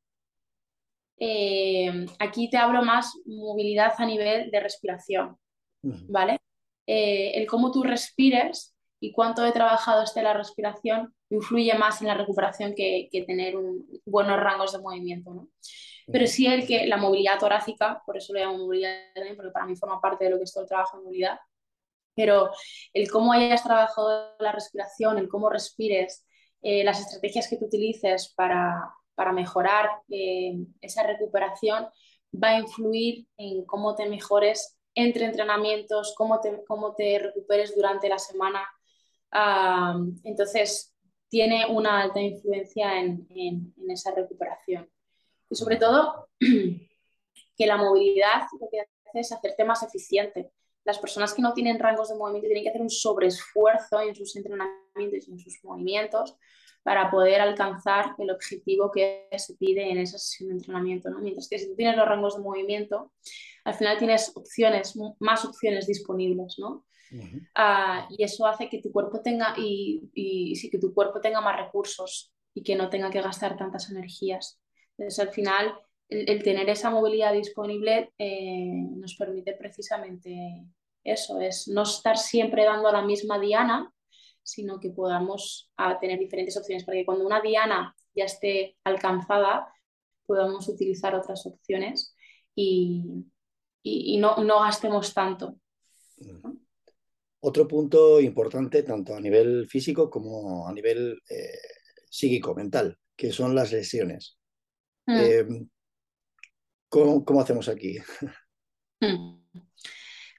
eh, 1.18 2.06
aquí 2.20 2.50
te 2.50 2.58
hablo 2.58 2.84
más 2.84 3.14
movilidad 3.26 3.94
a 3.98 4.06
nivel 4.06 4.52
de 4.52 4.60
respiración, 4.60 5.38
¿vale? 5.82 6.40
Eh, 6.86 7.32
el 7.36 7.48
cómo 7.48 7.72
tú 7.72 7.84
respires 7.84 8.73
y 9.04 9.12
cuánto 9.12 9.46
he 9.46 9.52
trabajado 9.52 10.02
esté 10.02 10.24
la 10.24 10.34
respiración 10.34 11.14
influye 11.30 11.74
más 11.74 12.02
en 12.02 12.08
la 12.08 12.14
recuperación 12.14 12.74
que, 12.74 13.10
tener 13.28 13.54
buenos 14.06 14.40
rangos 14.40 14.72
de 14.72 14.80
movimiento, 14.80 15.34
¿no? 15.34 15.50
Pero 16.10 16.26
sí 16.26 16.48
el 16.48 16.66
que 16.66 16.88
la 16.88 16.96
movilidad 16.96 17.38
torácica, 17.38 18.02
por 18.06 18.16
eso 18.16 18.32
lo 18.32 18.40
llamo 18.40 18.60
movilidad, 18.60 18.94
porque 19.36 19.52
para 19.52 19.66
mí 19.66 19.76
forma 19.76 20.00
parte 20.00 20.24
de 20.24 20.30
lo 20.30 20.38
que 20.38 20.44
es 20.44 20.54
todo 20.54 20.64
el 20.64 20.70
trabajo 20.70 20.98
de 20.98 21.04
movilidad, 21.04 21.38
pero 22.16 22.52
el 22.94 23.12
cómo 23.12 23.34
hayas 23.34 23.62
trabajado 23.62 24.38
la 24.40 24.54
respiración, 24.54 25.18
el 25.18 25.28
cómo 25.28 25.50
respires, 25.50 26.26
eh, 26.62 26.86
las 26.86 27.02
estrategias 27.02 27.50
que 27.50 27.58
tú 27.58 27.66
utilices 27.66 28.34
para, 28.38 28.90
para 29.16 29.34
mejorar 29.34 29.90
eh, 30.10 30.54
esa 30.80 31.04
recuperación 31.04 31.88
va 32.42 32.52
a 32.52 32.60
influir 32.60 33.28
en 33.36 33.66
cómo 33.66 33.96
te 33.96 34.08
mejores 34.08 34.78
entre 34.96 35.26
entrenamientos, 35.26 36.14
cómo 36.16 36.40
te, 36.40 36.64
cómo 36.66 36.96
te 36.96 37.20
recuperes 37.20 37.76
durante 37.76 38.08
la 38.08 38.18
semana. 38.18 38.66
Entonces, 40.24 40.94
tiene 41.30 41.66
una 41.68 42.02
alta 42.02 42.20
influencia 42.22 43.00
en, 43.00 43.74
esa 43.90 44.14
recuperación. 44.14 44.88
Y 45.50 45.56
sobre 45.56 45.78
todo, 45.78 46.30
que 46.40 47.66
la 47.66 47.78
movilidad 47.78 48.44
lo 48.60 48.68
que 48.70 48.82
hace 48.82 49.20
es 49.20 49.32
hacerte 49.32 49.64
más 49.64 49.82
eficiente. 49.84 50.52
Las 50.86 51.00
personas 51.00 51.34
que 51.34 51.42
no 51.42 51.54
tienen 51.54 51.80
rangos 51.80 52.10
de 52.10 52.16
movimiento 52.16 52.48
tienen 52.48 52.64
que 52.64 52.70
hacer 52.70 52.82
un 52.82 52.90
sobreesfuerzo 52.90 54.02
en 54.02 54.14
sus 54.14 54.36
entrenamientos 54.36 55.28
y 55.28 55.32
en 55.32 55.40
sus 55.40 55.64
movimientos 55.64 56.38
para 56.84 57.10
poder 57.10 57.42
alcanzar 57.42 58.14
el 58.20 58.30
objetivo 58.30 58.92
que 58.92 59.28
se 59.38 59.56
pide 59.56 59.90
en 59.90 59.98
esa 59.98 60.18
sesión 60.18 60.50
de 60.50 60.56
entrenamiento. 60.56 61.10
¿no? 61.10 61.20
Mientras 61.20 61.48
que 61.48 61.58
si 61.58 61.70
tú 61.70 61.76
tienes 61.76 61.96
los 61.96 62.08
rangos 62.08 62.36
de 62.36 62.44
movimiento, 62.44 63.12
al 63.64 63.74
final 63.74 63.98
tienes 63.98 64.34
opciones, 64.36 64.94
más 65.20 65.46
opciones 65.46 65.88
disponibles, 65.88 66.60
¿no? 66.60 66.86
Ah, 67.56 68.08
y 68.10 68.24
eso 68.24 68.46
hace 68.48 68.70
que 68.70 68.82
tu 68.82 68.92
cuerpo 68.92 69.22
tenga 69.22 69.54
y, 69.58 70.10
y, 70.14 70.70
que 70.70 70.80
tu 70.80 70.94
cuerpo 70.94 71.22
tenga 71.22 71.42
más 71.42 71.58
recursos 71.58 72.34
y 72.54 72.64
que 72.64 72.76
no 72.76 72.90
tenga 72.90 73.10
que 73.10 73.22
gastar 73.22 73.58
tantas 73.58 73.90
energías. 73.92 74.60
Entonces, 74.98 75.20
al 75.20 75.34
final, 75.34 75.74
el, 76.10 76.44
tener 76.44 76.70
esa 76.70 76.90
movilidad 76.90 77.34
disponible 77.34 78.14
eh, 78.18 78.72
nos 78.96 79.16
permite 79.16 79.54
precisamente 79.54 80.66
eso, 81.04 81.40
es 81.42 81.68
no 81.68 81.84
estar 81.84 82.18
siempre 82.18 82.64
dando 82.64 82.92
la 82.92 83.02
misma 83.02 83.40
diana, 83.40 83.94
sino 84.42 84.80
que 84.80 84.90
podamos 84.90 85.72
ah, 85.78 86.00
tener 86.00 86.20
diferentes 86.20 86.58
opciones 86.58 86.84
para 86.84 86.98
que 86.98 87.06
cuando 87.06 87.26
una 87.26 87.42
diana 87.42 87.96
ya 88.16 88.26
esté 88.26 88.78
alcanzada, 88.84 89.74
podamos 90.26 90.68
utilizar 90.68 91.16
otras 91.16 91.46
opciones 91.46 92.16
y, 92.56 93.26
no, 94.20 94.38
no, 94.38 94.62
gastemos 94.62 95.14
tanto. 95.14 95.56
Otro 97.46 97.68
punto 97.68 98.22
importante, 98.22 98.84
tanto 98.84 99.14
a 99.14 99.20
nivel 99.20 99.68
físico 99.68 100.10
como 100.10 100.66
a 100.66 100.72
nivel 100.72 101.22
eh, 101.30 101.60
psíquico, 102.10 102.56
mental, 102.56 102.98
que 103.18 103.34
son 103.34 103.54
las 103.54 103.74
lesiones. 103.74 104.38
Mm. 105.06 105.18
Eh, 105.20 105.46
¿cómo, 106.88 107.42
hacemos 107.42 107.68
aquí? 107.68 107.98
Mm. 109.02 109.44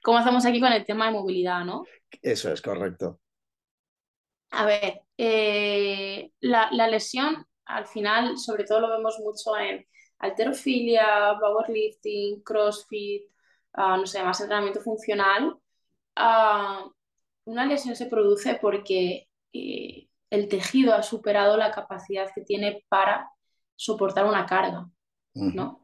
¿Cómo 0.01 0.17
hacemos 0.17 0.43
aquí 0.43 0.59
con 0.59 0.71
el 0.71 0.83
tema 0.83 1.05
de 1.05 1.11
movilidad, 1.11 1.63
no? 1.63 1.85
Eso 2.19 2.51
es 2.51 2.63
correcto. 2.63 3.21
A 4.49 4.65
ver, 4.65 5.01
eh, 5.15 6.31
la, 6.39 6.71
lesión 6.87 7.45
al 7.65 7.85
final, 7.85 8.39
sobre 8.39 8.63
todo 8.63 8.79
lo 8.79 8.89
vemos 8.89 9.19
mucho 9.19 9.55
en 9.55 9.85
alterofilia, 10.17 11.37
powerlifting, 11.39 12.41
crossfit, 12.41 13.29
ah, 13.73 13.97
no 13.97 14.07
sé, 14.07 14.23
más 14.23 14.41
entrenamiento 14.41 14.81
funcional. 14.81 15.55
Ah, 16.15 16.89
una 17.45 17.65
lesión 17.65 17.95
se 17.95 18.07
produce 18.07 18.57
porque 18.61 19.27
eh, 19.53 20.07
el 20.29 20.47
tejido 20.47 20.93
ha 20.93 21.03
superado 21.03 21.57
la 21.57 21.71
capacidad 21.71 22.29
que 22.33 22.41
tiene 22.41 22.83
para 22.89 23.29
soportar 23.75 24.25
una 24.25 24.45
carga, 24.45 24.89
¿no? 25.33 25.81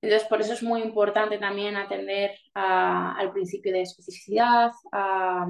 Entonces, 0.00 0.28
por 0.28 0.40
eso 0.40 0.52
es 0.52 0.62
muy 0.62 0.82
importante 0.82 1.38
también 1.38 1.76
atender 1.76 2.32
al 2.54 3.32
principio 3.32 3.72
de 3.72 3.82
especificidad, 3.82 4.70
a 4.92 5.46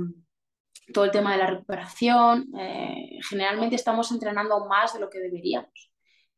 todo 0.94 1.04
el 1.04 1.10
tema 1.10 1.32
de 1.32 1.38
la 1.38 1.46
recuperación. 1.48 2.48
Eh, 2.58 3.18
generalmente 3.28 3.76
estamos 3.76 4.10
entrenando 4.12 4.66
más 4.66 4.94
de 4.94 5.00
lo 5.00 5.10
que 5.10 5.18
deberíamos 5.18 5.90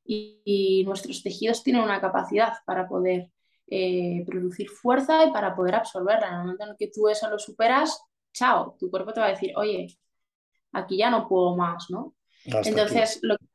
y, 0.08 0.84
nuestros 0.86 1.22
tejidos 1.22 1.62
tienen 1.62 1.82
una 1.82 2.00
capacidad 2.00 2.54
para 2.64 2.88
poder 2.88 3.30
eh, 3.66 4.24
producir 4.26 4.70
fuerza 4.70 5.26
y 5.26 5.32
para 5.32 5.54
poder 5.54 5.74
absorberla. 5.74 6.28
En 6.28 6.34
el 6.34 6.40
momento 6.40 6.64
en 6.64 6.76
que 6.78 6.90
tú 6.92 7.08
eso 7.08 7.28
lo 7.28 7.38
superas, 7.38 8.00
chao, 8.32 8.76
tu 8.78 8.90
cuerpo 8.90 9.12
te 9.12 9.20
va 9.20 9.26
a 9.26 9.30
decir, 9.30 9.52
oye, 9.56 9.98
aquí 10.72 10.96
ya 10.96 11.10
no 11.10 11.28
puedo 11.28 11.56
más, 11.56 11.90
¿no? 11.90 12.14
Entonces, 12.44 13.18
lo 13.22 13.36
que, 13.36 13.46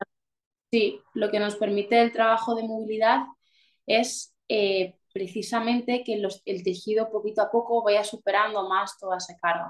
sí, 0.72 1.02
lo 1.14 1.32
que 1.32 1.40
nos 1.40 1.56
permite 1.56 2.02
el 2.02 2.12
trabajo 2.12 2.56
de 2.56 2.64
movilidad 2.64 3.26
es 3.86 4.36
eh, 4.50 4.98
precisamente 5.14 6.04
que 6.04 6.22
el 6.46 6.64
tejido 6.64 7.10
poquito 7.10 7.42
a 7.42 7.52
poco 7.52 7.84
vaya 7.84 8.04
superando 8.04 8.68
más 8.68 8.98
toda 8.98 9.18
esa 9.18 9.38
carga. 9.38 9.70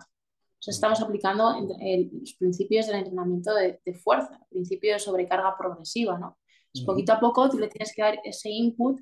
estamos 0.66 1.02
aplicando 1.02 1.56
los 1.60 2.34
principios 2.36 2.88
del 2.88 2.98
entrenamiento 2.98 3.54
de, 3.54 3.80
fuerza, 4.04 4.40
el 4.42 4.48
principio 4.50 4.94
de 4.94 5.00
sobrecarga 5.00 5.56
progresiva, 5.58 6.18
¿no? 6.18 6.38
Poquito 6.86 7.14
a 7.14 7.20
poco 7.20 7.50
tú 7.50 7.60
le 7.60 7.68
tienes 7.68 7.94
que 7.96 8.02
dar 8.02 8.20
ese 8.24 8.50
input 8.50 9.00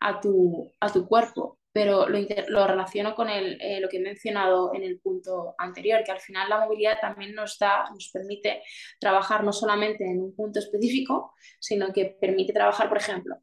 a 0.00 0.20
tu, 0.20 0.70
a 0.78 0.92
tu 0.92 1.06
cuerpo 1.06 1.58
pero 1.74 2.08
lo, 2.08 2.18
lo 2.48 2.66
relaciono 2.68 3.16
con 3.16 3.28
el, 3.28 3.60
eh, 3.60 3.80
lo 3.80 3.88
que 3.88 3.96
he 3.96 4.00
mencionado 4.00 4.72
en 4.74 4.84
el 4.84 5.00
punto 5.00 5.56
anterior, 5.58 6.04
que 6.04 6.12
al 6.12 6.20
final 6.20 6.48
la 6.48 6.60
movilidad 6.60 7.00
también 7.00 7.34
nos, 7.34 7.58
da, 7.58 7.90
nos 7.90 8.10
permite 8.12 8.62
trabajar 9.00 9.42
no 9.42 9.52
solamente 9.52 10.04
en 10.04 10.20
un 10.22 10.36
punto 10.36 10.60
específico, 10.60 11.34
sino 11.58 11.92
que 11.92 12.16
permite 12.20 12.52
trabajar, 12.52 12.88
por 12.88 12.98
ejemplo, 12.98 13.38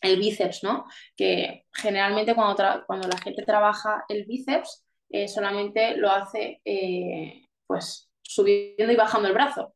el 0.00 0.18
bíceps, 0.18 0.64
¿no? 0.64 0.86
Que 1.14 1.66
generalmente 1.70 2.34
cuando, 2.34 2.82
cuando 2.86 3.08
la 3.08 3.18
gente 3.18 3.42
trabaja 3.44 4.04
el 4.08 4.24
bíceps, 4.24 4.86
eh, 5.10 5.28
solamente 5.28 5.98
lo 5.98 6.10
hace 6.10 6.62
eh, 6.64 7.46
pues 7.66 8.10
subiendo 8.22 8.90
y 8.90 8.96
bajando 8.96 9.28
el 9.28 9.34
brazo 9.34 9.74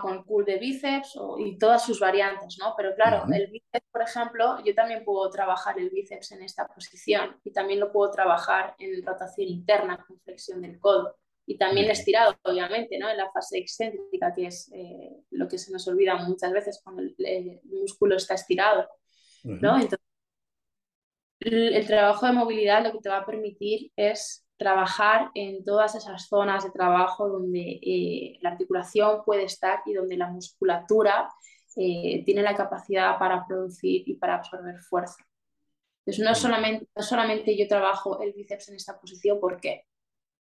con 0.00 0.14
el 0.14 0.24
curl 0.24 0.44
de 0.44 0.58
bíceps 0.58 1.18
y 1.38 1.58
todas 1.58 1.84
sus 1.84 1.98
variantes, 1.98 2.58
¿no? 2.58 2.74
Pero 2.76 2.94
claro, 2.94 3.24
el 3.32 3.50
bíceps, 3.50 3.86
por 3.90 4.02
ejemplo, 4.02 4.64
yo 4.64 4.74
también 4.74 5.04
puedo 5.04 5.28
trabajar 5.30 5.78
el 5.78 5.90
bíceps 5.90 6.32
en 6.32 6.42
esta 6.42 6.66
posición 6.66 7.40
y 7.44 7.52
también 7.52 7.80
lo 7.80 7.90
puedo 7.92 8.10
trabajar 8.10 8.74
en 8.78 9.04
rotación 9.04 9.48
interna 9.48 10.04
con 10.06 10.20
flexión 10.20 10.62
del 10.62 10.78
codo 10.78 11.16
y 11.44 11.56
también 11.56 11.90
estirado, 11.90 12.36
obviamente, 12.42 12.98
¿no? 12.98 13.08
En 13.08 13.16
la 13.16 13.30
fase 13.30 13.58
excéntrica, 13.58 14.32
que 14.34 14.46
es 14.46 14.70
eh, 14.74 15.24
lo 15.30 15.48
que 15.48 15.58
se 15.58 15.72
nos 15.72 15.88
olvida 15.88 16.14
muchas 16.16 16.52
veces 16.52 16.80
cuando 16.84 17.02
el, 17.02 17.60
músculo 17.64 18.16
está 18.16 18.34
estirado, 18.34 18.86
¿no? 19.44 19.76
Entonces, 19.76 19.98
el 21.40 21.86
trabajo 21.86 22.26
de 22.26 22.32
movilidad 22.32 22.84
lo 22.84 22.92
que 22.92 22.98
te 22.98 23.08
va 23.08 23.18
a 23.18 23.26
permitir 23.26 23.92
es 23.96 24.47
trabajar 24.58 25.30
en 25.34 25.64
todas 25.64 25.94
esas 25.94 26.28
zonas 26.28 26.64
de 26.64 26.70
trabajo 26.70 27.28
donde 27.28 27.78
eh, 27.80 28.38
la 28.42 28.50
articulación 28.50 29.22
puede 29.24 29.44
estar 29.44 29.80
y 29.86 29.94
donde 29.94 30.16
la 30.16 30.28
musculatura 30.28 31.28
eh, 31.76 32.24
tiene 32.24 32.42
la 32.42 32.56
capacidad 32.56 33.18
para 33.18 33.46
producir 33.46 34.02
y 34.06 34.14
para 34.14 34.34
absorber 34.34 34.80
fuerza. 34.80 35.24
Entonces, 36.04 36.24
no 36.24 36.34
solamente, 36.34 36.88
no 36.96 37.02
solamente 37.02 37.56
yo 37.56 37.68
trabajo 37.68 38.20
el 38.20 38.32
bíceps 38.32 38.70
en 38.70 38.76
esta 38.76 38.98
posición, 38.98 39.38
¿por 39.38 39.60
qué? 39.60 39.84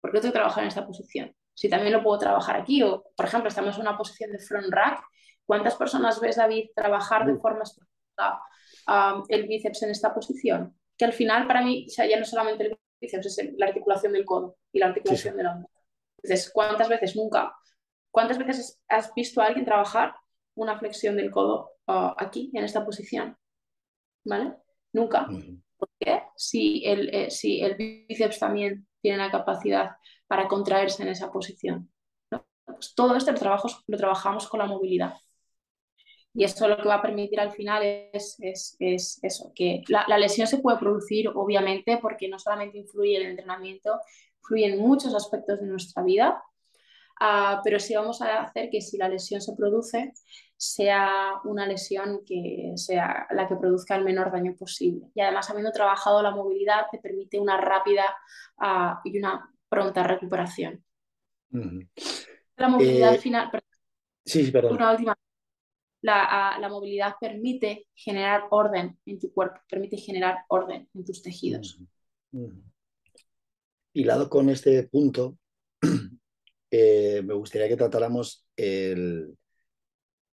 ¿Por 0.01 0.11
qué 0.11 0.19
tengo 0.19 0.31
que 0.31 0.39
trabajar 0.39 0.63
en 0.63 0.69
esta 0.69 0.85
posición? 0.85 1.35
Si 1.53 1.69
también 1.69 1.93
lo 1.93 2.01
puedo 2.01 2.17
trabajar 2.17 2.55
aquí, 2.55 2.81
o 2.81 3.03
por 3.15 3.25
ejemplo, 3.25 3.49
estamos 3.49 3.75
en 3.75 3.81
una 3.81 3.97
posición 3.97 4.31
de 4.31 4.39
front 4.39 4.71
rack, 4.71 5.03
¿cuántas 5.45 5.75
personas 5.75 6.19
ves, 6.19 6.37
David, 6.37 6.69
trabajar 6.75 7.25
de 7.25 7.35
forma 7.35 7.63
específica 7.63 8.41
um, 8.87 9.23
el 9.29 9.47
bíceps 9.47 9.83
en 9.83 9.91
esta 9.91 10.13
posición? 10.13 10.75
Que 10.97 11.05
al 11.05 11.13
final, 11.13 11.45
para 11.45 11.61
mí, 11.61 11.85
o 11.87 11.91
sea, 11.91 12.07
ya 12.07 12.17
no 12.17 12.25
solamente 12.25 12.63
el 12.63 12.79
es 13.01 13.39
la 13.57 13.67
articulación 13.67 14.13
del 14.13 14.25
codo 14.25 14.57
y 14.71 14.79
la 14.79 14.87
articulación 14.87 15.37
del 15.37 15.47
hombro. 15.47 15.69
Entonces, 16.17 16.51
¿cuántas 16.51 16.89
veces 16.89 17.15
nunca? 17.15 17.55
¿Cuántas 18.11 18.37
veces 18.37 18.81
has 18.87 19.13
visto 19.13 19.41
a 19.41 19.45
alguien 19.45 19.65
trabajar 19.65 20.15
una 20.55 20.79
flexión 20.79 21.15
del 21.15 21.31
codo 21.31 21.71
uh, 21.87 22.13
aquí, 22.17 22.51
en 22.53 22.63
esta 22.63 22.83
posición? 22.83 23.37
¿Vale? 24.25 24.55
Nunca. 24.93 25.27
¿Por 25.77 25.89
qué? 25.99 26.23
Si 26.35 26.83
el, 26.85 27.13
eh, 27.13 27.29
si 27.29 27.61
el 27.61 27.75
bíceps 27.75 28.39
también 28.39 28.87
tiene 29.01 29.19
la 29.19 29.31
capacidad 29.31 29.91
para 30.27 30.47
contraerse 30.47 31.03
en 31.03 31.09
esa 31.09 31.31
posición. 31.31 31.91
Pues 32.65 32.93
todo 32.95 33.15
esto 33.15 33.33
trabajo, 33.33 33.69
lo 33.87 33.97
trabajamos 33.97 34.47
con 34.47 34.59
la 34.59 34.65
movilidad. 34.65 35.13
Y 36.37 36.43
eso 36.43 36.67
lo 36.67 36.77
que 36.77 36.87
va 36.87 36.95
a 36.97 37.01
permitir 37.01 37.39
al 37.39 37.51
final 37.51 37.81
es, 38.13 38.37
eso, 38.39 39.51
que 39.55 39.81
la, 39.87 40.19
lesión 40.19 40.45
se 40.45 40.59
puede 40.59 40.77
producir 40.77 41.29
obviamente 41.33 41.97
porque 41.99 42.29
no 42.29 42.37
solamente 42.37 42.77
influye 42.77 43.17
el 43.17 43.23
entrenamiento, 43.23 43.99
influye 44.43 44.67
en 44.67 44.77
muchos 44.77 45.15
aspectos 45.15 45.59
de 45.59 45.65
nuestra 45.65 46.03
vida, 46.03 46.39
ah, 47.19 47.59
pero 47.63 47.79
sí 47.79 47.95
vamos 47.95 48.21
a 48.21 48.43
hacer 48.43 48.69
que 48.69 48.81
si 48.81 48.99
la 48.99 49.09
lesión 49.09 49.41
se 49.41 49.55
produce, 49.55 50.13
sea 50.55 51.41
una 51.43 51.65
lesión 51.65 52.21
que 52.23 52.73
sea 52.75 53.25
la 53.31 53.47
que 53.47 53.55
produzca 53.55 53.95
el 53.95 54.03
menor 54.03 54.31
daño 54.31 54.55
posible. 54.55 55.07
Y 55.15 55.21
además, 55.21 55.49
habiendo 55.49 55.71
trabajado 55.71 56.21
la 56.21 56.29
movilidad, 56.29 56.85
te 56.91 56.99
permite 56.99 57.39
una 57.39 57.59
rápida 57.59 58.15
ah, 58.59 59.01
y 59.03 59.17
una 59.17 59.51
pronta 59.67 60.03
recuperación. 60.03 60.85
La 61.49 62.67
movilidad 62.67 63.09
al 63.09 63.15
eh, 63.15 63.19
final... 63.19 63.49
Sí, 64.23 64.45
sí, 64.45 64.51
perdón. 64.51 64.73
Una 64.73 64.91
última 64.91 65.15
la, 66.01 66.67
movilidad 66.69 67.15
permite 67.19 67.87
generar 67.95 68.43
orden 68.51 68.97
en 69.05 69.19
tu 69.19 69.31
cuerpo, 69.31 69.59
permite 69.69 69.97
generar 69.97 70.39
orden 70.47 70.87
en 70.93 71.05
tus 71.05 71.21
tejidos. 71.21 71.79
Y 73.93 74.03
lado 74.03 74.29
con 74.29 74.49
este 74.49 74.83
punto, 74.83 75.37
eh, 76.71 77.21
me 77.23 77.33
gustaría 77.33 77.67
que 77.67 77.77
tratáramos 77.77 78.45
el, 78.55 79.35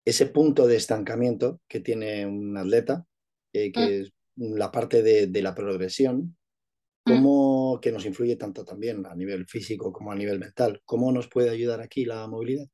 ese 0.05 0.27
punto 0.27 0.67
de 0.67 0.77
estancamiento 0.77 1.61
que 1.67 1.81
tiene 1.81 2.27
un 2.27 2.57
atleta, 2.57 3.07
eh, 3.53 3.73
que 3.73 3.81
mm. 3.81 4.03
es 4.03 4.12
la 4.37 4.71
parte 4.71 5.03
de, 5.03 5.43
la 5.43 5.55
progresión, 5.55 6.37
mm. 7.07 7.11
cómo, 7.11 7.79
que 7.81 7.93
nos 7.93 8.05
influye 8.05 8.37
tanto 8.37 8.65
también 8.65 9.07
a 9.07 9.15
nivel 9.15 9.47
físico 9.47 9.93
como 9.93 10.12
a 10.12 10.17
nivel 10.17 10.39
mental. 10.39 10.83
¿Cómo 10.85 11.11
nos 11.11 11.29
puede 11.29 11.51
ayudar 11.51 11.81
aquí 11.81 12.05
la 12.05 12.27
movilidad? 12.27 12.67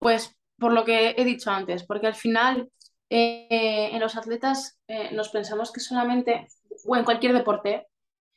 Pues 0.00 0.34
por 0.58 0.72
lo 0.72 0.84
que 0.84 1.14
he 1.16 1.24
dicho 1.24 1.50
antes, 1.50 1.84
porque 1.84 2.06
al 2.06 2.14
final 2.14 2.70
eh, 3.10 3.90
en 3.92 4.00
los 4.00 4.16
atletas 4.16 4.78
eh, 4.88 5.12
nos 5.12 5.28
pensamos 5.28 5.72
que 5.72 5.80
solamente, 5.80 6.48
o 6.86 6.96
en 6.96 7.04
cualquier 7.04 7.32
deporte, 7.32 7.86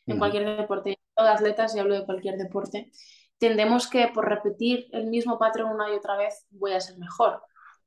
en 0.06 0.20
cualquier 0.20 0.46
deporte, 0.58 1.00
todos 1.14 1.30
atletas, 1.30 1.76
y 1.76 1.80
hablo 1.80 1.96
de 1.96 2.06
cualquier 2.06 2.38
deporte, 2.38 2.92
tendemos 3.38 3.90
que 3.90 4.08
por 4.08 4.28
repetir 4.28 4.88
el 4.92 5.08
mismo 5.08 5.38
patrón 5.38 5.72
una 5.72 5.92
y 5.92 5.96
otra 5.96 6.16
vez 6.16 6.46
voy 6.50 6.74
a 6.74 6.80
ser 6.80 6.98
mejor, 6.98 7.42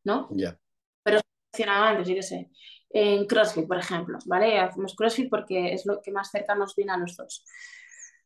¿no? 0.04 0.28
Ya. 0.32 0.58
Pero 1.02 1.20
mencionaba 1.52 1.88
antes, 1.90 2.08
yo 2.08 2.14
qué 2.14 2.22
sé, 2.22 2.50
en 2.90 3.26
CrossFit, 3.26 3.66
por 3.66 3.78
ejemplo, 3.78 4.18
¿vale? 4.26 4.58
Hacemos 4.58 4.94
CrossFit 4.94 5.30
porque 5.30 5.72
es 5.72 5.86
lo 5.86 6.02
que 6.02 6.12
más 6.12 6.30
cerca 6.30 6.54
nos 6.54 6.74
viene 6.74 6.92
a 6.92 6.98
los 6.98 7.16
dos. 7.16 7.44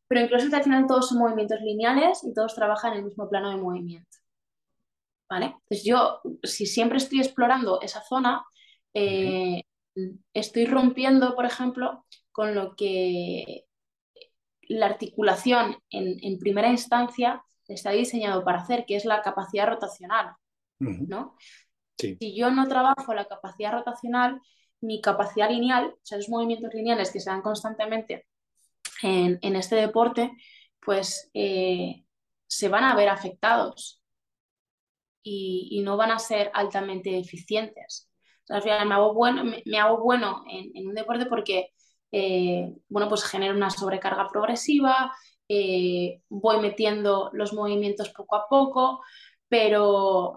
Pero 0.09 0.21
en 0.21 0.29
CrossFit 0.29 0.55
al 0.55 0.65
final 0.65 0.87
todos 0.87 1.09
son 1.09 1.19
movimientos 1.19 1.61
lineales 1.61 2.25
y 2.25 2.35
todos 2.35 2.55
trabajan 2.55 2.93
en 2.93 2.99
el 2.99 3.05
mismo 3.05 3.29
plano 3.29 3.51
de 3.51 3.57
movimiento. 3.57 4.19
Entonces 5.31 5.85
yo, 5.85 6.21
si 6.43 6.67
siempre 6.67 6.99
estoy 6.99 7.21
explorando 7.21 7.81
esa 7.81 8.03
zona, 8.03 8.45
eh, 8.93 9.63
estoy 10.33 10.67
rompiendo, 10.67 11.35
por 11.35 11.47
ejemplo, 11.47 12.05
con 12.33 12.55
lo 12.55 12.75
que 12.77 13.65
la 14.63 14.87
articulación 14.87 15.77
en, 15.91 16.39
primera 16.39 16.71
instancia 16.71 17.45
está 17.69 17.91
diseñado 17.91 18.45
para 18.45 18.61
hacer, 18.61 18.85
que 18.87 18.97
es 18.97 19.05
la 19.05 19.23
capacidad 19.23 19.69
rotacional, 19.69 20.35
¿no? 20.79 21.37
Si 21.99 22.37
yo 22.37 22.51
no 22.51 22.67
trabajo 22.67 23.15
la 23.15 23.27
capacidad 23.27 23.73
rotacional, 23.73 24.41
mi 24.81 25.01
capacidad 25.01 25.49
lineal, 25.49 25.95
o 25.95 26.01
sea, 26.03 26.19
los 26.19 26.29
movimientos 26.29 26.75
lineales 26.75 27.11
que 27.11 27.21
se 27.21 27.31
dan 27.31 27.41
constantemente 27.41 28.27
en, 29.03 29.39
en 29.43 29.57
este 29.57 29.77
deporte, 29.77 30.33
pues 30.81 31.31
eh, 31.35 32.05
se 32.47 32.69
van 32.69 32.85
a 32.85 32.95
ver 32.95 33.09
afectados 33.09 34.04
y, 35.25 35.83
no 35.83 35.97
van 35.97 36.13
a 36.13 36.19
ser 36.19 36.51
altamente 36.55 37.19
eficientes. 37.19 38.11
al 38.49 38.63
final 38.63 38.87
me 38.87 38.95
hago 38.95 39.15
bueno, 39.15 39.43
me, 39.45 39.79
hago 39.79 40.03
bueno 40.03 40.45
en, 40.49 40.87
un 40.87 40.95
deporte 40.95 41.27
porque, 41.27 41.71
eh, 42.13 42.73
bueno, 42.89 43.09
pues 43.09 43.25
genero 43.25 43.55
una 43.55 43.71
sobrecarga 43.71 44.29
progresiva, 44.29 45.13
eh, 45.49 46.21
voy 46.29 46.61
metiendo 46.61 47.31
los 47.33 47.53
movimientos 47.55 48.11
poco 48.11 48.37
a 48.37 48.49
poco, 48.49 49.01
pero 49.49 50.37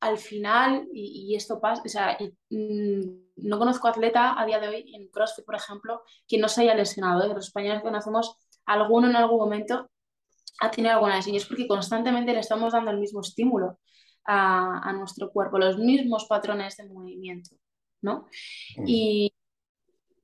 al 0.00 0.18
final, 0.18 0.88
y, 0.92 1.34
esto 1.36 1.60
pasa, 1.60 1.82
o 1.84 1.88
sea, 1.88 2.18
mm, 2.50 3.00
no 3.36 3.58
conozco 3.58 3.88
atleta 3.88 4.40
a 4.40 4.46
día 4.46 4.60
de 4.60 4.68
hoy 4.68 4.94
en 4.94 5.08
CrossFit, 5.08 5.44
por 5.44 5.54
ejemplo, 5.56 6.02
que 6.26 6.38
no 6.38 6.48
se 6.48 6.62
haya 6.62 6.74
lesionado. 6.74 7.28
De 7.28 7.34
los 7.34 7.46
españoles 7.46 7.80
que 7.80 7.88
conocemos, 7.88 8.36
alguno 8.66 9.08
en 9.08 9.16
algún 9.16 9.38
momento 9.38 9.90
ha 10.60 10.70
tenido 10.70 10.94
alguna 10.94 11.16
lesión. 11.16 11.34
Y 11.34 11.38
es 11.38 11.46
porque 11.46 11.68
constantemente 11.68 12.32
le 12.32 12.40
estamos 12.40 12.72
dando 12.72 12.90
el 12.90 12.98
mismo 12.98 13.20
estímulo 13.20 13.78
a, 14.24 14.92
nuestro 14.92 15.30
cuerpo, 15.30 15.58
los 15.58 15.78
mismos 15.78 16.26
patrones 16.26 16.76
de 16.76 16.86
movimiento, 16.88 17.56
¿no? 18.02 18.26
Mm. 18.76 18.84
Y, 18.86 19.34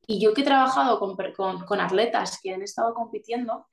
y, 0.07 0.21
yo 0.21 0.35
que 0.35 0.43
he 0.43 0.45
trabajado 0.45 0.99
con, 0.99 1.17
con, 1.35 1.65
con 1.65 1.81
atletas 1.81 2.39
que 2.43 2.53
han 2.53 2.63
estado 2.63 2.93
compitiendo, 2.93 3.67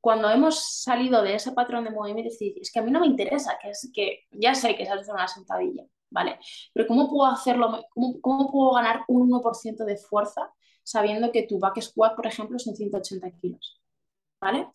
cuando 0.00 0.30
hemos 0.30 0.82
salido 0.82 1.22
de 1.22 1.34
ese 1.34 1.52
patrón 1.52 1.84
de 1.84 1.90
movimiento, 1.90 2.28
es 2.28 2.34
decir, 2.38 2.54
es 2.60 2.70
que 2.72 2.78
a 2.80 2.82
mí 2.82 2.90
no 2.90 3.00
me 3.00 3.06
interesa, 3.06 3.58
que 3.60 3.70
es 3.70 3.90
que 3.94 4.24
ya 4.30 4.54
sé 4.54 4.76
que 4.76 4.84
es 4.84 4.90
hacer 4.90 5.14
una 5.14 5.28
sentadilla, 5.28 5.84
¿vale? 6.10 6.38
Pero 6.72 6.86
¿cómo 6.86 7.08
puedo 7.08 7.26
hacerlo, 7.26 7.84
cómo, 7.90 8.20
cómo 8.20 8.50
puedo 8.50 8.72
ganar 8.74 9.04
un 9.08 9.28
1% 9.30 9.84
de 9.84 9.96
fuerza 9.96 10.52
sabiendo 10.82 11.32
que 11.32 11.42
tu 11.42 11.58
back 11.58 11.80
squat, 11.80 12.14
por 12.14 12.26
ejemplo, 12.26 12.58
son 12.58 12.76
180 12.76 13.30
kilos, 13.32 13.80
¿vale? 14.40 14.68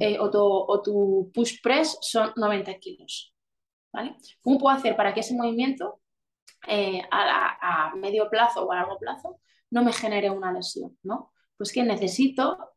Eh, 0.00 0.18
o, 0.18 0.30
tu, 0.30 0.40
o, 0.40 0.82
tu, 0.82 1.30
push 1.34 1.60
press 1.62 1.98
son 2.00 2.32
90 2.36 2.78
kilos, 2.78 3.34
¿vale? 3.92 4.16
¿Cómo 4.40 4.58
puedo 4.58 4.76
hacer 4.76 4.96
para 4.96 5.12
que 5.12 5.20
ese 5.20 5.34
movimiento 5.34 6.00
eh, 6.66 7.02
a, 7.10 7.90
a, 7.90 7.94
medio 7.96 8.30
plazo 8.30 8.64
o 8.64 8.72
a 8.72 8.76
largo 8.76 8.98
plazo 8.98 9.40
no 9.70 9.84
me 9.84 9.92
genere 9.92 10.30
una 10.30 10.52
lesión, 10.52 10.96
¿no? 11.02 11.32
Pues 11.56 11.72
que 11.72 11.82
necesito 11.82 12.74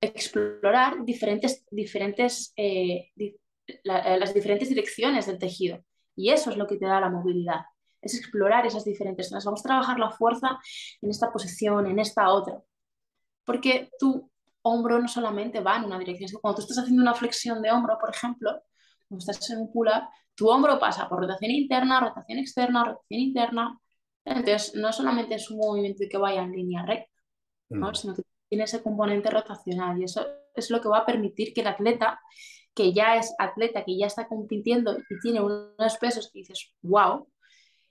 explorar 0.00 1.04
diferentes, 1.04 1.64
diferentes, 1.70 2.52
eh, 2.56 3.10
eh, 3.16 3.36
las 3.84 4.34
diferentes 4.34 4.68
direcciones 4.68 5.26
del 5.26 5.38
tejido. 5.38 5.84
Y 6.14 6.30
eso 6.30 6.50
es 6.50 6.56
lo 6.56 6.66
que 6.66 6.76
te 6.76 6.86
da 6.86 7.00
la 7.00 7.10
movilidad. 7.10 7.62
Es 8.00 8.14
explorar 8.14 8.66
esas 8.66 8.84
diferentes 8.84 9.28
zonas. 9.28 9.44
Vamos 9.44 9.60
a 9.60 9.68
trabajar 9.68 9.98
la 9.98 10.10
fuerza 10.10 10.58
en 11.02 11.10
esta 11.10 11.32
posición, 11.32 11.86
en 11.86 11.98
esta 11.98 12.28
otra. 12.30 12.62
Porque 13.44 13.90
tu 13.98 14.30
hombro 14.66 15.00
no 15.00 15.08
solamente 15.08 15.60
va 15.60 15.76
en 15.76 15.84
una 15.84 15.98
dirección. 15.98 16.40
Cuando 16.40 16.56
tú 16.56 16.62
estás 16.62 16.78
haciendo 16.78 17.02
una 17.02 17.14
flexión 17.14 17.62
de 17.62 17.70
hombro, 17.70 17.96
por 18.00 18.10
ejemplo, 18.10 18.62
cuando 19.08 19.24
estás 19.24 19.50
en 19.50 19.58
un 19.58 19.72
pull-up, 19.72 20.08
tu 20.34 20.48
hombro 20.48 20.78
pasa 20.78 21.08
por 21.08 21.20
rotación 21.20 21.50
interna, 21.52 22.00
rotación 22.00 22.38
externa, 22.38 22.84
rotación 22.84 23.20
interna. 23.20 23.80
Entonces, 24.24 24.74
no 24.74 24.92
solamente 24.92 25.36
es 25.36 25.50
un 25.50 25.58
movimiento 25.58 26.04
que 26.10 26.18
vaya 26.18 26.42
en 26.42 26.52
línea 26.52 26.84
recta, 26.84 27.12
¿no? 27.70 27.90
Mm. 27.90 27.94
sino 27.94 28.14
que 28.14 28.22
tiene 28.48 28.64
ese 28.64 28.82
componente 28.82 29.30
rotacional 29.30 29.98
y 29.98 30.04
eso 30.04 30.26
es 30.54 30.70
lo 30.70 30.80
que 30.80 30.88
va 30.88 30.98
a 30.98 31.06
permitir 31.06 31.52
que 31.54 31.60
el 31.60 31.68
atleta, 31.68 32.20
que 32.74 32.92
ya 32.92 33.16
es 33.16 33.34
atleta, 33.38 33.84
que 33.84 33.96
ya 33.96 34.06
está 34.06 34.26
compitiendo 34.28 34.96
y 34.98 35.18
tiene 35.20 35.40
unos 35.40 35.96
pesos 35.98 36.30
que 36.32 36.40
dices, 36.40 36.74
wow, 36.82 37.28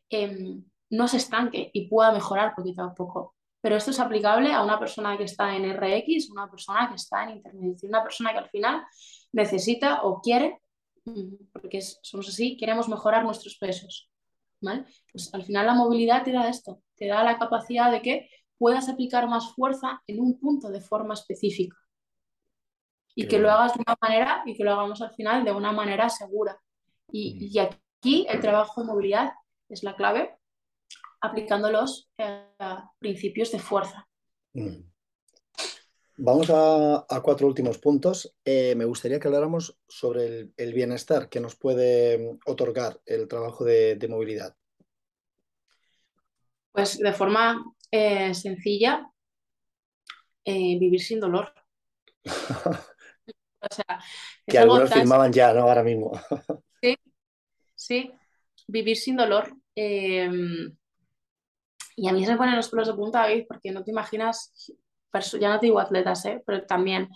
em, 0.09 0.63
no 0.89 1.07
se 1.07 1.17
estanque 1.17 1.71
y 1.73 1.87
pueda 1.87 2.11
mejorar 2.11 2.53
poquito 2.55 2.83
a 2.83 2.93
poco. 2.93 3.34
Pero 3.65 3.77
esto 3.77 3.89
es 3.89 3.99
aplicable 3.99 4.53
a 4.53 4.61
una 4.61 4.77
persona 4.77 5.17
que 5.17 5.23
está 5.23 5.55
en 5.55 5.75
RX, 5.75 6.29
una 6.29 6.47
persona 6.47 6.87
que 6.87 6.97
está 6.97 7.23
en 7.23 7.37
intermediación, 7.37 7.89
una 7.89 8.03
persona 8.03 8.31
que 8.31 8.37
al 8.37 8.49
final 8.51 8.83
necesita 9.31 10.03
o 10.03 10.21
quiere, 10.21 10.61
porque 11.51 11.81
somos 11.81 12.29
así, 12.29 12.57
queremos 12.57 12.87
mejorar 12.87 13.23
nuestros 13.23 13.57
pesos. 13.57 14.07
¿vale? 14.61 14.85
Pues 15.11 15.33
al 15.33 15.41
final 15.41 15.65
la 15.65 15.73
movilidad 15.73 16.23
te 16.23 16.31
da 16.31 16.47
esto, 16.47 16.83
te 16.95 17.07
da 17.07 17.23
la 17.23 17.39
capacidad 17.39 17.91
de 17.91 18.03
que 18.03 18.29
puedas 18.59 18.87
aplicar 18.87 19.27
más 19.27 19.55
fuerza 19.55 19.99
en 20.05 20.19
un 20.19 20.39
punto 20.39 20.69
de 20.69 20.81
forma 20.81 21.15
específica. 21.15 21.75
Y 23.15 23.27
que 23.27 23.39
lo 23.39 23.49
hagas 23.49 23.73
de 23.73 23.79
una 23.79 23.97
manera 23.99 24.43
y 24.45 24.55
que 24.55 24.63
lo 24.63 24.73
hagamos 24.73 25.01
al 25.01 25.15
final 25.15 25.43
de 25.43 25.51
una 25.51 25.71
manera 25.71 26.07
segura. 26.09 26.55
Y, 27.11 27.49
mm. 27.51 27.59
aquí 27.61 28.27
el 28.29 28.39
trabajo 28.41 28.81
de 28.81 28.87
movilidad 28.87 29.33
es 29.69 29.81
la 29.81 29.95
clave, 29.95 30.34
aplicando 31.21 31.71
los 31.71 32.09
eh, 32.17 32.47
principios 32.99 33.51
de 33.51 33.59
fuerza. 33.59 34.07
Mm. 34.53 34.83
Vamos 36.17 36.49
a, 36.49 37.05
cuatro 37.21 37.47
últimos 37.47 37.77
puntos. 37.77 38.33
Eh, 38.45 38.73
me 38.75 38.85
gustaría 38.85 39.19
que 39.19 39.27
habláramos 39.27 39.77
sobre 39.87 40.49
el, 40.55 40.73
bienestar 40.73 41.27
que 41.27 41.41
nos 41.41 41.55
puede 41.55 42.37
otorgar 42.45 43.01
el 43.05 43.27
trabajo 43.27 43.65
de 43.65 44.07
movilidad. 44.09 44.55
Pues 46.71 46.97
de 46.97 47.13
forma 47.13 47.63
eh, 47.91 48.33
sencilla, 48.33 49.09
vivir 50.45 51.01
sin 51.01 51.19
dolor. 51.19 51.53
que 54.47 54.57
algunos 54.57 54.93
firmaban 54.93 55.31
ya, 55.31 55.53
¿no? 55.53 55.61
Ahora 55.61 55.83
mismo. 55.83 56.11
sí, 56.81 56.97
sí, 57.73 58.11
vivir 58.67 58.97
sin 58.97 59.15
dolor. 59.15 59.55
Y 61.95 62.07
a 62.09 62.13
mí 62.13 62.25
se 62.25 62.31
me 62.31 62.37
ponen 62.37 62.55
los 62.55 62.69
pelos 62.69 62.87
de 62.87 62.93
punta, 62.93 63.21
David, 63.21 63.45
porque 63.47 63.71
no 63.71 63.83
te 63.83 63.91
imaginas, 63.91 64.53
ya 65.39 65.49
no 65.49 65.59
te 65.59 65.67
digo 65.67 65.79
atletas, 65.79 66.25
¿eh? 66.25 66.43
pero 66.45 66.65
también 66.65 67.09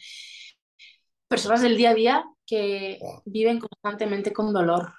personas 1.28 1.62
del 1.62 1.78
día 1.78 1.92
a 1.92 1.94
día 1.94 2.26
que 2.46 3.00
viven 3.26 3.60
constantemente 3.60 4.34
con 4.34 4.54
dolor. 4.54 4.94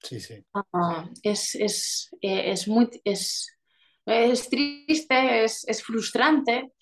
Sí, 0.00 0.20
sí. 0.20 0.44
Ah, 0.54 1.08
es, 1.22 1.54
es, 1.54 2.10
es, 2.20 2.68
muy, 2.68 2.88
es, 3.04 3.48
es 4.06 4.48
triste, 4.48 5.44
es, 5.44 5.82
frustrante, 5.84 6.72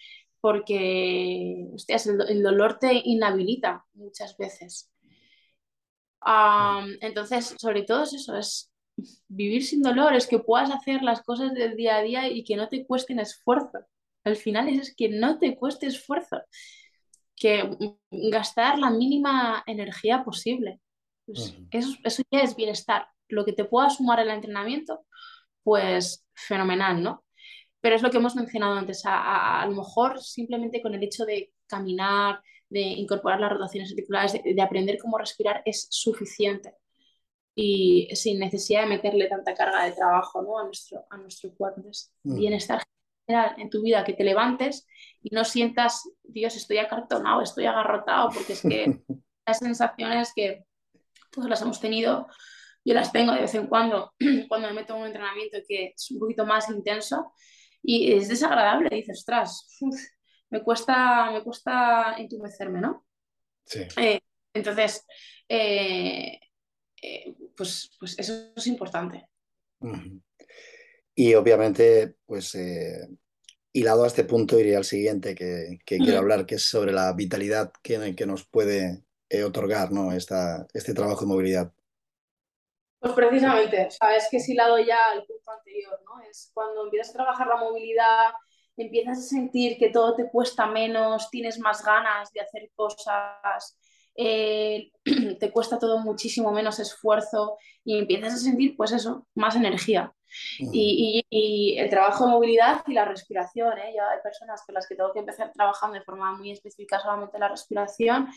porque 0.40 1.66
el, 1.88 2.42
dolor 2.42 2.78
te 2.78 2.92
inhabilita 3.04 3.84
muchas 3.94 4.36
veces. 4.36 4.90
entonces, 7.00 7.54
sobre 7.58 7.82
todo 7.82 8.04
es 8.04 8.14
eso, 8.14 8.36
es 8.36 8.70
vivir 9.28 9.64
sin 9.64 9.82
dolor, 9.82 10.14
es 10.14 10.26
que 10.26 10.38
puedas 10.38 10.70
hacer 10.70 11.02
las 11.02 11.22
cosas 11.22 11.54
del 11.54 11.76
día 11.76 11.96
a 11.96 12.02
día 12.02 12.28
y 12.28 12.44
que 12.44 12.56
no 12.56 12.68
te 12.68 12.86
cuesten 12.86 13.20
esfuerzo. 13.20 13.80
Al 14.24 14.36
final 14.36 14.68
es, 14.68 14.94
que 14.94 15.08
no 15.08 15.38
te 15.38 15.56
cueste 15.56 15.86
esfuerzo, 15.86 16.42
que 17.36 17.70
gastar 18.10 18.78
la 18.78 18.90
mínima 18.90 19.62
energía 19.66 20.24
posible. 20.24 20.80
Pues 21.26 21.56
eso, 21.70 21.96
eso 22.04 22.22
ya 22.30 22.40
es 22.40 22.56
bienestar. 22.56 23.08
Lo 23.28 23.44
que 23.44 23.52
te 23.52 23.64
pueda 23.64 23.90
sumar 23.90 24.20
el 24.20 24.30
entrenamiento, 24.30 25.04
pues 25.62 26.24
fenomenal, 26.34 27.02
¿no? 27.02 27.24
Pero 27.80 27.96
es 27.96 28.02
lo 28.02 28.10
que 28.10 28.16
hemos 28.16 28.34
mencionado 28.34 28.74
antes, 28.74 29.02
a, 29.04 29.64
lo 29.68 29.76
mejor 29.76 30.20
simplemente 30.20 30.82
con 30.82 30.94
el 30.94 31.02
hecho 31.02 31.24
de 31.24 31.52
caminar, 31.66 32.40
de 32.68 32.80
incorporar 32.80 33.40
las 33.40 33.52
rotaciones 33.52 33.90
articulares, 33.90 34.32
de, 34.32 34.62
aprender 34.62 34.98
cómo 34.98 35.18
respirar 35.18 35.62
es 35.64 35.86
suficiente 35.90 36.74
y 37.58 38.08
sin 38.14 38.38
necesidad 38.38 38.82
de 38.82 38.90
meterle 38.90 39.28
tanta 39.28 39.54
carga 39.54 39.84
de 39.84 39.92
trabajo 39.92 40.42
¿no? 40.42 40.58
a, 40.58 40.64
nuestro, 40.64 41.06
a 41.10 41.16
nuestro 41.16 41.52
cuerpo. 41.54 41.90
Mm. 42.22 42.36
bienestar 42.36 42.82
general 43.26 43.54
en 43.58 43.70
tu 43.70 43.82
vida, 43.82 44.04
que 44.04 44.12
te 44.12 44.22
levantes 44.22 44.86
y 45.22 45.34
no 45.34 45.42
sientas, 45.44 46.08
Dios, 46.22 46.54
estoy 46.54 46.78
acartonado, 46.78 47.40
estoy 47.40 47.64
agarrotado, 47.64 48.28
porque 48.30 48.52
es 48.52 48.62
que 48.62 49.00
las 49.46 49.58
sensaciones 49.58 50.32
que 50.36 50.64
todas 51.32 51.50
las 51.50 51.62
hemos 51.62 51.80
tenido 51.80 52.28
yo 52.86 52.94
las 52.94 53.10
tengo 53.10 53.32
de 53.32 53.40
vez 53.40 53.54
en 53.56 53.66
cuando, 53.66 54.14
cuando 54.48 54.68
me 54.68 54.74
meto 54.74 54.94
en 54.94 55.00
un 55.00 55.06
entrenamiento 55.08 55.58
que 55.66 55.92
es 55.96 56.10
un 56.12 56.20
poquito 56.20 56.46
más 56.46 56.70
intenso 56.70 57.32
y 57.82 58.12
es 58.12 58.28
desagradable, 58.28 58.88
dices, 58.94 59.18
ostras, 59.18 59.68
me, 60.50 60.62
cuesta, 60.62 61.32
me 61.32 61.42
cuesta 61.42 62.14
entumecerme, 62.16 62.80
¿no? 62.80 63.04
Sí. 63.64 63.80
Eh, 63.96 64.20
entonces, 64.54 65.04
eh, 65.48 66.38
eh, 67.02 67.34
pues, 67.56 67.90
pues 67.98 68.18
eso 68.18 68.52
es 68.56 68.66
importante. 68.66 69.28
Y 71.14 71.34
obviamente, 71.34 72.16
pues 72.26 72.56
hilado 73.72 74.04
a 74.04 74.06
este 74.06 74.24
punto 74.24 74.58
iría 74.58 74.78
al 74.78 74.84
siguiente 74.84 75.34
que, 75.34 75.78
quiero 75.84 76.18
hablar, 76.18 76.46
que 76.46 76.56
es 76.56 76.68
sobre 76.68 76.92
la 76.92 77.12
vitalidad 77.12 77.72
que, 77.82 78.14
que 78.16 78.26
nos 78.26 78.46
puede 78.46 79.04
otorgar 79.44 79.92
¿no? 79.92 80.12
Esta, 80.12 80.66
este 80.72 80.94
trabajo 80.94 81.20
de 81.20 81.26
movilidad. 81.26 81.72
Pues 82.98 83.12
precisamente, 83.12 83.90
sabes 83.90 84.28
que 84.30 84.38
es 84.38 84.48
hilado 84.48 84.78
ya 84.78 84.98
al 85.12 85.24
punto 85.26 85.50
anterior, 85.50 86.00
¿no? 86.04 86.20
Es 86.28 86.50
cuando 86.54 86.84
empiezas 86.84 87.10
a 87.10 87.18
trabajar 87.18 87.46
la 87.46 87.56
movilidad, 87.56 88.30
empiezas 88.76 89.18
a 89.18 89.22
sentir 89.22 89.76
que 89.78 89.90
todo 89.90 90.16
te 90.16 90.28
cuesta 90.30 90.66
menos, 90.66 91.30
tienes 91.30 91.58
más 91.58 91.84
ganas 91.84 92.32
de 92.32 92.40
hacer 92.40 92.70
cosas, 92.74 93.78
eh, 94.16 94.90
te 95.40 95.50
cuesta 95.50 95.78
todo 95.78 95.98
muchísimo 96.00 96.52
menos 96.52 96.78
esfuerzo 96.78 97.56
y 97.84 97.98
empiezas 97.98 98.34
a 98.34 98.38
sentir, 98.38 98.76
pues 98.76 98.92
eso, 98.92 99.26
más 99.34 99.56
energía. 99.56 100.12
Y, 100.72 101.24
el 101.78 101.88
trabajo 101.90 102.26
de 102.26 102.32
movilidad 102.32 102.82
y 102.86 102.92
la 102.92 103.04
respiración, 103.04 103.78
¿eh? 103.78 103.92
Ya 103.94 104.10
hay 104.10 104.18
personas 104.22 104.62
con 104.66 104.74
las 104.74 104.86
que 104.86 104.96
tengo 104.96 105.12
que 105.12 105.20
empezar 105.20 105.52
trabajando 105.52 105.94
de 105.94 106.04
forma 106.04 106.36
muy 106.36 106.50
específica 106.50 106.98
solamente 107.00 107.38
la 107.38 107.48
respiración 107.48 108.28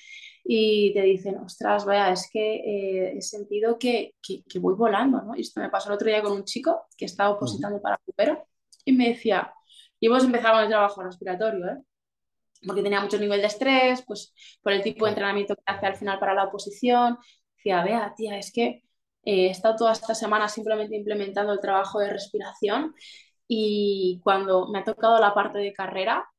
y 0.44 0.94
te 0.94 1.02
dicen, 1.02 1.38
ostras, 1.38 1.86
vaya, 1.86 2.12
es 2.12 2.30
que 2.32 2.56
eh, 2.56 3.18
he 3.18 3.22
sentido 3.22 3.78
que, 3.80 4.16
que, 4.22 4.60
voy 4.60 4.76
volando, 4.76 5.22
¿no? 5.22 5.36
Y 5.36 5.42
esto 5.42 5.60
me 5.62 5.70
pasó 5.70 5.90
el 5.90 5.96
otro 5.96 6.08
día 6.08 6.22
con 6.22 6.34
un 6.34 6.44
chico 6.44 6.88
que 6.98 7.06
estaba 7.06 7.32
opositando 7.32 7.82
para 7.82 8.00
para 8.16 8.44
y 8.86 8.92
me 8.92 9.10
decía, 9.10 9.54
y 10.00 10.08
hemos 10.08 10.24
empezado 10.24 10.56
con 10.56 10.64
el 10.64 10.70
trabajo 10.70 11.04
respiratorio, 11.04 11.66
¿eh? 11.68 11.78
Porque 12.66 12.84
tenía 12.84 13.02
mucho 13.02 13.18
nivel 13.18 13.42
de 13.42 13.48
estrés, 13.48 14.04
pues 14.06 14.34
por 14.62 14.74
el 14.74 14.82
tipo 14.82 15.06
de 15.06 15.12
entrenamiento 15.12 15.56
que 15.56 15.62
hace 15.66 15.86
al 15.86 15.96
final 15.96 16.20
para 16.20 16.34
la 16.34 16.46
oposición. 16.46 17.18
Decía, 17.56 17.84
vea, 17.84 18.14
tía, 18.16 18.38
es 18.38 18.52
que 18.52 18.84
eh, 19.24 19.48
he 19.48 19.50
estado 19.50 19.76
toda 19.76 19.94
esta 19.94 20.16
semana 20.16 20.48
simplemente 20.48 20.96
implementando 20.96 21.54
el 21.54 21.60
trabajo 21.60 22.00
de 22.00 22.10
respiración 22.10 22.96
y 23.48 24.22
cuando 24.24 24.68
me 24.70 24.80
ha 24.80 24.84
tocado 24.84 25.20
la 25.20 25.34
parte 25.34 25.60
de 25.60 25.74
carrera, 25.74 26.30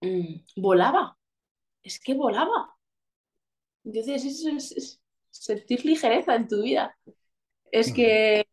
mm, 0.00 0.44
volaba. 0.56 1.16
Es 1.82 2.00
que 2.00 2.14
volaba. 2.14 2.74
Entonces, 3.84 4.24
eso 4.24 4.48
es, 4.50 5.00
sentir 5.30 5.84
ligereza 5.84 6.36
en 6.36 6.48
tu 6.48 6.62
vida. 6.62 6.96
Es 7.72 7.92
que, 7.92 8.46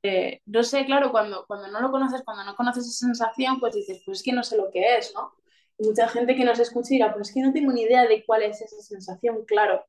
no 0.46 0.64
sé, 0.64 0.86
claro, 0.86 1.12
cuando, 1.12 1.46
cuando 1.46 1.68
no 1.68 1.80
lo 1.82 1.92
conoces, 1.92 2.24
cuando 2.26 2.44
no 2.44 2.56
conoces 2.56 2.88
esa 2.88 3.06
sensación, 3.06 3.60
pues 3.60 3.76
dices, 3.76 4.02
pues 4.06 4.20
es 4.20 4.24
que 4.24 4.34
no 4.34 4.44
sé 4.44 4.58
lo 4.58 4.72
que 4.72 4.98
es, 4.98 5.14
¿no? 5.14 5.34
Mucha 5.78 6.08
gente 6.08 6.36
que 6.36 6.44
nos 6.44 6.60
escucha 6.60 6.90
dirá, 6.90 7.14
pues 7.14 7.30
es 7.30 7.34
que 7.34 7.42
no 7.42 7.54
tengo 7.54 7.72
ni 7.72 7.84
idea 7.84 8.08
de 8.08 8.24
cuál 8.26 8.44
es 8.44 8.62
esa 8.62 8.82
sensación. 8.82 9.46
Claro, 9.46 9.86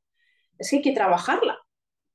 es 0.58 0.70
que 0.70 0.76
hay 0.76 0.82
que 0.82 0.92
trabajarla. 0.92 1.58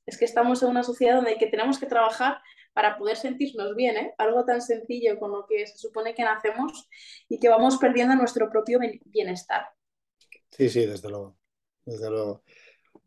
Es 0.05 0.17
que 0.17 0.25
estamos 0.25 0.63
en 0.63 0.69
una 0.69 0.83
sociedad 0.83 1.15
donde 1.15 1.37
que 1.37 1.47
tenemos 1.47 1.79
que 1.79 1.85
trabajar 1.85 2.39
para 2.73 2.97
poder 2.97 3.17
sentirnos 3.17 3.75
bien, 3.75 3.97
¿eh? 3.97 4.13
algo 4.17 4.45
tan 4.45 4.61
sencillo 4.61 5.19
con 5.19 5.31
lo 5.31 5.45
que 5.47 5.65
se 5.65 5.77
supone 5.77 6.13
que 6.13 6.23
nacemos 6.23 6.87
y 7.27 7.39
que 7.39 7.49
vamos 7.49 7.77
perdiendo 7.77 8.15
nuestro 8.15 8.49
propio 8.49 8.79
bienestar. 9.05 9.65
Sí, 10.51 10.69
sí, 10.69 10.85
desde 10.85 11.09
luego. 11.09 11.37
Desde 11.85 12.09
luego. 12.09 12.43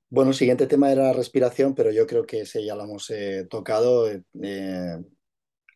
Bueno, 0.09 0.31
el 0.31 0.37
siguiente 0.37 0.67
tema 0.67 0.91
era 0.91 1.13
respiración, 1.13 1.75
pero 1.75 1.93
yo 1.93 2.07
creo 2.07 2.27
que 2.27 2.41
ese 2.41 2.65
ya 2.65 2.75
lo 2.75 2.83
hemos 2.83 3.09
eh, 3.11 3.47
tocado, 3.49 4.11
eh, 4.11 4.99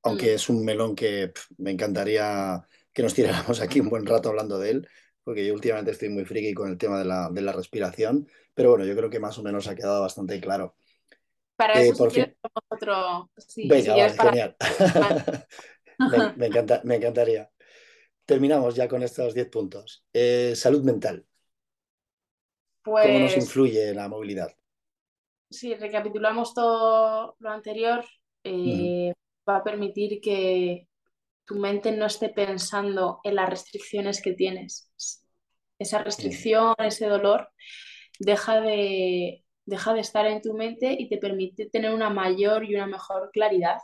aunque 0.02 0.32
mm. 0.32 0.34
es 0.34 0.48
un 0.48 0.64
melón 0.64 0.96
que 0.96 1.32
me 1.58 1.70
encantaría 1.70 2.66
que 2.94 3.02
nos 3.02 3.12
tiráramos 3.12 3.60
aquí 3.60 3.80
un 3.80 3.90
buen 3.90 4.06
rato 4.06 4.30
hablando 4.30 4.58
de 4.58 4.70
él, 4.70 4.88
porque 5.22 5.44
yo 5.44 5.52
últimamente 5.52 5.90
estoy 5.90 6.08
muy 6.08 6.24
friki 6.24 6.54
con 6.54 6.70
el 6.70 6.78
tema 6.78 6.98
de 6.98 7.04
la, 7.04 7.28
de 7.30 7.42
la 7.42 7.52
respiración, 7.52 8.26
pero 8.54 8.70
bueno, 8.70 8.84
yo 8.86 8.96
creo 8.96 9.10
que 9.10 9.20
más 9.20 9.36
o 9.38 9.42
menos 9.42 9.66
ha 9.66 9.74
quedado 9.74 10.00
bastante 10.00 10.40
claro. 10.40 10.76
Para 11.56 11.82
eh, 11.82 11.88
eso, 11.88 12.08
si 12.08 12.24
otro... 12.68 13.30
Venga, 13.56 14.10
genial. 14.10 14.56
me, 16.36 16.46
encanta, 16.46 16.80
me 16.84 16.96
encantaría. 16.96 17.50
Terminamos 18.24 18.74
ya 18.74 18.88
con 18.88 19.02
estos 19.02 19.34
10 19.34 19.48
puntos. 19.50 20.04
Eh, 20.12 20.54
salud 20.56 20.82
mental. 20.82 21.26
¿Cómo 22.82 22.98
nos 22.98 23.32
pues 23.32 23.36
influye 23.36 23.94
la 23.94 24.08
movilidad? 24.08 24.54
Si 25.50 25.74
recapitulamos 25.74 26.54
todo 26.54 27.36
lo 27.38 27.50
anterior, 27.50 28.04
eh, 28.42 29.12
va 29.48 29.56
a 29.56 29.64
permitir 29.64 30.20
que 30.20 30.86
tu 31.46 31.56
mente 31.56 31.92
no 31.92 32.06
esté 32.06 32.28
pensando 32.30 33.20
en 33.24 33.36
las 33.36 33.48
restricciones 33.48 34.22
que 34.22 34.32
tienes. 34.32 34.90
Esa 35.78 35.98
restricción, 36.02 36.74
ese 36.78 37.06
dolor, 37.06 37.50
deja 38.18 38.60
de, 38.60 39.44
deja 39.64 39.94
de 39.94 40.00
estar 40.00 40.26
en 40.26 40.42
tu 40.42 40.54
mente 40.54 40.96
y 40.98 41.08
te 41.08 41.18
permite 41.18 41.68
tener 41.70 41.92
una 41.92 42.10
mayor 42.10 42.64
y 42.64 42.74
una 42.74 42.86
mejor 42.86 43.30
claridad. 43.32 43.78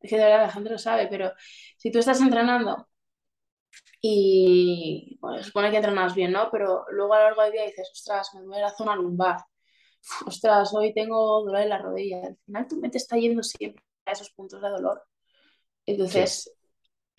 Es 0.00 0.10
que 0.10 0.16
de 0.16 0.24
verdad 0.24 0.42
la 0.42 0.50
gente 0.50 0.70
lo 0.70 0.78
sabe, 0.78 1.08
pero 1.08 1.32
si 1.76 1.90
tú 1.90 1.98
estás 1.98 2.20
entrenando 2.20 2.88
y 4.00 5.18
bueno, 5.20 5.38
se 5.38 5.44
supone 5.44 5.70
que 5.70 5.78
entrenas 5.78 6.14
bien, 6.14 6.32
¿no? 6.32 6.50
Pero 6.50 6.84
luego 6.90 7.14
a 7.14 7.18
lo 7.18 7.24
largo 7.24 7.42
del 7.42 7.52
día 7.52 7.64
dices, 7.64 7.90
ostras, 7.92 8.30
me 8.34 8.42
duele 8.42 8.62
la 8.62 8.70
zona 8.76 8.94
lumbar, 8.96 9.38
ostras, 10.26 10.72
hoy 10.74 10.94
tengo 10.94 11.42
dolor 11.44 11.62
en 11.62 11.68
la 11.68 11.78
rodilla. 11.78 12.18
Al 12.26 12.36
final 12.46 12.68
tu 12.68 12.76
mente 12.76 12.98
está 12.98 13.16
yendo 13.16 13.42
siempre 13.42 13.82
a 14.06 14.12
esos 14.12 14.30
puntos 14.30 14.62
de 14.62 14.68
dolor. 14.68 15.02
Entonces, 15.86 16.52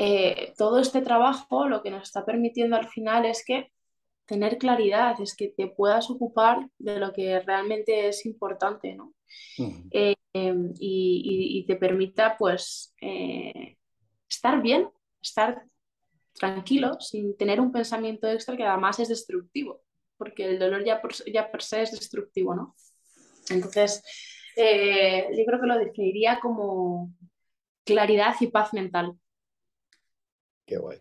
eh, 0.02 0.54
todo 0.58 0.80
este 0.80 1.02
trabajo 1.02 1.68
lo 1.68 1.84
que 1.84 1.91
nos 1.91 2.04
está 2.04 2.26
permitiendo 2.26 2.78
al 2.78 2.88
final 2.88 3.26
es 3.26 3.43
que 3.43 3.70
tener 4.26 4.58
claridad, 4.58 5.20
es 5.20 5.36
que 5.36 5.50
te 5.50 5.68
puedas 5.68 6.10
ocupar 6.10 6.70
de 6.78 7.00
lo 7.00 7.12
que 7.12 7.38
realmente 7.41 8.08
es 8.08 8.26
importante, 8.26 8.95
¿no? 8.95 9.14
Eh, 9.91 10.16
em, 10.32 10.74
y, 10.80 11.66
te 11.68 11.76
permita, 11.76 12.38
pues, 12.38 12.95
eh, 13.02 13.76
estar 14.30 14.62
bien, 14.62 14.89
estar 15.22 15.64
tranquilo, 16.34 16.97
sin 17.02 17.36
tener 17.36 17.60
un 17.60 17.74
pensamiento 17.74 18.30
extra 18.30 18.56
que 18.56 18.64
además 18.64 19.00
es 19.00 19.10
destructivo, 19.10 19.82
porque 20.18 20.45
el 20.45 20.60
dolor 20.60 20.86
ya 20.86 21.02
por, 21.02 21.12
ya 21.30 21.52
per 21.52 21.62
se 21.62 21.82
es 21.82 21.91
destructivo, 21.91 22.56
¿no? 22.56 22.74
Entonces, 23.50 24.02
yo 24.56 25.45
creo 25.45 25.60
que 25.60 25.68
lo 25.68 25.78
definiría 25.78 26.39
como 26.39 27.12
claridad 27.84 28.36
y 28.39 28.47
paz 28.47 28.74
mental. 28.74 29.18
Qué 30.70 30.78
guay. 30.78 30.99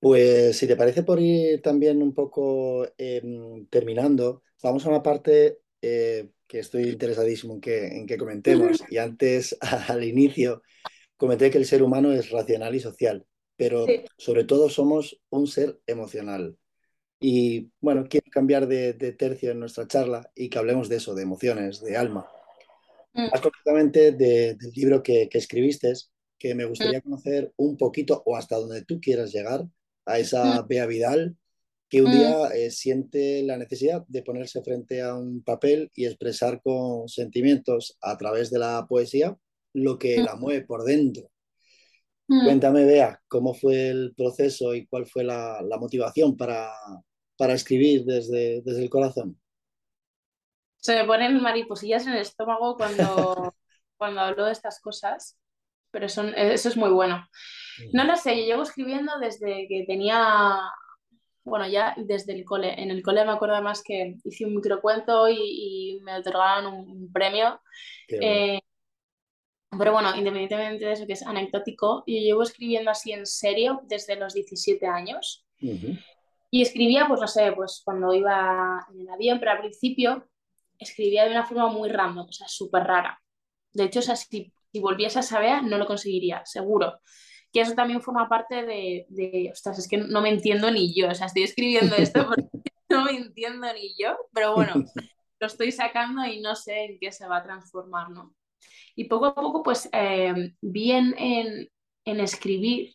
Pues 0.00 0.58
si 0.58 0.66
te 0.66 0.74
parece 0.74 1.04
por 1.04 1.20
ir 1.20 1.62
también 1.62 2.02
un 2.02 2.12
poco 2.12 2.84
em, 2.98 3.66
terminando, 3.66 4.42
vamos 4.60 4.84
a 4.84 4.88
una 4.88 5.00
parte 5.00 5.60
eh, 5.80 6.28
que 6.48 6.58
estoy 6.58 6.88
interesadísimo 6.88 7.54
en 7.54 7.60
que, 7.60 7.86
en 7.86 8.06
que 8.08 8.18
comentemos. 8.18 8.82
Y 8.90 8.96
antes, 8.96 9.56
al 9.88 10.02
inicio, 10.02 10.62
comenté 11.16 11.52
que 11.52 11.58
el 11.58 11.64
ser 11.64 11.84
humano 11.84 12.12
es 12.12 12.30
racional 12.30 12.74
y 12.74 12.80
social, 12.80 13.24
pero 13.56 13.86
sobre 14.18 14.42
todo 14.42 14.68
somos 14.68 15.20
un 15.30 15.46
ser 15.46 15.78
emocional. 15.86 16.58
Y 17.20 17.70
bueno, 17.78 18.06
quiero 18.10 18.26
cambiar 18.32 18.66
de, 18.66 18.94
tercio 19.12 19.52
en 19.52 19.60
nuestra 19.60 19.86
charla 19.86 20.28
y 20.34 20.48
que 20.50 20.58
hablemos 20.58 20.88
de 20.88 20.96
eso, 20.96 21.14
de 21.14 21.22
emociones, 21.22 21.80
de 21.80 21.96
alma. 21.96 22.26
Mm. 23.12 23.28
Más 23.30 23.40
concretamente 23.40 24.10
del 24.10 24.58
libro 24.74 25.00
que, 25.00 25.28
que 25.28 25.38
escribiste, 25.38 25.92
que 26.42 26.56
me 26.56 26.64
gustaría 26.64 27.00
conocer 27.00 27.52
un 27.56 27.76
poquito 27.76 28.20
o 28.26 28.36
hasta 28.36 28.56
donde 28.56 28.84
tú 28.84 29.00
quieras 29.00 29.32
llegar 29.32 29.64
a 30.04 30.18
esa 30.18 30.62
Bea 30.62 30.86
Vidal 30.86 31.36
que 31.88 32.02
un 32.02 32.10
día 32.10 32.48
eh, 32.48 32.72
siente 32.72 33.44
la 33.44 33.56
necesidad 33.56 34.04
de 34.08 34.22
ponerse 34.22 34.60
frente 34.60 35.02
a 35.02 35.14
un 35.14 35.44
papel 35.44 35.92
y 35.94 36.04
expresar 36.04 36.60
con 36.60 37.08
sentimientos 37.08 37.96
a 38.00 38.18
través 38.18 38.50
de 38.50 38.58
la 38.58 38.84
poesía 38.88 39.36
lo 39.72 40.00
que 40.00 40.16
la 40.16 40.34
mueve 40.34 40.66
por 40.66 40.82
dentro. 40.82 41.30
Cuéntame, 42.26 42.86
Bea, 42.86 43.20
cómo 43.28 43.54
fue 43.54 43.90
el 43.90 44.12
proceso 44.16 44.74
y 44.74 44.86
cuál 44.86 45.06
fue 45.06 45.22
la, 45.22 45.62
motivación 45.78 46.36
para, 46.36 46.72
para 47.36 47.52
escribir 47.52 48.04
desde, 48.04 48.62
desde 48.62 48.82
el 48.82 48.90
corazón. 48.90 49.38
Se 50.78 50.96
me 50.96 51.04
ponen 51.04 51.40
mariposillas 51.40 52.06
en 52.06 52.14
el 52.14 52.22
estómago 52.22 52.76
cuando, 52.76 53.54
cuando 53.96 54.22
hablo 54.22 54.46
de 54.46 54.52
estas 54.52 54.80
cosas 54.80 55.36
pero 55.92 56.06
eso 56.06 56.22
es 56.24 56.76
muy 56.76 56.90
bueno. 56.90 57.28
No 57.92 58.04
lo 58.04 58.16
sé, 58.16 58.36
yo 58.36 58.44
llevo 58.44 58.62
escribiendo 58.62 59.18
desde 59.20 59.66
que 59.68 59.84
tenía, 59.86 60.58
bueno, 61.44 61.68
ya 61.68 61.94
desde 61.96 62.32
el 62.32 62.44
cole. 62.44 62.80
En 62.82 62.90
el 62.90 63.02
cole 63.02 63.24
me 63.24 63.32
acuerdo 63.32 63.54
además 63.54 63.82
que 63.84 64.16
hice 64.24 64.44
un 64.44 64.56
microcuento 64.56 65.28
y, 65.28 65.36
y 65.38 66.00
me 66.02 66.16
otorgaron 66.16 66.74
un, 66.74 67.12
premio. 67.12 67.60
Eh, 68.08 68.60
pero 69.78 69.92
bueno, 69.92 70.14
independientemente 70.16 70.84
de 70.84 70.92
eso 70.92 71.06
que 71.06 71.14
es 71.14 71.26
anecdótico, 71.26 72.04
yo 72.06 72.18
llevo 72.18 72.42
escribiendo 72.42 72.90
así 72.90 73.12
en 73.12 73.26
serio 73.26 73.80
desde 73.84 74.16
los 74.16 74.34
17 74.34 74.86
años. 74.86 75.46
Y 76.50 76.60
escribía, 76.60 77.06
pues 77.08 77.20
no 77.20 77.28
sé, 77.28 77.52
pues 77.52 77.82
cuando 77.84 78.12
iba 78.12 78.84
en 78.92 79.00
el 79.00 79.08
avión, 79.08 79.38
pero 79.38 79.52
al 79.52 79.60
principio 79.60 80.28
escribía 80.78 81.24
de 81.24 81.30
una 81.30 81.46
forma 81.46 81.68
muy 81.68 81.88
random, 81.88 82.26
o 82.28 82.32
sea, 82.32 82.48
súper 82.48 82.82
rara. 82.82 83.22
De 83.72 83.84
hecho, 83.84 84.00
es 84.00 84.10
así 84.10 84.26
si 84.28 84.52
volviese 84.80 85.18
a 85.18 85.22
saber, 85.22 85.62
no 85.64 85.78
lo 85.78 85.86
conseguiría, 85.86 86.42
seguro. 86.44 87.00
Que 87.52 87.60
eso 87.60 87.74
también 87.74 88.00
forma 88.00 88.28
parte 88.28 88.64
de, 88.64 89.06
de, 89.08 89.50
ostras, 89.52 89.78
es 89.78 89.88
que 89.88 89.98
no 89.98 90.22
me 90.22 90.30
entiendo 90.30 90.70
ni 90.70 90.94
yo, 90.94 91.10
o 91.10 91.14
sea, 91.14 91.26
estoy 91.26 91.42
escribiendo 91.42 91.96
esto 91.96 92.26
porque 92.28 92.48
no 92.88 93.04
me 93.04 93.12
entiendo 93.12 93.66
ni 93.72 93.94
yo, 93.98 94.16
pero 94.32 94.54
bueno, 94.54 94.72
lo 95.40 95.46
estoy 95.46 95.72
sacando 95.72 96.24
y 96.24 96.40
no 96.40 96.54
sé 96.54 96.84
en 96.84 96.98
qué 96.98 97.12
se 97.12 97.26
va 97.26 97.38
a 97.38 97.42
transformar, 97.42 98.10
¿no? 98.10 98.34
Y 98.94 99.04
poco 99.04 99.26
a 99.26 99.34
poco, 99.34 99.62
pues, 99.62 99.88
eh, 99.92 100.54
vi 100.60 100.92
en, 100.92 101.14
en, 101.18 102.20
escribir 102.20 102.94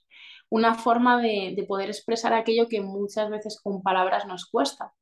una 0.50 0.76
forma 0.76 1.22
de, 1.22 1.54
de, 1.56 1.64
poder 1.64 1.90
expresar 1.90 2.34
aquello 2.34 2.68
que 2.68 2.82
muchas 2.82 3.30
veces 3.30 3.60
con 3.62 3.82
palabras 3.82 4.26
nos 4.28 4.46
cuesta 4.46 4.94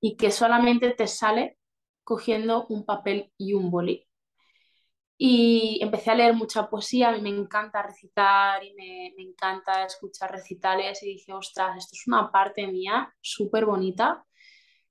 y 0.00 0.16
que 0.16 0.30
solamente 0.30 0.90
te 0.90 1.06
sale 1.06 1.58
cogiendo 2.04 2.66
un 2.68 2.84
papel 2.84 3.32
y 3.36 3.54
un 3.54 3.70
boli. 3.70 4.05
Y 5.18 5.78
empecé 5.82 6.10
a 6.10 6.14
leer 6.14 6.34
mucha 6.34 6.68
poesía, 6.68 7.08
a 7.08 7.12
mí 7.12 7.20
me 7.22 7.30
encanta 7.30 7.82
recitar 7.82 8.62
y 8.64 8.74
me, 8.74 9.14
me 9.16 9.22
encanta 9.22 9.84
escuchar 9.84 10.30
recitales 10.30 11.02
y 11.02 11.06
dije, 11.06 11.32
ostras, 11.32 11.76
esto 11.78 11.92
es 11.94 12.06
una 12.06 12.30
parte 12.30 12.66
mía 12.66 13.14
súper 13.22 13.64
bonita 13.64 14.26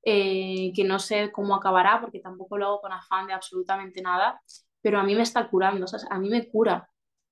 eh, 0.07 0.71
que 0.76 0.84
no 0.84 0.99
sé 0.99 1.32
cómo 1.32 1.55
acabará 1.55 1.99
porque 1.99 2.19
tampoco 2.19 2.57
lo 2.57 2.67
hago 2.67 2.82
con 2.82 2.91
afán 2.93 3.26
de 3.28 3.34
absolutamente 3.34 4.01
nada, 4.03 4.39
pero 4.82 4.99
a 4.99 5.03
mí 5.03 5.15
me 5.15 5.23
está 5.23 5.49
curando, 5.49 5.86
o 5.86 5.88
sea, 5.88 5.99
a 6.11 6.19
mí 6.19 6.30
me 6.30 6.47
cura. 6.47 6.88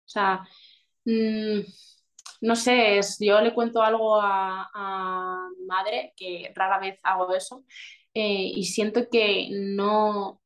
O 0.05 0.09
sea, 0.09 0.43
mmm, 1.05 1.61
no 2.41 2.55
sé, 2.55 2.99
yo 3.19 3.41
le 3.41 3.53
cuento 3.53 3.81
algo 3.83 4.19
a, 4.21 4.69
a, 4.73 5.49
mi 5.57 5.65
madre, 5.65 6.13
que 6.17 6.51
rara 6.55 6.79
vez 6.79 6.99
hago 7.03 7.33
eso, 7.33 7.63
eh, 8.13 8.51
y 8.55 8.63
siento 8.65 9.07
que 9.09 9.49
no, 9.51 10.41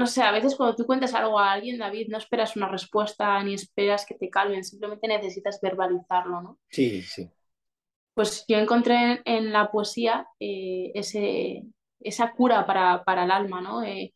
no 0.00 0.06
sé, 0.06 0.22
a 0.22 0.32
veces 0.32 0.56
cuando 0.56 0.74
tú 0.74 0.86
cuentas 0.86 1.12
algo 1.12 1.38
a 1.38 1.52
alguien, 1.52 1.76
David, 1.76 2.08
no 2.08 2.16
esperas 2.16 2.56
una 2.56 2.66
respuesta 2.66 3.42
ni 3.44 3.52
esperas 3.52 4.06
que 4.06 4.14
te 4.14 4.30
calmen, 4.30 4.64
simplemente 4.64 5.06
necesitas 5.06 5.60
verbalizarlo, 5.60 6.40
¿no? 6.40 6.58
Sí, 6.70 7.02
sí. 7.02 7.30
Pues 8.14 8.46
yo 8.48 8.56
encontré 8.56 9.20
en, 9.26 9.52
la 9.52 9.70
poesía 9.70 10.26
eh, 10.40 10.90
ese, 10.94 11.64
esa 12.00 12.32
cura 12.32 12.64
para, 12.64 13.04
para 13.04 13.24
el 13.24 13.30
alma, 13.30 13.60
¿no? 13.60 13.82
Eh, 13.82 14.14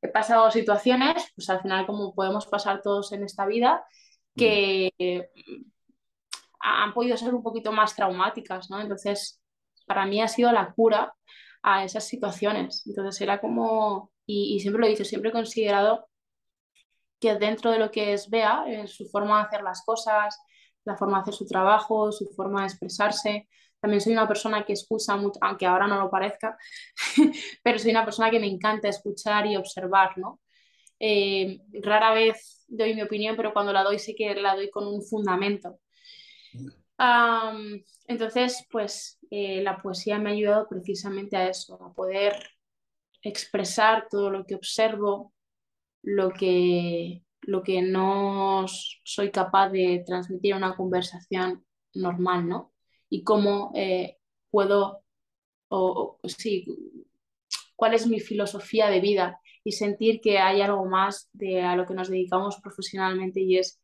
he 0.00 0.08
pasado 0.08 0.52
situaciones, 0.52 1.32
pues 1.34 1.50
al 1.50 1.60
final 1.62 1.84
como 1.84 2.14
podemos 2.14 2.46
pasar 2.46 2.80
todos 2.80 3.10
en 3.10 3.24
esta 3.24 3.44
vida, 3.44 3.84
que 4.36 4.92
han 6.60 6.94
podido 6.94 7.16
ser 7.16 7.34
un 7.34 7.42
poquito 7.42 7.72
más 7.72 7.96
traumáticas, 7.96 8.70
¿no? 8.70 8.80
Entonces, 8.80 9.40
para 9.84 10.06
mí 10.06 10.22
ha 10.22 10.28
sido 10.28 10.52
la 10.52 10.72
cura 10.74 11.12
a 11.60 11.82
esas 11.82 12.06
situaciones. 12.06 12.86
Entonces, 12.86 13.20
era 13.20 13.40
como, 13.40 14.12
y, 14.26 14.60
siempre 14.60 14.80
lo 14.80 14.86
he 14.86 14.90
dicho, 14.90 15.04
siempre 15.04 15.30
he 15.30 15.32
considerado 15.32 16.08
que 17.20 17.34
dentro 17.36 17.70
de 17.70 17.78
lo 17.78 17.90
que 17.90 18.12
es 18.12 18.28
Bea, 18.30 18.64
en 18.66 18.88
su 18.88 19.06
forma 19.08 19.38
de 19.38 19.46
hacer 19.46 19.62
las 19.62 19.82
cosas, 19.84 20.38
la 20.84 20.96
forma 20.96 21.18
de 21.18 21.22
hacer 21.22 21.34
su 21.34 21.46
trabajo, 21.46 22.12
su 22.12 22.26
forma 22.34 22.62
de 22.62 22.68
expresarse, 22.68 23.48
también 23.80 24.00
soy 24.00 24.12
una 24.12 24.28
persona 24.28 24.64
que 24.64 24.72
escucha 24.72 25.16
mucho, 25.16 25.38
aunque 25.42 25.66
ahora 25.66 25.86
no 25.86 25.98
lo 26.00 26.10
parezca, 26.10 26.56
pero 27.62 27.78
soy 27.78 27.90
una 27.90 28.04
persona 28.04 28.30
que 28.30 28.40
me 28.40 28.46
encanta 28.46 28.88
escuchar 28.88 29.46
y 29.46 29.56
observar, 29.56 30.16
¿no? 30.18 30.40
Eh, 30.98 31.60
rara 31.82 32.14
vez 32.14 32.64
doy 32.68 32.94
mi 32.94 33.02
opinión, 33.02 33.36
pero 33.36 33.52
cuando 33.52 33.72
la 33.72 33.82
doy 33.82 33.98
sí 33.98 34.14
que 34.14 34.34
la 34.34 34.54
doy 34.54 34.70
con 34.70 34.86
un 34.86 35.02
fundamento 35.02 35.78
entonces, 38.06 38.66
pues 38.70 39.18
eh, 39.30 39.62
la 39.62 39.80
poesía 39.80 40.18
me 40.18 40.30
ha 40.30 40.32
ayudado 40.32 40.68
precisamente 40.68 41.36
a 41.36 41.48
eso, 41.48 41.82
a 41.82 41.92
poder 41.92 42.34
expresar 43.24 44.06
todo 44.10 44.30
lo 44.30 44.46
que 44.46 44.54
observo, 44.54 45.32
lo 46.02 46.30
que, 46.30 47.24
lo 47.42 47.62
que 47.62 47.82
no 47.82 48.66
soy 48.68 49.30
capaz 49.30 49.70
de 49.70 50.04
transmitir 50.06 50.52
en 50.52 50.58
una 50.58 50.76
conversación 50.76 51.64
normal, 51.94 52.48
¿no? 52.48 52.72
Y 53.08 53.24
cómo 53.24 53.72
eh, 53.74 54.18
puedo, 54.50 55.02
o, 55.68 56.18
sí, 56.24 56.66
cuál 57.76 57.94
es 57.94 58.06
mi 58.06 58.20
filosofía 58.20 58.88
de 58.88 59.00
vida 59.00 59.40
y 59.64 59.72
sentir 59.72 60.20
que 60.20 60.38
hay 60.38 60.60
algo 60.60 60.84
más 60.86 61.28
de 61.32 61.62
a 61.62 61.76
lo 61.76 61.86
que 61.86 61.94
nos 61.94 62.08
dedicamos 62.10 62.60
profesionalmente 62.62 63.40
y 63.40 63.58
es 63.58 63.80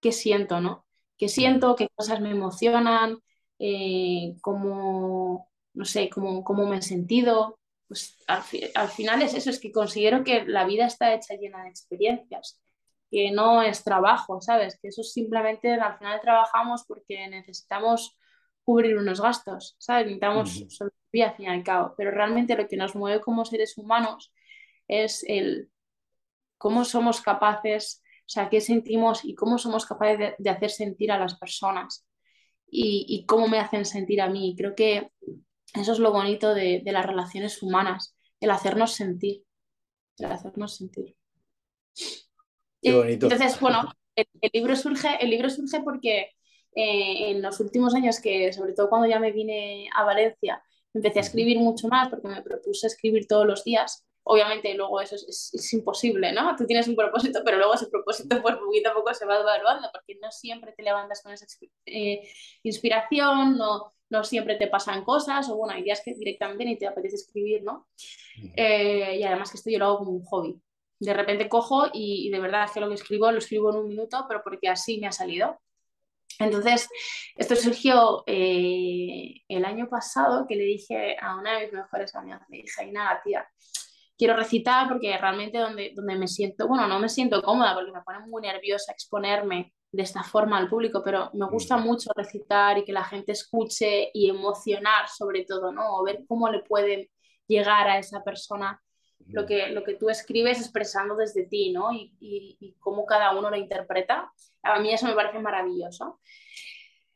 qué 0.00 0.12
siento, 0.12 0.60
¿no? 0.60 0.86
qué 1.18 1.28
siento, 1.28 1.76
qué 1.76 1.88
cosas 1.94 2.20
me 2.20 2.30
emocionan, 2.30 3.18
eh, 3.58 4.36
cómo, 4.40 5.50
no 5.74 5.84
sé, 5.84 6.08
cómo, 6.08 6.44
cómo, 6.44 6.66
me 6.66 6.78
he 6.78 6.82
sentido. 6.82 7.57
Pues 7.88 8.18
al, 8.26 8.42
al, 8.74 8.88
final 8.88 9.22
es 9.22 9.34
eso, 9.34 9.50
es 9.50 9.58
que 9.58 9.72
considero 9.72 10.22
que 10.22 10.44
la 10.44 10.64
vida 10.64 10.86
está 10.86 11.14
hecha 11.14 11.34
llena 11.34 11.64
de 11.64 11.70
experiencias, 11.70 12.60
que 13.10 13.30
no 13.30 13.62
es 13.62 13.82
trabajo, 13.82 14.40
¿sabes? 14.40 14.78
Que 14.80 14.88
eso 14.88 15.02
simplemente 15.02 15.72
al 15.72 15.98
final 15.98 16.20
trabajamos 16.20 16.84
porque 16.86 17.26
necesitamos 17.28 18.16
cubrir 18.62 18.98
unos 18.98 19.20
gastos, 19.20 19.74
¿sabes? 19.78 20.06
Necesitamos 20.06 20.64
sobrevivir 20.68 21.24
al 21.24 21.36
fin 21.36 21.46
y 21.46 21.48
al 21.48 21.64
cabo, 21.64 21.94
pero 21.96 22.10
realmente 22.10 22.56
lo 22.56 22.68
que 22.68 22.76
nos 22.76 22.94
mueve 22.94 23.22
como 23.22 23.46
seres 23.46 23.78
humanos 23.78 24.32
es 24.86 25.24
el 25.26 25.70
cómo 26.58 26.84
somos 26.84 27.22
capaces 27.22 28.02
o 28.28 28.30
sea, 28.30 28.50
qué 28.50 28.60
sentimos 28.60 29.24
y 29.24 29.34
cómo 29.34 29.56
somos 29.56 29.86
capaces 29.86 30.34
de, 30.36 30.50
hacer 30.50 30.70
sentir 30.70 31.10
a 31.10 31.18
las 31.18 31.38
personas 31.38 32.06
y, 32.70 33.24
cómo 33.26 33.48
me 33.48 33.58
hacen 33.58 33.86
sentir 33.86 34.20
a 34.20 34.28
mí. 34.28 34.54
Creo 34.54 34.74
que 34.74 35.10
eso 35.74 35.92
es 35.92 35.98
lo 35.98 36.12
bonito 36.12 36.54
de, 36.54 36.82
las 36.84 37.06
relaciones 37.06 37.62
humanas, 37.62 38.16
el 38.40 38.50
hacernos 38.50 38.92
sentir, 38.92 39.44
el 40.18 40.26
hacernos 40.26 40.76
sentir. 40.76 41.16
Qué 42.80 42.94
bonito. 42.94 43.26
Entonces, 43.26 43.58
bueno, 43.60 43.90
el, 44.14 44.26
libro 44.52 44.76
surge, 44.76 45.16
el 45.20 45.30
libro 45.30 45.50
surge 45.50 45.80
porque 45.80 46.30
eh, 46.74 47.30
en 47.30 47.42
los 47.42 47.60
últimos 47.60 47.94
años, 47.94 48.20
que 48.20 48.52
sobre 48.52 48.72
todo 48.72 48.88
cuando 48.88 49.08
ya 49.08 49.18
me 49.18 49.32
vine 49.32 49.88
a 49.94 50.04
Valencia, 50.04 50.62
empecé 50.94 51.18
a 51.18 51.22
escribir 51.22 51.58
mucho 51.58 51.88
más 51.88 52.08
porque 52.08 52.28
me 52.28 52.42
propuse 52.42 52.86
escribir 52.86 53.26
todos 53.26 53.46
los 53.46 53.64
días 53.64 54.04
obviamente 54.28 54.74
luego 54.74 55.00
eso 55.00 55.16
es, 55.16 55.72
imposible, 55.72 56.32
¿no? 56.32 56.54
Tú 56.54 56.66
tienes 56.66 56.86
un 56.86 56.94
propósito, 56.94 57.40
pero 57.44 57.56
luego 57.56 57.74
ese 57.74 57.86
propósito 57.86 58.40
pues 58.42 58.56
poquito 58.56 58.90
a 58.90 58.94
poco 58.94 59.14
se 59.14 59.24
va 59.24 59.40
evaluando, 59.40 59.88
porque 59.90 60.18
no 60.20 60.30
siempre 60.30 60.72
te 60.72 60.82
levantas 60.82 61.22
con 61.22 61.32
esa 61.32 61.46
eh, 61.86 62.28
inspiración, 62.62 63.56
no, 63.56 63.94
no 64.10 64.24
siempre 64.24 64.56
te 64.56 64.68
pasan 64.68 65.04
cosas, 65.04 65.48
o 65.48 65.56
bueno, 65.56 65.74
hay 65.74 65.82
días 65.82 66.02
que 66.04 66.14
directamente 66.14 66.64
ni 66.64 66.78
te 66.78 66.86
apetece 66.86 67.16
escribir, 67.16 67.62
¿no? 67.62 67.88
Eh, 68.56 69.18
y 69.18 69.22
además 69.22 69.50
que 69.50 69.58
esto 69.58 69.70
yo 69.70 69.78
lo 69.78 69.86
hago 69.86 69.98
como 69.98 70.10
un 70.12 70.24
hobby. 70.24 70.60
De 71.00 71.14
repente 71.14 71.48
cojo 71.48 71.86
y, 71.92 72.30
de 72.30 72.40
verdad 72.40 72.64
es 72.64 72.72
que 72.72 72.80
lo 72.80 72.88
que 72.88 72.94
escribo 72.94 73.30
lo 73.30 73.38
escribo 73.38 73.70
en 73.70 73.76
un 73.76 73.88
minuto, 73.88 74.24
pero 74.28 74.42
porque 74.42 74.68
así 74.68 74.98
me 74.98 75.06
ha 75.06 75.12
salido. 75.12 75.60
Entonces, 76.40 76.88
esto 77.36 77.56
surgió 77.56 78.22
eh, 78.26 79.42
el 79.48 79.64
año 79.64 79.88
pasado 79.88 80.46
que 80.46 80.56
le 80.56 80.64
dije 80.64 81.16
a 81.20 81.36
una 81.36 81.58
de 81.58 81.64
mis 81.64 81.72
mejores 81.72 82.14
amigas, 82.14 82.42
le 82.48 82.58
dije, 82.58 82.86
y 82.86 82.92
nada, 82.92 83.20
tía, 83.24 83.48
quiero 84.16 84.36
recitar 84.36 84.88
porque 84.88 85.16
realmente 85.18 85.58
donde, 85.58 85.92
donde 85.94 86.16
me 86.16 86.28
siento, 86.28 86.68
bueno, 86.68 86.86
no 86.86 86.98
me 87.00 87.08
siento 87.08 87.42
cómoda 87.42 87.74
porque 87.74 87.92
me 87.92 88.02
pone 88.02 88.20
muy 88.20 88.42
nerviosa 88.42 88.92
exponerme 88.92 89.72
de 89.90 90.02
esta 90.02 90.22
forma 90.22 90.58
al 90.58 90.68
público, 90.68 91.02
pero 91.02 91.30
me 91.34 91.46
gusta 91.46 91.76
mucho 91.78 92.10
recitar 92.14 92.78
y 92.78 92.84
que 92.84 92.92
la 92.92 93.04
gente 93.04 93.32
escuche 93.32 94.10
y 94.12 94.28
emocionar 94.28 95.08
sobre 95.08 95.44
todo, 95.44 95.72
¿no? 95.72 95.96
O 95.96 96.04
ver 96.04 96.24
cómo 96.26 96.48
le 96.50 96.60
puede 96.60 97.10
llegar 97.46 97.88
a 97.88 97.98
esa 97.98 98.22
persona 98.22 98.82
lo 99.26 99.46
que, 99.46 99.68
lo 99.68 99.82
que 99.84 99.94
tú 99.94 100.08
escribes 100.10 100.60
expresando 100.60 101.16
desde 101.16 101.46
ti, 101.46 101.72
¿no? 101.72 101.92
Y, 101.92 102.14
y, 102.20 102.56
y 102.60 102.74
cómo 102.78 103.04
cada 103.04 103.36
uno 103.36 103.50
lo 103.50 103.56
interpreta. 103.56 104.32
A 104.62 104.78
mí 104.80 104.92
eso 104.92 105.06
me 105.06 105.14
parece 105.14 105.38
maravilloso. 105.38 106.20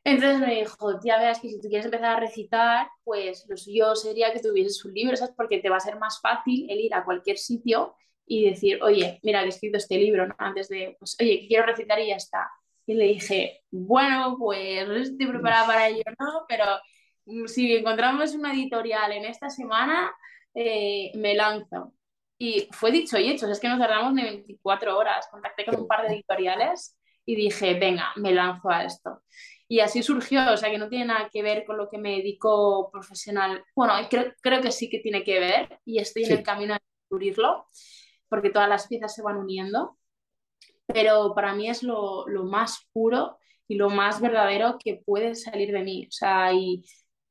Entonces 0.05 0.41
me 0.41 0.55
dijo, 0.57 0.99
ya 1.05 1.19
veas 1.19 1.39
que 1.41 1.49
si 1.49 1.61
tú 1.61 1.69
quieres 1.69 1.85
empezar 1.85 2.17
a 2.17 2.21
recitar, 2.21 2.89
pues 3.05 3.47
lo 3.49 3.57
suyo 3.57 3.95
sería 3.95 4.33
que 4.33 4.41
tuvieses 4.41 4.85
un 4.85 4.93
libro, 4.95 5.17
¿sabes? 5.17 5.35
Porque 5.37 5.59
te 5.59 5.71
va 5.71 5.77
a 5.77 5.81
ser 5.81 5.97
más 5.97 6.21
fácil 6.21 6.67
el 6.69 6.81
ir 6.81 6.95
a 6.95 7.05
cualquier 7.05 7.39
sitio 7.39 7.95
y 8.27 8.51
decir, 8.51 8.83
oye, 8.83 9.21
mira, 9.23 9.41
que 9.41 9.47
he 9.47 9.49
escrito 9.51 9.79
este 9.79 9.97
libro, 9.99 10.27
¿no? 10.27 10.35
Antes 10.39 10.69
de, 10.69 10.97
pues, 10.99 11.17
oye, 11.21 11.45
quiero 11.47 11.67
recitar 11.67 12.01
y 12.01 12.09
ya 12.09 12.17
está. 12.17 12.51
Y 12.87 12.95
le 12.95 13.05
dije, 13.07 13.63
bueno, 13.71 14.37
pues 14.39 14.87
no 14.87 14.95
estoy 14.95 15.27
preparada 15.27 15.67
para 15.67 15.89
ello, 15.89 16.03
¿no? 16.19 16.45
Pero 16.49 16.65
mm, 17.27 17.47
si 17.47 17.77
encontramos 17.77 18.35
una 18.35 18.53
editorial 18.53 19.13
en 19.13 19.25
esta 19.25 19.51
semana, 19.51 20.13
eh, 20.55 21.13
me 21.15 21.35
lanzo. 21.35 21.95
Y 22.39 22.69
fue 22.73 22.91
dicho 22.91 23.19
y 23.19 23.31
hecho, 23.31 23.49
es 23.51 23.61
que 23.61 23.69
no 23.69 23.79
tardamos 23.79 24.15
ni 24.15 24.23
24 24.23 24.99
horas. 24.99 25.29
Contacté 25.31 25.65
con 25.65 25.81
un 25.81 25.87
par 25.87 26.03
de 26.03 26.15
editoriales 26.15 26.97
y 27.25 27.37
dije, 27.37 27.75
venga, 27.79 28.13
me 28.17 28.33
lanzo 28.33 28.69
a 28.71 28.85
esto. 28.85 29.23
Y 29.69 29.81
así 29.81 30.03
surgió, 30.03 30.53
o 30.53 30.57
sea 30.57 30.71
que 30.71 30.79
no 30.79 30.89
tiene 30.89 31.07
nada 31.07 31.31
que 31.33 31.43
ver 31.43 31.65
con 31.65 31.79
lo 31.79 31.89
que 31.89 31.99
me 31.99 32.17
dedico 32.17 32.91
profesional. 32.93 33.65
Bueno, 33.75 33.95
creo, 34.11 34.35
creo 34.43 34.61
que 34.61 34.73
sí 34.73 34.91
que 34.91 34.99
tiene 34.99 35.25
que 35.25 35.41
ver 35.41 35.81
y 35.85 35.99
estoy 35.99 36.25
en 36.25 36.33
el 36.33 36.43
camino 36.43 36.75
de 36.75 36.81
descubrirlo, 37.01 37.67
porque 38.29 38.51
todas 38.51 38.69
las 38.69 38.87
piezas 38.87 39.15
se 39.15 39.23
van 39.23 39.39
uniendo. 39.39 39.97
Pero 40.93 41.35
para 41.35 41.55
mí 41.55 41.69
es 41.69 41.83
lo, 41.83 42.27
lo 42.29 42.45
más 42.45 42.89
puro 42.93 43.39
y 43.69 43.77
lo 43.77 43.91
más 43.91 44.21
verdadero 44.21 44.79
que 44.83 45.03
puede 45.05 45.35
salir 45.35 45.73
de 45.73 45.83
mí. 45.83 46.07
O 46.07 46.13
sea, 46.13 46.53
y, 46.53 46.85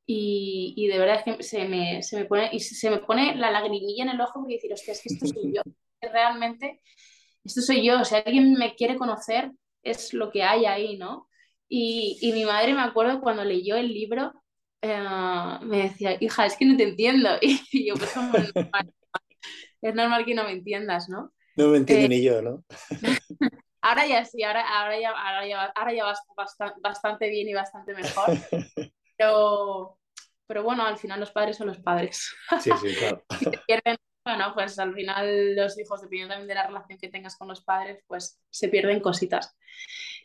y, 0.05 0.73
y, 0.75 0.87
de 0.87 0.97
verdad 0.97 1.17
es 1.17 1.37
que 1.37 1.43
se 1.43 1.67
me, 1.67 2.01
se 2.03 2.17
me, 2.17 2.25
pone, 2.25 2.49
y 2.51 2.59
se 2.59 2.89
me 2.89 2.99
pone 2.99 3.35
la 3.35 3.51
lagrimilla 3.51 4.03
en 4.03 4.09
el 4.09 4.21
ojo 4.21 4.39
porque 4.39 4.55
decir, 4.55 4.73
hostia, 4.73 4.93
es 4.93 5.01
que 5.01 5.13
esto 5.13 5.27
soy 5.27 5.53
yo. 5.53 5.61
Realmente, 6.01 6.81
esto 7.43 7.61
soy 7.61 7.85
yo. 7.85 8.01
O 8.01 8.05
sea, 8.05 8.19
alguien 8.25 8.53
me 8.53 8.75
quiere 8.75 8.97
conocer, 8.97 9.51
es 9.83 10.13
lo 10.13 10.31
que 10.31 10.43
hay 10.43 10.65
ahí, 10.65 10.97
¿no? 10.97 11.27
Y, 11.67 12.17
y, 12.21 12.33
mi 12.33 12.45
madre, 12.45 12.73
me 12.73 12.81
acuerdo, 12.81 13.21
cuando 13.21 13.43
leyó 13.45 13.75
el 13.77 13.93
libro, 13.93 14.33
eh, 14.81 14.97
me 15.61 15.83
decía, 15.83 16.17
hija, 16.19 16.45
es 16.45 16.57
que 16.57 16.65
no 16.65 16.75
te 16.77 16.83
entiendo. 16.83 17.29
Y 17.71 17.87
yo, 17.87 17.95
pues, 17.95 18.13
es 19.81 19.95
normal 19.95 20.25
que 20.25 20.35
no 20.35 20.43
me 20.43 20.51
entiendas, 20.51 21.09
¿no? 21.09 21.31
No 21.61 21.67
me 21.69 21.77
entiendo 21.77 22.05
eh, 22.05 22.09
ni 22.09 22.23
yo, 22.23 22.41
¿no? 22.41 22.63
ahora 23.81 24.07
ya 24.07 24.25
sí, 24.25 24.43
ahora, 24.43 24.67
ahora, 24.67 24.99
ya, 24.99 25.11
ahora, 25.11 25.47
ya, 25.47 25.65
ahora 25.65 25.93
ya 25.93 26.05
vas 26.05 26.19
bastante, 26.35 26.79
bastante 26.81 27.29
bien 27.29 27.47
y 27.47 27.53
bastante 27.53 27.93
mejor. 27.93 28.29
Pero, 29.17 29.99
pero 30.47 30.63
bueno, 30.63 30.83
al 30.83 30.97
final 30.97 31.19
los 31.19 31.29
padres 31.29 31.55
son 31.55 31.67
los 31.67 31.77
padres. 31.77 32.33
Sí, 32.59 32.71
sí, 32.81 32.95
claro. 32.95 33.23
si 33.39 33.51
te 33.51 33.59
pierden, 33.67 33.95
bueno, 34.25 34.51
pues 34.55 34.79
al 34.79 34.95
final 34.95 35.55
los 35.55 35.77
hijos, 35.77 36.01
dependiendo 36.01 36.33
también 36.33 36.47
de 36.47 36.55
la 36.55 36.65
relación 36.65 36.97
que 36.97 37.07
tengas 37.07 37.37
con 37.37 37.47
los 37.47 37.63
padres, 37.63 38.03
pues 38.07 38.41
se 38.49 38.69
pierden 38.69 38.99
cositas. 38.99 39.55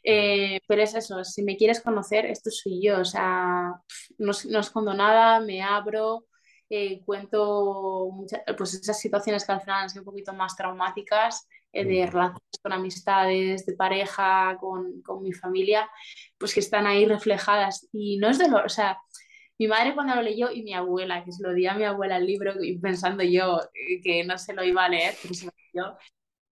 Eh, 0.03 0.61
pero 0.67 0.83
es 0.83 0.95
eso, 0.95 1.23
si 1.25 1.43
me 1.43 1.59
quieres 1.59 1.83
conocer, 1.83 2.25
esto 2.25 2.51
soy 2.51 2.81
yo, 2.83 3.01
o 3.01 3.05
sea, 3.05 3.75
no, 4.17 4.33
no 4.49 4.61
escondo 4.61 4.95
nada, 4.95 5.41
me 5.41 5.61
abro 5.61 6.25
eh, 6.69 7.03
cuento 7.05 8.11
pues 8.57 8.75
esas 8.75 8.99
situaciones 9.01 9.45
que 9.45 9.53
al 9.53 9.61
final 9.61 9.83
han 9.83 9.91
sido 9.91 10.03
un 10.03 10.07
poquito 10.07 10.33
más 10.33 10.57
traumáticas, 10.57 11.49
eh, 11.73 11.85
de 11.85 12.07
relaciones 12.07 12.59
con 12.63 12.73
amistades, 12.73 13.67
de 13.67 13.75
pareja, 13.75 14.57
con, 14.59 15.03
con, 15.03 15.23
mi 15.23 15.33
familia, 15.33 15.89
pues 16.39 16.55
que 16.55 16.61
están 16.61 16.87
ahí 16.87 17.07
reflejadas. 17.07 17.89
Y 17.93 18.19
no 18.19 18.29
es 18.29 18.39
de 18.39 18.49
lo, 18.49 18.65
o 18.65 18.69
sea, 18.69 18.99
mi 19.59 19.69
madre 19.69 19.95
cuando 19.95 20.15
lo 20.15 20.23
leyó 20.23 20.51
y 20.51 20.63
mi 20.63 20.75
abuela, 20.75 21.25
que 21.25 21.33
se 21.33 21.43
lo 21.43 21.53
di 21.55 21.67
a 21.67 21.75
mi 21.75 21.85
abuela 21.85 22.17
el 22.17 22.27
libro 22.27 22.55
pensando 22.81 23.23
yo 23.23 23.61
eh, 23.75 24.01
que 24.03 24.25
no 24.25 24.39
se 24.39 24.55
lo 24.55 24.65
iba 24.65 24.85
a 24.85 24.89
leer, 24.89 25.15
pero 25.23 25.35
se 25.35 25.47
lo. 25.73 25.99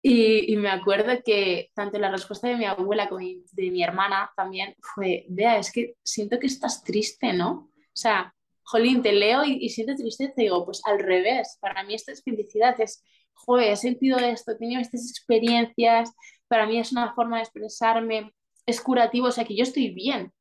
Y, 0.01 0.53
y, 0.53 0.57
me 0.57 0.69
acuerdo 0.69 1.13
que 1.23 1.71
tanto 1.73 1.97
la 1.97 2.11
respuesta 2.11 2.49
de 2.49 2.57
mi 2.57 2.65
abuela 2.65 3.07
como 3.07 3.21
de 3.21 3.71
mi 3.71 3.83
hermana 3.83 4.31
también 4.35 4.75
fue, 4.81 5.25
vea, 5.29 5.57
es 5.57 5.71
que 5.71 5.95
siento 6.03 6.39
que 6.39 6.47
estás 6.47 6.83
triste, 6.83 7.31
¿no? 7.31 7.69
O 7.77 7.95
sea, 7.95 8.33
jolín, 8.63 9.01
te 9.01 9.11
leo 9.11 9.43
y, 9.45 9.69
siento 9.69 9.95
tristeza. 9.95 10.33
Y 10.37 10.43
digo, 10.43 10.65
pues 10.65 10.81
al 10.85 10.99
revés, 10.99 11.57
para 11.61 11.83
mí 11.83 11.93
esto 11.93 12.11
es 12.11 12.23
felicidad, 12.23 12.79
es, 12.79 13.03
joder, 13.33 13.71
he 13.71 13.75
sentido 13.75 14.17
esto, 14.17 14.51
he 14.51 14.57
tenido 14.57 14.81
estas 14.81 15.09
experiencias, 15.09 16.11
para 16.47 16.65
mí 16.65 16.79
es 16.79 16.91
una 16.91 17.13
forma 17.13 17.37
de 17.37 17.43
expresarme, 17.43 18.31
es 18.65 18.81
curativo, 18.81 19.27
o 19.27 19.31
sea, 19.31 19.45
que 19.45 19.55
yo 19.55 19.63
estoy 19.63 19.93
bien, 19.93 20.31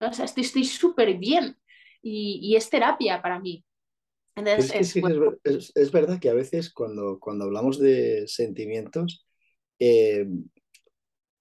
¿no? 0.00 0.08
o 0.08 0.12
sea, 0.12 0.24
estoy 0.24 0.64
súper 0.64 1.18
bien 1.18 1.56
y, 2.02 2.40
y, 2.42 2.56
es 2.56 2.68
terapia 2.70 3.22
para 3.22 3.38
mí. 3.38 3.64
Entonces, 4.34 4.72
es, 4.74 4.96
es, 5.44 5.72
es, 5.74 5.92
verdad 5.92 6.18
que 6.18 6.30
a 6.30 6.34
veces 6.34 6.72
cuando, 6.72 7.18
cuando 7.20 7.44
hablamos 7.44 7.78
de 7.78 8.26
sentimientos, 8.26 9.26
eh, 9.78 10.26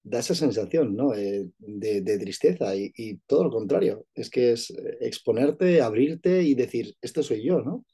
da 0.03 0.19
esa 0.19 0.35
sensación 0.35 0.95
¿no? 0.95 1.13
Eh, 1.13 1.45
de, 1.59 2.01
de, 2.01 2.19
tristeza 2.19 2.75
y, 2.75 2.91
y, 2.95 3.17
todo 3.19 3.45
lo 3.45 3.51
contrario. 3.51 4.07
Es 4.13 4.29
que 4.29 4.53
es 4.53 4.73
exponerte, 4.99 5.81
abrirte 5.81 6.41
y 6.41 6.55
decir, 6.55 6.95
esto 7.01 7.21
soy 7.23 7.43
yo, 7.43 7.61
¿no? 7.61 7.85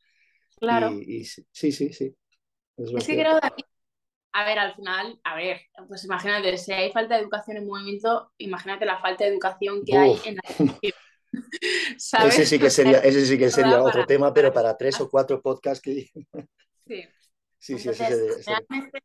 Claro. 0.60 0.92
Y, 0.94 1.18
y 1.18 1.26
sí, 1.26 1.46
sí, 1.52 1.94
sí. 1.94 2.16
Es, 2.78 2.92
es 2.92 3.08
que 3.08 3.16
creo 3.16 3.40
que, 3.40 3.64
a 4.34 4.46
ver, 4.46 4.60
al 4.60 4.76
final, 4.76 5.20
a 5.24 5.36
ver, 5.36 5.62
pues 5.88 6.06
imagínate, 6.06 6.58
si 6.58 6.72
hay 6.72 6.92
falta 6.92 7.16
de 7.16 7.22
educación 7.22 7.58
en 7.58 7.66
movimiento, 7.66 8.32
imagínate 8.38 8.86
la 8.86 9.00
falta 9.00 9.24
de 9.24 9.32
educación 9.32 9.84
que 9.84 9.98
Uf. 9.98 10.26
hay 10.26 10.30
en 10.30 10.36
la 10.36 10.80
¿Sabes? 11.98 12.36
Ese 12.36 12.46
sí 12.46 12.60
que 12.60 12.70
sería, 12.70 13.00
ese 13.00 13.26
sí 13.26 13.38
que 13.38 13.50
sería 13.50 13.82
otro 13.82 13.94
para, 13.94 14.06
tema, 14.06 14.34
pero 14.34 14.54
para 14.54 14.78
tres 14.78 15.00
o 15.02 15.10
cuatro 15.10 15.42
podcasts 15.42 15.82
que... 15.82 16.10
Sí. 16.88 17.04
Sí, 17.60 17.74
Entonces, 17.74 18.08
sí, 18.08 18.14
ese... 18.14 18.44
realmente 18.46 19.00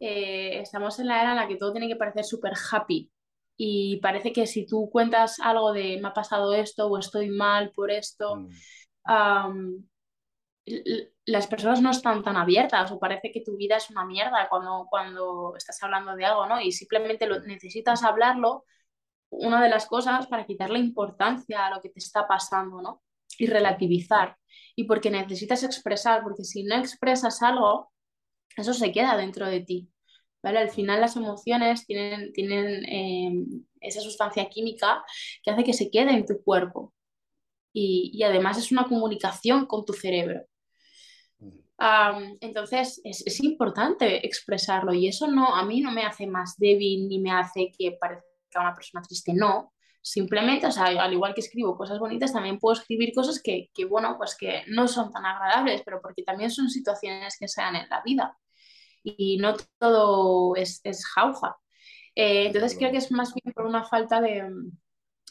eh, 0.00 0.60
estamos 0.60 0.98
en 0.98 1.08
la 1.08 1.20
era 1.20 1.30
en 1.30 1.36
la 1.36 1.48
que 1.48 1.56
todo 1.56 1.72
tiene 1.72 1.88
que 1.88 1.96
parecer 1.96 2.24
súper 2.24 2.52
happy 2.70 3.10
y 3.56 3.98
parece 4.00 4.32
que 4.32 4.46
si 4.46 4.66
tú 4.66 4.90
cuentas 4.90 5.40
algo 5.40 5.72
de 5.72 5.98
me 6.00 6.08
ha 6.08 6.12
pasado 6.12 6.52
esto 6.52 6.86
o 6.88 6.98
estoy 6.98 7.30
mal 7.30 7.72
por 7.72 7.90
esto, 7.90 8.36
mm. 8.36 8.50
um, 9.10 9.84
las 11.24 11.46
personas 11.46 11.80
no 11.80 11.90
están 11.90 12.22
tan 12.22 12.36
abiertas 12.36 12.90
o 12.92 12.98
parece 12.98 13.32
que 13.32 13.40
tu 13.40 13.56
vida 13.56 13.76
es 13.76 13.88
una 13.90 14.04
mierda 14.04 14.48
cuando, 14.48 14.86
cuando 14.90 15.54
estás 15.56 15.82
hablando 15.82 16.14
de 16.16 16.24
algo, 16.24 16.46
¿no? 16.46 16.60
Y 16.60 16.72
simplemente 16.72 17.26
lo, 17.26 17.40
necesitas 17.40 18.02
hablarlo, 18.02 18.64
una 19.30 19.62
de 19.62 19.68
las 19.68 19.86
cosas 19.86 20.26
para 20.26 20.44
quitarle 20.44 20.78
importancia 20.78 21.66
a 21.66 21.70
lo 21.70 21.80
que 21.80 21.88
te 21.88 22.00
está 22.00 22.26
pasando, 22.28 22.82
¿no? 22.82 23.02
Y 23.38 23.46
relativizar. 23.46 24.36
Y 24.74 24.84
porque 24.84 25.10
necesitas 25.10 25.62
expresar, 25.62 26.22
porque 26.22 26.44
si 26.44 26.64
no 26.64 26.76
expresas 26.76 27.42
algo, 27.42 27.90
eso 28.56 28.74
se 28.74 28.92
queda 28.92 29.16
dentro 29.16 29.46
de 29.46 29.60
ti. 29.60 29.90
¿vale? 30.46 30.58
Al 30.60 30.70
final 30.70 31.00
las 31.00 31.16
emociones 31.16 31.86
tienen, 31.86 32.32
tienen 32.32 32.84
eh, 32.84 33.32
esa 33.80 34.00
sustancia 34.00 34.48
química 34.48 35.04
que 35.42 35.50
hace 35.50 35.64
que 35.64 35.72
se 35.72 35.90
quede 35.90 36.12
en 36.12 36.24
tu 36.24 36.40
cuerpo. 36.42 36.94
Y, 37.72 38.10
y 38.14 38.22
además 38.22 38.56
es 38.56 38.70
una 38.72 38.84
comunicación 38.84 39.66
con 39.66 39.84
tu 39.84 39.92
cerebro. 39.92 40.42
Um, 41.78 42.38
entonces 42.40 43.00
es, 43.04 43.26
es, 43.26 43.44
importante 43.44 44.26
expresarlo 44.26 44.94
y 44.94 45.08
eso 45.08 45.26
no, 45.26 45.54
a 45.54 45.62
mí 45.62 45.82
no 45.82 45.92
me 45.92 46.04
hace 46.04 46.26
más 46.26 46.54
débil 46.56 47.06
ni 47.06 47.18
me 47.18 47.32
hace 47.32 47.70
que 47.76 47.98
parezca 48.00 48.60
una 48.60 48.74
persona 48.74 49.02
triste, 49.02 49.34
no. 49.34 49.74
Simplemente, 50.00 50.66
o 50.68 50.70
sea, 50.70 50.84
al 50.86 51.12
igual 51.12 51.34
que 51.34 51.40
escribo 51.40 51.76
cosas 51.76 51.98
bonitas, 51.98 52.32
también 52.32 52.58
puedo 52.58 52.74
escribir 52.80 53.12
cosas 53.12 53.42
que, 53.42 53.68
que 53.74 53.84
bueno, 53.84 54.14
pues 54.16 54.36
que 54.38 54.62
no 54.68 54.86
son 54.88 55.10
tan 55.10 55.26
agradables, 55.26 55.82
pero 55.84 56.00
porque 56.00 56.22
también 56.22 56.50
son 56.50 56.70
situaciones 56.70 57.36
que 57.38 57.48
se 57.48 57.60
dan 57.60 57.76
en 57.76 57.88
la 57.90 58.00
vida 58.02 58.38
y 59.16 59.38
no 59.38 59.54
todo 59.78 60.56
es, 60.56 60.80
es 60.84 61.06
jauja. 61.06 61.56
Eh, 62.14 62.46
entonces 62.46 62.76
creo 62.76 62.90
que 62.90 62.96
es 62.96 63.12
más 63.12 63.32
bien 63.34 63.52
por 63.54 63.66
una 63.66 63.84
falta 63.84 64.20
de, 64.20 64.50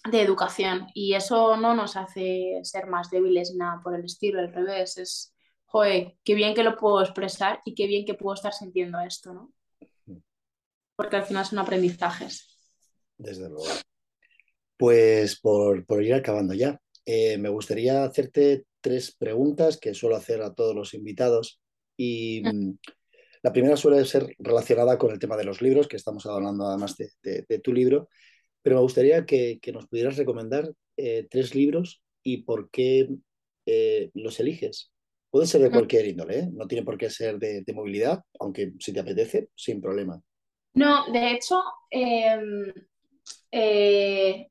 de, 0.09 0.21
educación 0.21 0.88
y 0.93 1.13
eso 1.13 1.57
no 1.57 1.73
nos 1.73 1.97
hace 1.97 2.59
ser 2.63 2.88
más 2.88 3.09
débiles 3.09 3.55
nada 3.55 3.82
por 3.84 3.95
el 3.95 4.05
estilo, 4.05 4.39
al 4.39 4.53
revés, 4.53 4.97
es, 4.97 5.34
joder, 5.65 6.15
qué 6.23 6.36
bien 6.36 6.53
que 6.53 6.63
lo 6.63 6.78
puedo 6.78 7.01
expresar 7.01 7.59
y 7.65 7.73
qué 7.73 7.88
bien 7.88 8.05
que 8.05 8.13
puedo 8.13 8.36
estar 8.36 8.53
sintiendo 8.53 8.99
esto, 8.99 9.34
¿no? 9.34 9.51
Porque 10.95 11.17
al 11.17 11.23
final 11.23 11.45
son 11.45 11.59
aprendizajes. 11.59 12.47
Desde 13.17 13.49
luego. 13.49 13.65
Pues 14.78 15.39
por, 15.39 15.86
por 15.86 16.03
ir 16.03 16.13
acabando 16.13 16.53
ya, 16.53 16.80
eh, 17.05 17.38
me 17.38 17.49
gustaría 17.49 18.03
hacerte 18.03 18.65
tres 18.80 19.15
preguntas 19.15 19.78
que 19.78 19.93
suelo 19.93 20.15
hacer 20.15 20.41
a 20.41 20.53
todos 20.53 20.76
los 20.76 20.93
invitados 20.93 21.59
y 21.97 22.41
mm. 22.43 22.78
La 23.45 23.53
primera 23.53 23.77
suele 23.77 24.03
ser 24.05 24.35
relacionada 24.39 24.97
con 24.97 25.11
el 25.11 25.19
tema 25.19 25.37
de 25.37 25.43
los 25.43 25.61
libros, 25.61 25.87
que 25.87 25.97
estamos 25.97 26.25
hablando 26.25 26.65
además 26.65 26.97
de, 26.97 27.11
de, 27.21 27.45
de 27.47 27.59
tu 27.59 27.71
libro, 27.71 28.09
pero 28.63 28.77
me 28.77 28.81
gustaría 28.81 29.23
que, 29.23 29.59
que 29.61 29.71
nos 29.71 29.85
pudieras 29.85 30.17
recomendar 30.17 30.73
eh, 30.97 31.27
tres 31.29 31.53
libros 31.53 32.01
y 32.23 32.37
por 32.37 32.71
qué 32.71 33.07
eh, 33.67 34.09
los 34.15 34.39
eliges. 34.39 34.91
Puede 35.29 35.45
ser 35.45 35.61
de 35.61 35.69
cualquier 35.69 36.07
índole, 36.07 36.39
¿eh? 36.39 36.49
no 36.51 36.65
tiene 36.65 36.83
por 36.83 36.97
qué 36.97 37.07
ser 37.11 37.37
de, 37.37 37.61
de, 37.61 37.73
movilidad, 37.73 38.23
aunque 38.39 38.73
si 38.79 38.91
te 38.91 39.01
apetece, 39.01 39.49
sin 39.53 39.79
problema. 39.79 40.19
No, 40.73 41.05
de 41.11 41.33
hecho, 41.33 41.61
eh, 41.91 42.41
eh, 43.51 44.47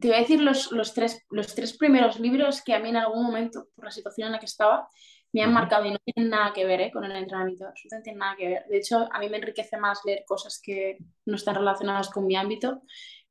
te 0.00 0.08
voy 0.08 0.16
a 0.16 0.20
decir 0.20 0.40
los, 0.40 0.72
los, 0.72 0.94
tres, 0.94 1.22
los 1.30 1.54
tres 1.54 1.78
primeros 1.78 2.18
libros 2.18 2.60
que 2.60 2.74
a 2.74 2.80
mí 2.80 2.88
en 2.88 2.96
algún 2.96 3.22
momento, 3.22 3.68
por 3.76 3.84
la 3.84 3.92
situación 3.92 4.26
en 4.26 4.32
la 4.32 4.40
que 4.40 4.46
estaba, 4.46 4.88
me 5.36 5.42
han 5.42 5.52
marcado 5.52 5.84
y 5.84 5.90
no 5.90 5.98
tienen 5.98 6.30
nada 6.30 6.50
que 6.54 6.64
ver 6.64 6.80
¿eh? 6.80 6.90
con 6.90 7.04
el 7.04 7.14
entrenamiento, 7.14 7.66
no 7.66 8.02
tienen 8.02 8.18
nada 8.18 8.36
que 8.36 8.48
ver. 8.48 8.64
De 8.70 8.78
hecho, 8.78 9.06
a 9.12 9.18
mí 9.18 9.28
me 9.28 9.36
enriquece 9.36 9.76
más 9.76 10.00
leer 10.06 10.24
cosas 10.26 10.58
que 10.62 10.96
no 11.26 11.36
están 11.36 11.56
relacionadas 11.56 12.08
con 12.08 12.26
mi 12.26 12.36
ámbito 12.36 12.80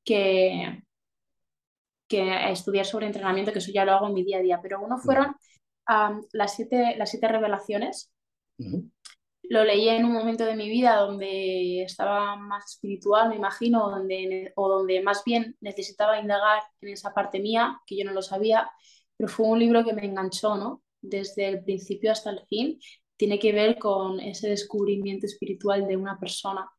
que, 0.04 0.84
que 2.08 2.52
estudiar 2.52 2.86
sobre 2.86 3.08
entrenamiento, 3.08 3.52
que 3.52 3.58
eso 3.58 3.72
ya 3.74 3.86
lo 3.86 3.94
hago 3.94 4.06
en 4.06 4.14
mi 4.14 4.24
día 4.24 4.38
a 4.38 4.42
día. 4.42 4.60
Pero 4.62 4.82
uno 4.82 5.00
fueron 5.00 5.36
um, 5.90 6.22
las, 6.32 6.56
siete, 6.56 6.94
las 6.96 7.10
siete 7.10 7.28
revelaciones. 7.28 8.14
Uh 8.60 8.66
-huh 8.66 8.92
lo 9.48 9.64
leí 9.64 9.88
en 9.90 10.06
un 10.06 10.12
momento 10.12 10.44
de 10.44 10.56
mi 10.56 10.68
vida 10.70 10.96
donde 10.96 11.84
estaba 11.84 12.36
más 12.36 12.66
espiritual, 12.66 13.30
me 13.30 13.36
imagino, 13.36 13.92
donde, 13.92 14.52
o 14.56 14.68
donde 14.68 15.04
más 15.04 15.24
bien 15.24 15.56
necesitaba 15.62 16.20
indagar 16.20 16.64
en 16.82 16.90
esa 16.90 17.14
parte 17.14 17.40
mía, 17.40 17.80
que 17.86 17.96
yo 17.96 18.06
no 18.06 18.12
lo 18.12 18.24
sabía, 18.24 18.68
pero 19.16 19.30
fue 19.30 19.46
un 19.46 19.60
libro 19.60 19.86
que 19.86 19.94
me 19.94 20.04
enganchó, 20.04 20.56
¿no? 20.56 20.82
Desde 21.10 21.48
el 21.48 21.64
principio 21.64 22.12
hasta 22.12 22.32
el 22.32 22.42
fin, 22.48 22.80
tiene 23.18 23.40
que 23.40 23.52
ver 23.52 23.78
con 23.78 24.20
ese 24.20 24.50
descubrimiento 24.50 25.26
espiritual 25.26 25.88
de 25.88 25.98
una 25.98 26.20
persona. 26.20 26.70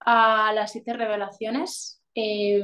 A 0.00 0.52
las 0.54 0.72
siete 0.72 0.92
revelaciones, 0.92 2.02
eh, 2.14 2.62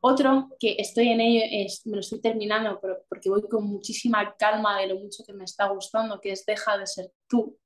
otro 0.00 0.48
que 0.58 0.76
estoy 0.78 1.08
en 1.08 1.20
ello, 1.20 1.42
es, 1.50 1.86
me 1.86 1.96
lo 1.96 2.00
estoy 2.00 2.20
terminando, 2.20 2.78
pero 2.80 2.98
porque 3.08 3.28
voy 3.28 3.42
con 3.42 3.66
muchísima 3.66 4.34
calma 4.38 4.80
de 4.80 4.86
lo 4.86 4.98
mucho 4.98 5.24
que 5.26 5.34
me 5.34 5.44
está 5.44 5.68
gustando, 5.68 6.20
que 6.20 6.32
es 6.32 6.46
Deja 6.46 6.78
de 6.78 6.86
ser 6.86 7.12
tú, 7.28 7.58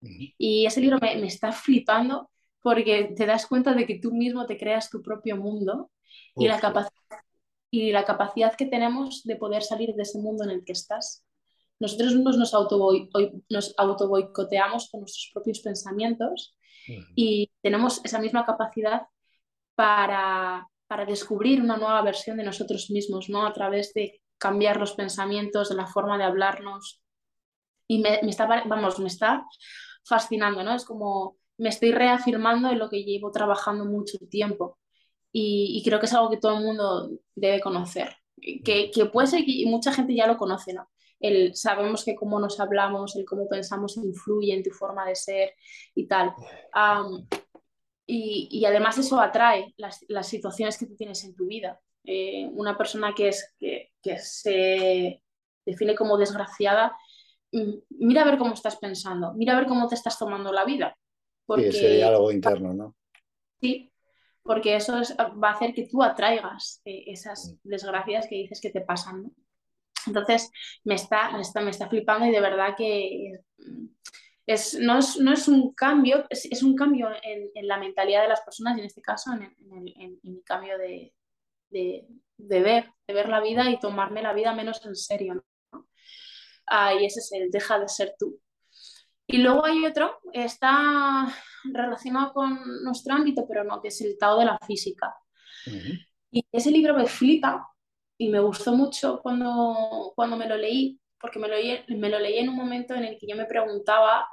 y 0.00 0.66
ese 0.66 0.80
libro 0.80 0.98
me, 1.00 1.16
me, 1.16 1.26
está 1.26 1.52
flipando 1.52 2.30
porque 2.60 3.14
te 3.16 3.26
das 3.26 3.46
cuenta 3.46 3.72
de 3.74 3.86
que 3.86 3.98
tú 3.98 4.12
mismo 4.12 4.46
te 4.46 4.58
creas 4.58 4.90
tu 4.90 5.02
propio 5.02 5.36
mundo 5.36 5.90
y 6.36 6.46
la, 6.48 6.60
capacidad, 6.60 7.20
y 7.76 7.92
la 7.92 8.04
capacidad 8.04 8.54
que 8.56 8.66
tenemos 8.66 9.22
de 9.24 9.36
poder 9.36 9.62
salir 9.62 9.94
de 9.94 10.02
ese 10.02 10.18
mundo 10.18 10.44
en 10.44 10.50
el 10.50 10.64
que 10.64 10.72
estás. 10.72 11.24
Nosotros 11.78 12.14
mismos 12.14 12.38
nos, 12.38 12.54
auto, 12.54 12.90
nos 13.50 13.74
auto 13.76 14.08
boicoteamos 14.08 14.88
con 14.90 15.00
nuestros 15.00 15.30
propios 15.34 15.60
pensamientos 15.60 16.56
uh 16.88 16.92
-huh. 16.92 17.12
y 17.14 17.50
tenemos 17.62 18.00
esa 18.02 18.18
misma 18.18 18.46
capacidad 18.46 19.02
para, 19.74 20.66
para 20.86 21.04
descubrir 21.04 21.60
una 21.60 21.76
nueva 21.76 22.00
versión 22.00 22.38
de 22.38 22.44
nosotros 22.44 22.90
mismos, 22.90 23.28
¿no? 23.28 23.46
A 23.46 23.52
través 23.52 23.92
de 23.92 24.22
cambiar 24.38 24.78
los 24.78 24.94
pensamientos, 24.94 25.68
de 25.68 25.74
la 25.74 25.86
forma 25.86 26.16
de 26.16 26.24
hablarnos. 26.24 27.02
Y 27.86 27.98
me, 27.98 28.20
me 28.22 28.30
está, 28.30 28.46
vamos, 28.46 28.98
me 28.98 29.08
está 29.08 29.44
fascinando, 30.02 30.62
¿no? 30.64 30.74
Es 30.74 30.86
como 30.86 31.36
me 31.58 31.68
estoy 31.68 31.92
reafirmando 31.92 32.70
en 32.70 32.78
lo 32.78 32.88
que 32.88 33.04
llevo 33.04 33.30
trabajando 33.30 33.84
mucho 33.84 34.16
tiempo 34.30 34.78
y, 35.32 35.78
y 35.78 35.82
creo 35.82 36.00
que 36.00 36.06
es 36.06 36.14
algo 36.14 36.30
que 36.30 36.38
todo 36.38 36.58
el 36.58 36.64
mundo 36.64 37.10
debe 37.34 37.60
conocer, 37.60 38.16
que, 38.64 38.90
que, 38.90 39.06
puede 39.06 39.26
ser 39.26 39.44
que 39.44 39.64
mucha 39.66 39.92
gente 39.92 40.14
ya 40.14 40.26
lo 40.26 40.36
conoce, 40.36 40.72
¿no? 40.72 40.88
El, 41.20 41.54
sabemos 41.54 42.04
que 42.04 42.14
cómo 42.14 42.38
nos 42.38 42.60
hablamos, 42.60 43.16
el 43.16 43.24
cómo 43.24 43.48
pensamos 43.48 43.96
influye 43.96 44.54
en 44.54 44.62
tu 44.62 44.70
forma 44.70 45.06
de 45.06 45.14
ser 45.14 45.54
y 45.94 46.06
tal. 46.06 46.34
Um, 46.74 47.26
y, 48.06 48.48
y, 48.50 48.64
además 48.66 48.98
eso 48.98 49.18
atrae 49.20 49.74
las, 49.78 50.04
las, 50.08 50.28
situaciones 50.28 50.78
que 50.78 50.86
tú 50.86 50.94
tienes 50.94 51.24
en 51.24 51.34
tu 51.34 51.46
vida. 51.46 51.80
Eh, 52.04 52.46
una 52.52 52.76
persona 52.76 53.14
que, 53.14 53.28
es, 53.28 53.52
que, 53.58 53.90
que 54.00 54.18
se 54.18 55.22
define 55.64 55.96
como 55.96 56.16
desgraciada, 56.16 56.96
mm, 57.52 57.72
mira 57.98 58.22
a 58.22 58.26
ver 58.26 58.38
cómo 58.38 58.54
estás 58.54 58.76
pensando, 58.76 59.32
mira 59.34 59.54
a 59.54 59.56
ver 59.56 59.66
cómo 59.66 59.88
te 59.88 59.96
estás 59.96 60.18
tomando 60.18 60.52
la 60.52 60.64
vida. 60.64 60.96
Porque, 61.46 61.72
sí, 61.72 61.78
ese 61.78 61.96
diálogo 61.96 62.30
interno, 62.30 62.74
¿no? 62.74 62.94
Sí, 63.60 63.90
porque 64.46 64.76
eso 64.76 65.00
va 65.42 65.50
a 65.50 65.52
hacer 65.52 65.74
que 65.74 65.86
tú 65.86 66.02
atraigas 66.02 66.80
eh, 66.84 67.04
esas 67.06 67.54
mm. 67.64 67.68
desgracias 67.68 68.26
que 68.28 68.36
dices 68.36 68.60
que 68.60 68.70
te 68.70 68.80
pasan, 68.80 69.24
¿no? 69.24 69.30
Entonces, 70.06 70.50
me 70.84 70.94
está, 70.94 71.32
me 71.32 71.40
está, 71.40 71.60
me 71.60 71.70
está 71.70 71.88
flipando 71.88 72.26
y 72.26 72.30
de 72.30 72.40
verdad 72.40 72.74
que 72.76 73.40
es, 74.46 74.78
no, 74.78 74.98
es, 74.98 75.18
no 75.18 75.32
es 75.32 75.48
un 75.48 75.74
cambio, 75.74 76.24
es, 76.30 76.46
es 76.46 76.62
un 76.62 76.76
cambio 76.76 77.08
en, 77.22 77.50
en, 77.54 77.66
la 77.66 77.78
mentalidad 77.78 78.22
de 78.22 78.28
las 78.28 78.42
personas 78.42 78.76
y 78.76 78.80
en 78.80 78.86
este 78.86 79.02
caso 79.02 79.32
en, 79.32 79.42
el, 79.42 79.94
en, 79.96 80.20
mi 80.22 80.42
cambio 80.42 80.78
de, 80.78 81.12
de, 81.70 82.06
de, 82.36 82.60
ver, 82.60 82.92
de 83.08 83.14
ver 83.14 83.28
la 83.28 83.40
vida 83.40 83.68
y 83.68 83.80
tomarme 83.80 84.22
la 84.22 84.32
vida 84.32 84.54
menos 84.54 84.84
en 84.86 84.94
serio. 84.94 85.44
¿no? 85.72 85.88
Ah, 86.66 86.94
y 86.94 87.04
ese 87.04 87.18
es 87.18 87.32
el 87.32 87.50
deja 87.50 87.80
de 87.80 87.88
ser 87.88 88.14
tú. 88.16 88.40
Y 89.26 89.38
luego 89.38 89.64
hay 89.64 89.84
otro, 89.84 90.20
está 90.32 91.26
relacionado 91.64 92.32
con 92.32 92.84
nuestro 92.84 93.14
ámbito, 93.14 93.44
pero 93.48 93.64
no, 93.64 93.82
que 93.82 93.88
es 93.88 94.00
el 94.00 94.16
Tao 94.18 94.38
de 94.38 94.44
la 94.44 94.58
física. 94.58 95.14
Y 96.30 96.44
ese 96.52 96.70
libro 96.70 96.94
me 96.94 97.06
flipa 97.06 97.68
y 98.18 98.28
me 98.28 98.40
gustó 98.40 98.72
mucho 98.72 99.20
cuando, 99.20 100.12
cuando 100.14 100.36
me 100.36 100.48
lo 100.48 100.56
leí, 100.56 101.00
porque 101.20 101.38
me 101.38 101.48
lo, 101.48 101.56
me 101.96 102.08
lo 102.08 102.18
leí 102.18 102.38
en 102.38 102.48
un 102.48 102.56
momento 102.56 102.94
en 102.94 103.04
el 103.04 103.18
que 103.18 103.26
yo 103.26 103.36
me 103.36 103.46
preguntaba 103.46 104.28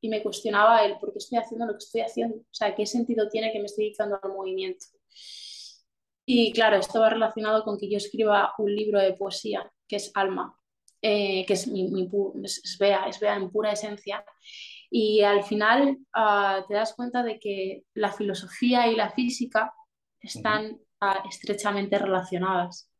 y 0.00 0.08
me 0.08 0.22
cuestionaba 0.22 0.84
el 0.84 0.98
por 0.98 1.12
qué 1.12 1.18
estoy 1.18 1.38
haciendo 1.38 1.66
lo 1.66 1.72
que 1.72 1.84
estoy 1.84 2.00
haciendo, 2.02 2.36
o 2.36 2.54
sea, 2.54 2.74
qué 2.74 2.86
sentido 2.86 3.28
tiene 3.28 3.52
que 3.52 3.58
me 3.58 3.66
estoy 3.66 3.86
dedicando 3.86 4.18
al 4.22 4.32
movimiento. 4.32 4.86
Y 6.24 6.52
claro, 6.52 6.76
esto 6.76 7.00
va 7.00 7.10
relacionado 7.10 7.64
con 7.64 7.76
que 7.78 7.90
yo 7.90 7.96
escriba 7.96 8.54
un 8.58 8.74
libro 8.74 9.00
de 9.00 9.14
poesía, 9.14 9.70
que 9.88 9.96
es 9.96 10.10
Alma, 10.14 10.56
eh, 11.02 11.44
que 11.46 11.52
es, 11.52 11.66
mi, 11.66 11.88
mi 11.90 12.08
es, 12.44 12.76
Bea, 12.78 13.06
es 13.06 13.20
Bea 13.20 13.36
en 13.36 13.50
pura 13.50 13.72
esencia. 13.72 14.24
Y 14.90 15.22
al 15.22 15.42
final 15.42 15.98
uh, 16.16 16.66
te 16.68 16.74
das 16.74 16.94
cuenta 16.94 17.22
de 17.22 17.38
que 17.38 17.84
la 17.94 18.12
filosofía 18.12 18.86
y 18.88 18.96
la 18.96 19.10
física 19.10 19.72
están 20.20 20.80
uh, 21.00 21.28
estrechamente 21.28 21.98
relacionadas. 21.98 22.90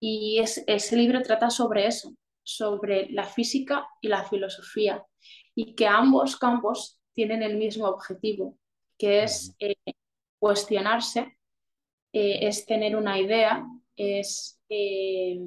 Y 0.00 0.38
es, 0.40 0.62
ese 0.66 0.96
libro 0.96 1.22
trata 1.22 1.50
sobre 1.50 1.86
eso, 1.86 2.14
sobre 2.42 3.10
la 3.10 3.24
física 3.24 3.86
y 4.00 4.08
la 4.08 4.24
filosofía, 4.24 5.02
y 5.54 5.74
que 5.74 5.86
ambos 5.86 6.36
campos 6.36 7.00
tienen 7.14 7.42
el 7.42 7.56
mismo 7.56 7.86
objetivo, 7.86 8.58
que 8.98 9.22
es 9.22 9.54
eh, 9.60 9.76
cuestionarse, 10.38 11.38
eh, 12.12 12.46
es 12.46 12.66
tener 12.66 12.96
una 12.96 13.18
idea, 13.18 13.66
es 13.96 14.60
eh, 14.68 15.38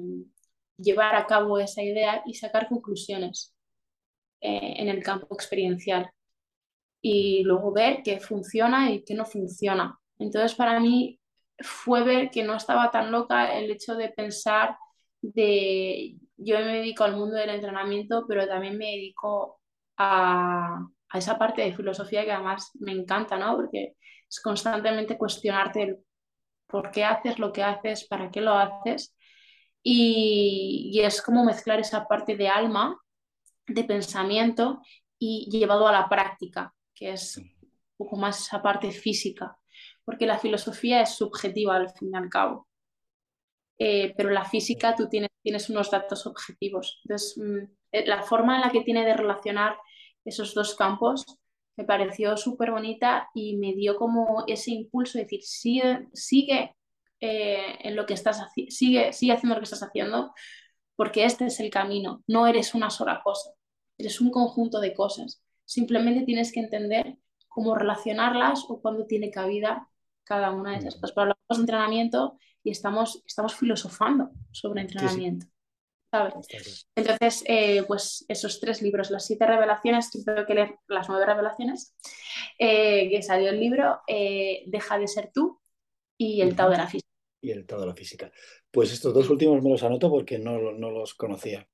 llevar 0.78 1.14
a 1.16 1.26
cabo 1.26 1.58
esa 1.58 1.82
idea 1.82 2.22
y 2.26 2.34
sacar 2.34 2.68
conclusiones 2.68 3.54
en 4.40 4.88
el 4.88 5.02
campo 5.02 5.34
experiencial 5.34 6.10
y 7.00 7.42
luego 7.44 7.72
ver 7.72 8.02
qué 8.04 8.20
funciona 8.20 8.90
y 8.90 9.04
qué 9.04 9.14
no 9.14 9.24
funciona. 9.24 9.98
Entonces, 10.18 10.54
para 10.54 10.80
mí, 10.80 11.20
fue 11.60 12.04
ver 12.04 12.30
que 12.30 12.44
no 12.44 12.54
estaba 12.54 12.90
tan 12.90 13.10
loca 13.10 13.58
el 13.58 13.70
hecho 13.70 13.96
de 13.96 14.10
pensar 14.10 14.76
de 15.20 16.16
yo 16.36 16.58
me 16.60 16.76
dedico 16.78 17.04
al 17.04 17.16
mundo 17.16 17.36
del 17.36 17.50
entrenamiento, 17.50 18.24
pero 18.28 18.46
también 18.46 18.78
me 18.78 18.86
dedico 18.86 19.60
a, 19.96 20.78
a 21.10 21.18
esa 21.18 21.38
parte 21.38 21.62
de 21.62 21.72
filosofía 21.74 22.24
que 22.24 22.32
además 22.32 22.70
me 22.80 22.92
encanta, 22.92 23.36
¿no? 23.38 23.56
Porque 23.56 23.96
es 24.28 24.40
constantemente 24.40 25.18
cuestionarte 25.18 25.82
el 25.82 25.98
por 26.66 26.90
qué 26.90 27.04
haces 27.04 27.38
lo 27.38 27.52
que 27.52 27.62
haces, 27.62 28.06
para 28.06 28.30
qué 28.30 28.40
lo 28.40 28.52
haces. 28.52 29.16
Y, 29.90 30.90
y 30.92 31.00
es 31.00 31.22
como 31.22 31.44
mezclar 31.44 31.80
esa 31.80 32.06
parte 32.06 32.36
de 32.36 32.48
alma, 32.48 33.00
de 33.66 33.84
pensamiento 33.84 34.82
y 35.18 35.48
llevado 35.50 35.88
a 35.88 35.92
la 35.92 36.08
práctica, 36.08 36.74
que 36.94 37.12
es 37.12 37.38
un 37.38 37.50
poco 37.96 38.16
más 38.16 38.40
esa 38.40 38.60
parte 38.60 38.90
física 38.90 39.58
porque 40.08 40.24
la 40.24 40.38
filosofía 40.38 41.02
es 41.02 41.10
subjetiva 41.16 41.76
al 41.76 41.90
fin 41.90 42.08
y 42.14 42.16
al 42.16 42.30
cabo. 42.30 42.66
Eh, 43.78 44.14
pero 44.16 44.30
la 44.30 44.46
física 44.46 44.94
tú 44.96 45.06
tienes, 45.06 45.28
tienes 45.42 45.68
unos 45.68 45.90
datos 45.90 46.26
objetivos. 46.26 47.02
Entonces, 47.04 47.36
mm, 47.36 47.58
eh, 47.92 48.06
la 48.06 48.22
forma 48.22 48.56
en 48.56 48.62
la 48.62 48.70
que 48.70 48.80
tiene 48.80 49.04
de 49.04 49.12
relacionar 49.12 49.76
esos 50.24 50.54
dos 50.54 50.74
campos 50.76 51.26
me 51.76 51.84
pareció 51.84 52.38
súper 52.38 52.70
bonita 52.70 53.28
y 53.34 53.58
me 53.58 53.74
dio 53.74 53.96
como 53.96 54.44
ese 54.46 54.70
impulso 54.70 55.18
de 55.18 55.24
decir, 55.24 55.42
sigue, 55.42 56.08
sigue 56.14 56.74
eh, 57.20 57.78
en 57.80 57.96
lo 57.96 58.06
que 58.06 58.14
estás 58.14 58.42
sigue, 58.68 59.12
sigue 59.12 59.32
haciendo 59.32 59.54
lo 59.54 59.60
que 59.60 59.64
estás 59.64 59.82
haciendo, 59.82 60.32
porque 60.96 61.24
este 61.24 61.46
es 61.46 61.60
el 61.60 61.70
camino, 61.70 62.22
no 62.26 62.46
eres 62.46 62.74
una 62.74 62.90
sola 62.90 63.20
cosa, 63.22 63.50
eres 63.96 64.20
un 64.20 64.30
conjunto 64.30 64.80
de 64.80 64.94
cosas. 64.94 65.42
Simplemente 65.64 66.24
tienes 66.24 66.52
que 66.52 66.60
entender 66.60 67.18
cómo 67.48 67.74
relacionarlas 67.74 68.64
o 68.68 68.80
cuándo 68.80 69.06
tiene 69.06 69.30
cabida 69.30 69.88
cada 70.24 70.50
una 70.52 70.72
de 70.72 70.78
esas 70.78 70.94
cosas. 70.94 71.12
Pero 71.12 71.22
hablamos 71.22 71.38
de 71.48 71.60
entrenamiento 71.60 72.38
y 72.62 72.70
estamos, 72.70 73.22
estamos 73.26 73.54
filosofando 73.54 74.30
sobre 74.52 74.82
entrenamiento. 74.82 75.46
¿sabes? 76.10 76.34
Entonces, 76.94 77.44
eh, 77.46 77.82
pues 77.86 78.24
esos 78.28 78.60
tres 78.60 78.82
libros, 78.82 79.10
las 79.10 79.26
siete 79.26 79.46
revelaciones, 79.46 80.10
tengo 80.10 80.46
que 80.46 80.54
leer 80.54 80.78
las 80.86 81.08
nueve 81.08 81.26
revelaciones, 81.26 81.94
eh, 82.58 83.08
que 83.10 83.22
salió 83.22 83.50
el 83.50 83.60
libro, 83.60 84.00
eh, 84.06 84.64
Deja 84.66 84.98
de 84.98 85.08
ser 85.08 85.30
tú 85.32 85.60
y 86.16 86.40
El 86.40 86.56
Tao 86.56 86.70
de 86.70 86.78
la 86.78 86.86
Física. 86.86 87.07
Y 87.40 87.50
El 87.50 87.66
Tao 87.66 87.80
de 87.80 87.86
la 87.86 87.94
Física. 87.94 88.30
Pues 88.70 88.92
estos 88.92 89.14
dos 89.14 89.30
últimos 89.30 89.62
me 89.62 89.70
los 89.70 89.82
anoto 89.82 90.10
porque 90.10 90.38
no, 90.38 90.72
no 90.72 90.90
los 90.90 91.14
conocía. 91.14 91.68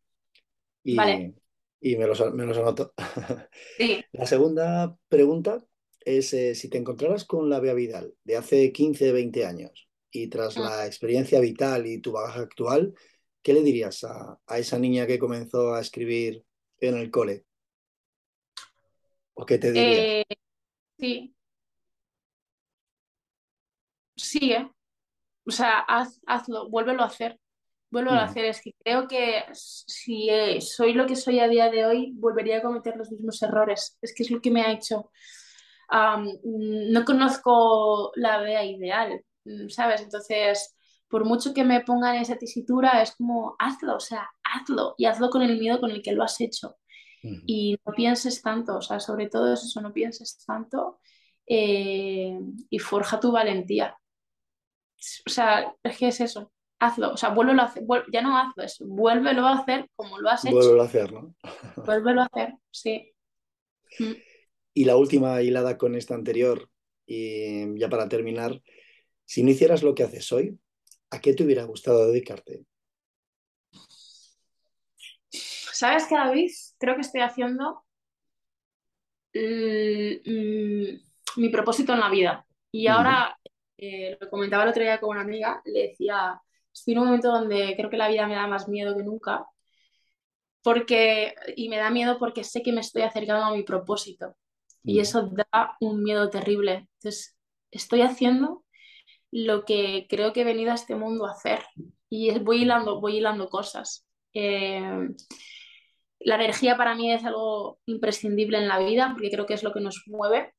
Y, 0.83 0.97
vale. 0.97 1.35
y 1.81 1.97
me, 1.97 2.07
los, 2.07 2.35
me 2.35 2.45
los 2.45 2.59
anoto. 2.59 2.93
Sí. 3.79 4.05
La 4.12 4.27
segunda 4.27 4.97
pregunta 5.09 5.65
es 6.05 6.33
eh, 6.35 6.55
si 6.55 6.69
te 6.69 6.79
encontraras 6.79 7.25
con 7.25 7.49
la 7.49 7.61
Bea 7.61 7.75
Vidal 7.75 8.15
de 8.25 8.37
hace 8.37 8.73
15, 8.73 9.12
20 9.12 9.47
años 9.47 9.89
y 10.11 10.29
tras 10.29 10.57
ah. 10.57 10.61
la 10.61 10.87
experiencia 10.87 11.41
vital 11.41 11.87
y 11.87 11.99
tu 11.99 12.12
bagaje 12.12 12.41
actual, 12.41 12.95
¿qué 13.43 13.53
le 13.53 13.62
dirías 13.62 14.05
a, 14.05 14.39
esa 14.57 14.79
niña 14.79 15.07
que 15.07 15.19
comenzó 15.19 15.75
a 15.75 15.81
escribir 15.81 16.45
en 16.79 16.97
el 16.97 17.11
cole? 17.11 17.45
¿O 19.35 19.45
qué 19.45 19.59
te 19.59 19.73
diría? 19.73 20.21
Eh, 20.21 20.25
sí. 20.99 21.35
Sigue. 24.17 24.74
O 25.47 25.51
sea, 25.51 25.80
hazlo, 26.26 26.68
vuélvelo 26.70 27.03
a 27.03 27.07
hacer. 27.07 27.38
Vuélvelo 27.90 28.18
a 28.18 28.24
hacer. 28.24 28.47
Es 28.47 28.61
que 28.62 28.72
creo 28.82 29.07
que 29.07 29.45
si 29.53 30.28
eh, 30.30 30.61
soy 30.61 30.95
lo 30.95 31.07
que 31.07 31.16
soy 31.16 31.40
a 31.40 31.49
día 31.49 31.70
de 31.70 31.86
hoy, 31.86 32.12
volvería 32.16 32.59
a 32.59 32.62
cometer 32.62 32.97
los 32.97 33.11
mismos 33.11 33.42
errores. 33.42 33.99
Es 34.03 34.14
que 34.14 34.22
es 34.24 34.30
lo 34.30 34.40
que 34.40 34.51
me 34.51 34.62
ha 34.62 34.72
hecho 34.72 35.11
no 36.45 37.05
conozco 37.05 38.12
la 38.16 38.38
vea 38.38 38.64
ideal, 38.64 39.22
mm, 39.45 39.68
¿sabes? 39.68 40.03
Entonces, 40.03 40.76
por 41.09 41.24
mucho 41.24 41.55
que 41.55 41.64
me 41.64 41.80
pongan 41.82 42.16
esa 42.16 42.36
tesitura, 42.36 43.03
es 43.03 43.14
como, 43.16 43.57
hazlo, 43.59 43.97
o 43.97 44.01
sea, 44.01 44.28
hazlo 44.42 44.95
y 44.99 45.07
hazlo 45.07 45.30
con 45.30 45.42
el 45.42 45.59
miedo 45.59 45.80
con 45.80 45.90
el 45.90 46.03
que 46.03 46.12
lo 46.12 46.22
has 46.24 46.40
hecho. 46.40 46.76
Y 47.47 47.78
no 47.86 47.92
pienses 47.95 48.42
tanto, 48.42 48.76
o 48.76 48.82
sea, 48.82 49.01
sobre 49.01 49.28
todo 49.30 49.55
eso, 49.55 49.80
no 49.80 49.95
pienses 49.95 50.45
tanto 50.47 51.01
eh, 51.47 52.38
y 52.68 52.79
forja 52.79 53.18
tu 53.18 53.33
valentía. 53.33 53.96
O 55.26 55.31
sea, 55.31 55.75
es 55.83 55.99
que 55.99 56.09
es 56.09 56.21
eso, 56.21 56.53
hazlo, 56.79 57.13
o 57.13 57.17
sea, 57.17 57.31
vuélvelo 57.31 57.63
a 57.63 57.67
hacer, 57.67 57.85
ya 58.13 58.22
no 58.22 58.39
hazlo 58.39 58.63
eso, 58.63 58.85
vuélvelo 58.87 59.47
a 59.47 59.59
hacer 59.59 59.89
como 59.97 60.18
lo 60.18 60.31
has 60.31 60.45
hecho. 60.45 60.55
Vuélvelo 60.55 60.83
a 60.83 60.87
hacer, 60.87 61.13
¿no? 61.13 61.35
vuélvelo 61.87 62.22
a 62.22 62.26
hacer, 62.26 62.55
sí. 62.71 63.13
Mm. 63.99 64.13
Y 64.75 64.85
la 64.85 64.97
última 64.97 65.41
hilada 65.43 65.79
con 65.79 65.95
esta 65.95 66.14
anterior, 66.14 66.68
y 67.07 67.79
ya 67.79 67.89
para 67.89 68.09
terminar, 68.09 68.61
si 69.25 69.43
no 69.43 69.51
hicieras 69.51 69.83
lo 69.83 69.95
que 69.95 70.03
haces 70.03 70.31
hoy, 70.33 70.59
¿a 71.11 71.21
qué 71.21 71.35
te 71.35 71.45
hubiera 71.45 71.64
gustado 71.64 72.09
dedicarte? 72.09 72.64
¿Sabes 75.31 76.07
qué, 76.09 76.14
David? 76.14 76.51
Creo 76.79 76.95
que 76.95 77.01
estoy 77.01 77.21
haciendo 77.21 77.85
mm, 79.35 81.41
mi 81.41 81.49
propósito 81.51 81.93
en 81.93 82.01
la 82.01 82.11
vida. 82.11 82.47
Y 82.71 82.87
ahora, 82.87 83.37
eh, 83.89 84.19
lo 84.21 84.31
comentaba 84.31 84.65
el 84.65 84.71
otro 84.71 84.83
día 84.83 85.01
con 85.01 85.11
una 85.11 85.23
amiga, 85.23 85.63
le 85.65 85.89
decía, 85.89 86.41
estoy 86.73 86.95
en 86.95 87.01
un 87.01 87.07
momento 87.07 87.31
donde 87.31 87.75
creo 87.77 87.91
que 87.91 87.97
la 87.97 88.09
vida 88.09 88.27
me 88.27 88.35
da 88.35 88.47
más 88.47 88.69
miedo 88.69 88.97
que 88.97 89.03
nunca, 89.03 89.47
porque, 90.63 91.35
y 91.57 91.69
me 91.69 91.77
da 91.77 91.91
miedo 91.91 92.19
porque 92.19 92.45
sé 92.45 92.63
que 92.63 92.73
me 92.73 92.81
estoy 92.81 93.03
acercando 93.03 93.45
a 93.45 93.55
mi 93.55 93.63
propósito 93.65 94.37
y 94.83 95.01
eso 95.01 95.31
da 95.31 95.77
un 95.81 96.03
miedo 96.03 96.31
terrible. 96.31 96.89
Entonces, 96.99 97.37
estoy 97.71 98.03
haciendo 98.03 98.65
lo 99.31 99.65
que 99.65 100.07
creo 100.09 100.33
que 100.33 100.43
he 100.43 100.45
venido 100.45 100.73
a 100.73 100.77
este 100.77 100.95
mundo 100.95 101.27
a 101.27 101.33
hacer 101.33 101.61
y 102.09 102.39
voy 102.39 102.63
hilando, 102.63 103.01
voy 103.01 103.19
hilando 103.19 103.49
cosas. 103.49 104.07
Eh, 104.33 104.81
la 106.21 106.37
energía 106.37 106.77
para 106.77 106.95
mí 106.95 107.13
es 107.13 107.25
algo 107.25 107.79
imprescindible 107.87 108.59
en 108.59 108.69
la 108.69 108.79
vida 108.79 109.11
porque 109.13 109.31
creo 109.31 109.47
que 109.47 109.55
es 109.55 109.63
lo 109.63 109.73
que 109.73 109.81
nos 109.81 110.05
mueve. 110.07 110.55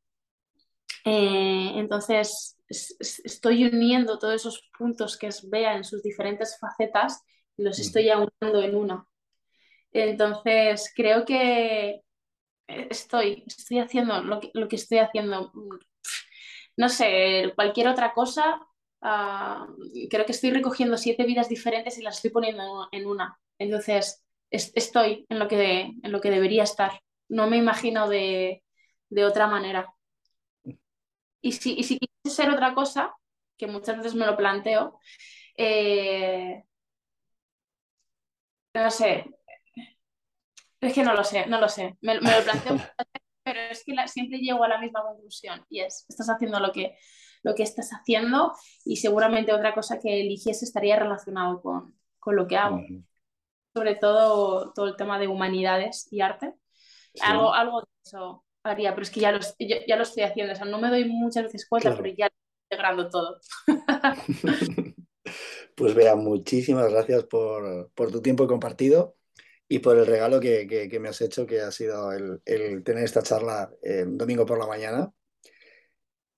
Eh, 1.05 1.71
entonces, 1.75 2.57
estoy 2.67 3.65
uniendo 3.65 4.19
todos 4.19 4.35
esos 4.35 4.69
puntos 4.77 5.17
que 5.17 5.27
es 5.27 5.47
Bea 5.49 5.75
en 5.75 5.83
sus 5.83 6.01
diferentes 6.03 6.57
facetas 6.59 7.21
los 7.57 7.79
estoy 7.79 8.09
aunando 8.09 8.61
en 8.61 8.75
una. 8.75 9.07
Entonces, 9.93 10.91
creo 10.95 11.25
que 11.25 12.01
estoy, 12.67 13.43
estoy 13.47 13.79
haciendo 13.79 14.21
lo 14.23 14.39
que, 14.39 14.51
lo 14.53 14.67
que 14.67 14.75
estoy 14.75 14.99
haciendo. 14.99 15.51
No 16.77 16.89
sé, 16.89 17.53
cualquier 17.55 17.87
otra 17.87 18.13
cosa, 18.13 18.59
ah, 19.01 19.67
creo 20.09 20.25
que 20.25 20.33
estoy 20.33 20.51
recogiendo 20.51 20.97
siete 20.97 21.23
vidas 21.23 21.47
diferentes 21.47 21.97
y 21.97 22.01
las 22.01 22.17
estoy 22.17 22.31
poniendo 22.31 22.89
en 22.91 23.05
una. 23.05 23.39
Entonces, 23.57 24.25
estoy 24.49 25.25
en 25.29 25.39
lo, 25.39 25.47
que, 25.47 25.93
en 26.03 26.11
lo 26.11 26.21
que 26.21 26.31
debería 26.31 26.63
estar. 26.63 26.99
No 27.29 27.47
me 27.47 27.57
imagino 27.57 28.09
de, 28.09 28.61
otra 29.25 29.47
manera. 29.47 29.93
Y 31.45 31.51
si, 31.51 31.73
y 31.73 31.83
si 31.83 31.99
quisiese 31.99 32.43
ser 32.43 32.49
otra 32.49 32.73
cosa, 32.73 33.15
que 33.55 33.67
muchas 33.67 33.97
veces 33.97 34.15
me 34.15 34.25
lo 34.25 34.35
planteo, 34.35 34.99
eh, 35.55 36.63
no 38.73 38.89
sé, 38.89 39.25
es 40.81 40.93
que 40.93 41.03
no 41.03 41.13
lo 41.13 41.23
sé, 41.23 41.45
no 41.45 41.61
lo 41.61 41.69
sé. 41.69 41.97
Me, 42.01 42.15
lo 42.15 42.21
planteo 42.21 42.77
pero 43.43 43.59
es 43.59 43.83
que 43.83 43.93
siempre 44.07 44.39
llego 44.39 44.63
a 44.63 44.69
la 44.69 44.79
misma 44.79 45.03
conclusión 45.03 45.63
y 45.69 45.81
es, 45.81 46.07
estás 46.09 46.31
haciendo 46.31 46.59
lo 46.59 46.71
que, 46.71 46.97
lo 47.43 47.53
que 47.53 47.61
estás 47.61 47.91
haciendo 47.91 48.53
y 48.83 48.97
seguramente 48.97 49.53
otra 49.53 49.75
cosa 49.75 49.99
que 49.99 50.21
eligiese 50.21 50.65
estaría 50.65 50.97
relacionado 50.97 51.61
con, 51.61 51.95
con 52.17 52.35
lo 52.35 52.47
que 52.47 52.57
hago 52.57 52.81
sobre 53.71 53.95
todo 53.95 54.73
todo 54.73 54.87
el 54.87 54.95
tema 54.95 55.19
de 55.19 55.27
humanidades 55.27 56.07
y 56.11 56.21
arte. 56.21 56.55
Algo, 57.21 57.53
algo 57.53 57.81
de 57.81 57.87
eso 58.03 58.44
haría, 58.65 58.91
pero 58.91 59.03
es 59.03 59.11
que 59.11 59.19
ya 59.19 59.31
lo, 59.31 59.39
ya, 59.59 59.95
lo 59.95 60.03
estoy 60.03 60.23
haciendo, 60.23 60.53
o 60.53 60.55
sea, 60.55 60.65
no 60.65 60.79
me 60.79 60.89
doy 60.89 61.05
muchas 61.05 61.43
veces 61.43 61.67
cuenta, 61.67 61.95
pero 61.95 62.13
ya 62.15 62.27
estoy 62.27 62.41
integrando 62.63 63.09
todo. 63.09 63.39
pues 65.75 65.95
vea, 65.95 66.15
muchísimas 66.15 66.91
gracias 66.91 67.23
por, 67.25 67.91
por, 67.93 68.11
tu 68.11 68.21
tiempo 68.21 68.47
compartido 68.47 69.15
y 69.67 69.79
por 69.79 69.97
el 69.97 70.05
regalo 70.05 70.39
que, 70.39 70.67
que, 70.67 70.99
me 70.99 71.09
has 71.09 71.21
hecho, 71.21 71.45
que 71.45 71.61
ha 71.61 71.71
sido 71.71 72.11
el, 72.11 72.41
el 72.45 72.83
tener 72.83 73.03
esta 73.03 73.23
charla 73.23 73.71
eh, 73.81 74.05
domingo 74.07 74.45
por 74.45 74.59
la 74.59 74.67
mañana. 74.67 75.11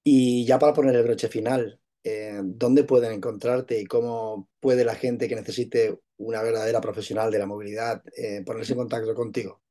Y 0.03 0.45
ya 0.45 0.57
para 0.57 0.73
poner 0.73 0.95
el 0.95 1.03
broche 1.03 1.27
final, 1.27 1.81
eh, 2.03 2.39
dónde 2.41 2.85
pueden 2.85 3.11
encontrarte 3.11 3.79
y 3.81 3.85
cómo 3.85 4.49
puede 4.61 4.85
la 4.85 4.95
gente 4.95 5.27
que 5.27 5.35
necesite 5.35 5.99
una 6.15 6.41
verdadera 6.41 6.79
profesional 6.79 7.29
de 7.31 7.39
la 7.39 7.45
movilidad 7.45 8.01
eh, 8.15 8.43
ponerse 8.45 8.71
en 8.71 8.77
contacto 8.79 9.13
contigo. 9.13 9.61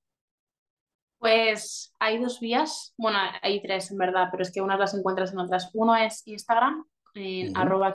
Pues 1.19 1.95
hay 1.99 2.19
dos 2.19 2.41
vías, 2.41 2.95
bueno, 2.97 3.19
hay 3.43 3.63
tres 3.63 3.91
en 3.91 3.99
verdad, 3.99 4.29
pero 4.31 4.43
es 4.43 4.53
que 4.53 4.61
unas 4.61 4.79
las 4.79 4.95
encuentras 4.95 5.33
en 5.33 5.39
otras. 5.39 5.71
Uno 5.73 5.97
es 5.97 6.27
Instagram, 6.27 6.85
en 7.15 7.57
arroba 7.57 7.95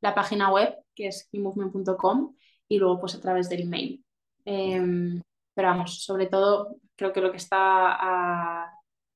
la 0.00 0.14
página 0.14 0.50
web 0.50 0.76
que 0.94 1.08
es 1.08 1.28
keymovement.com 1.30 2.34
y 2.68 2.78
luego 2.78 3.00
pues 3.00 3.14
a 3.14 3.20
través 3.20 3.48
del 3.48 3.62
email. 3.62 4.04
Em, 4.44 5.20
pero 5.54 5.68
vamos, 5.68 6.02
sobre 6.04 6.26
todo 6.26 6.76
creo 6.96 7.12
que 7.12 7.20
lo 7.20 7.30
que 7.30 7.38
está 7.38 7.92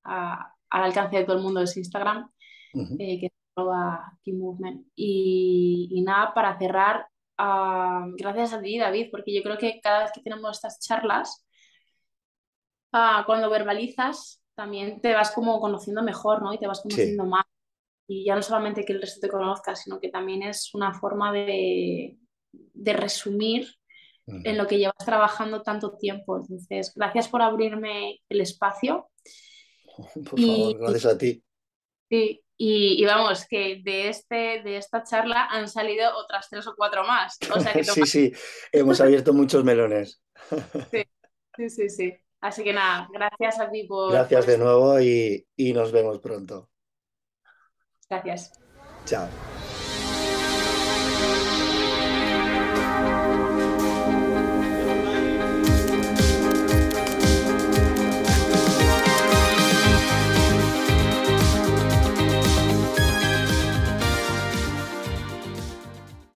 al 0.04 0.84
alcance 0.84 1.16
de 1.16 1.24
todo 1.24 1.36
el 1.36 1.42
mundo 1.42 1.60
es 1.60 1.76
Instagram, 1.76 2.30
eh, 2.98 3.20
que 3.20 3.26
es 3.26 4.34
Movement. 4.34 4.86
Y, 4.94 6.02
nada, 6.04 6.32
para 6.34 6.58
cerrar, 6.58 7.06
ah, 7.38 8.06
gracias 8.16 8.52
a 8.52 8.60
ti, 8.60 8.78
David, 8.78 9.08
porque 9.10 9.34
yo 9.34 9.42
creo 9.42 9.58
que 9.58 9.80
cada 9.82 10.04
vez 10.04 10.12
que 10.12 10.22
tenemos 10.22 10.56
estas 10.56 10.80
charlas, 10.80 11.46
ah, 12.92 13.22
cuando 13.26 13.50
verbalizas, 13.50 14.42
también 14.54 15.00
te 15.00 15.14
vas 15.14 15.30
como 15.30 15.60
conociendo 15.60 16.02
mejor, 16.02 16.42
¿no? 16.42 16.52
Y 16.52 16.58
te 16.58 16.66
vas 16.66 16.80
conociendo 16.82 17.24
más. 17.24 17.44
Y 18.06 18.24
ya 18.24 18.34
no 18.34 18.42
solamente 18.42 18.84
que 18.84 18.92
el 18.92 19.00
resto 19.00 19.20
te 19.20 19.28
conozca, 19.28 19.76
sino 19.76 20.00
que 20.00 20.08
también 20.08 20.42
es 20.42 20.74
una 20.74 20.92
forma 20.92 21.32
de, 21.32 22.18
de 22.52 22.92
resumir 22.92 23.68
en 24.26 24.56
lo 24.56 24.66
que 24.66 24.78
llevas 24.78 25.04
trabajando 25.04 25.62
tanto 25.62 25.96
tiempo. 25.96 26.36
Entonces, 26.36 26.92
gracias 26.94 27.28
por 27.28 27.42
abrirme 27.42 28.20
el 28.28 28.40
espacio. 28.40 29.10
Por 30.30 30.40
favor, 30.40 30.78
gracias 30.78 31.06
a 31.06 31.18
ti. 31.18 31.42
Sí, 32.08 32.42
y, 32.56 33.04
vamos, 33.06 33.46
que 33.48 33.80
de, 33.82 34.08
este, 34.08 34.62
de 34.62 34.76
esta 34.76 35.02
charla 35.04 35.46
han 35.46 35.68
salido 35.68 36.10
otras 36.16 36.48
tres 36.50 36.66
o 36.66 36.74
cuatro 36.76 37.04
más. 37.04 37.38
sí, 37.94 38.02
sí, 38.04 38.32
hemos 38.72 39.00
abierto 39.00 39.32
muchos 39.32 39.64
melones. 39.64 40.22
sí, 41.56 41.68
sí, 41.70 41.88
sí, 41.88 42.14
Así 42.40 42.64
que 42.64 42.72
nada, 42.72 43.08
gracias 43.12 43.60
a 43.60 43.70
ti 43.70 43.84
por... 43.84 44.12
Gracias 44.12 44.46
de 44.46 44.58
nuevo 44.58 45.00
y, 45.00 45.46
y 45.56 45.72
nos 45.72 45.92
vemos 45.92 46.18
pronto. 46.20 46.70
Gracias. 48.08 48.52
Chao. 49.04 49.28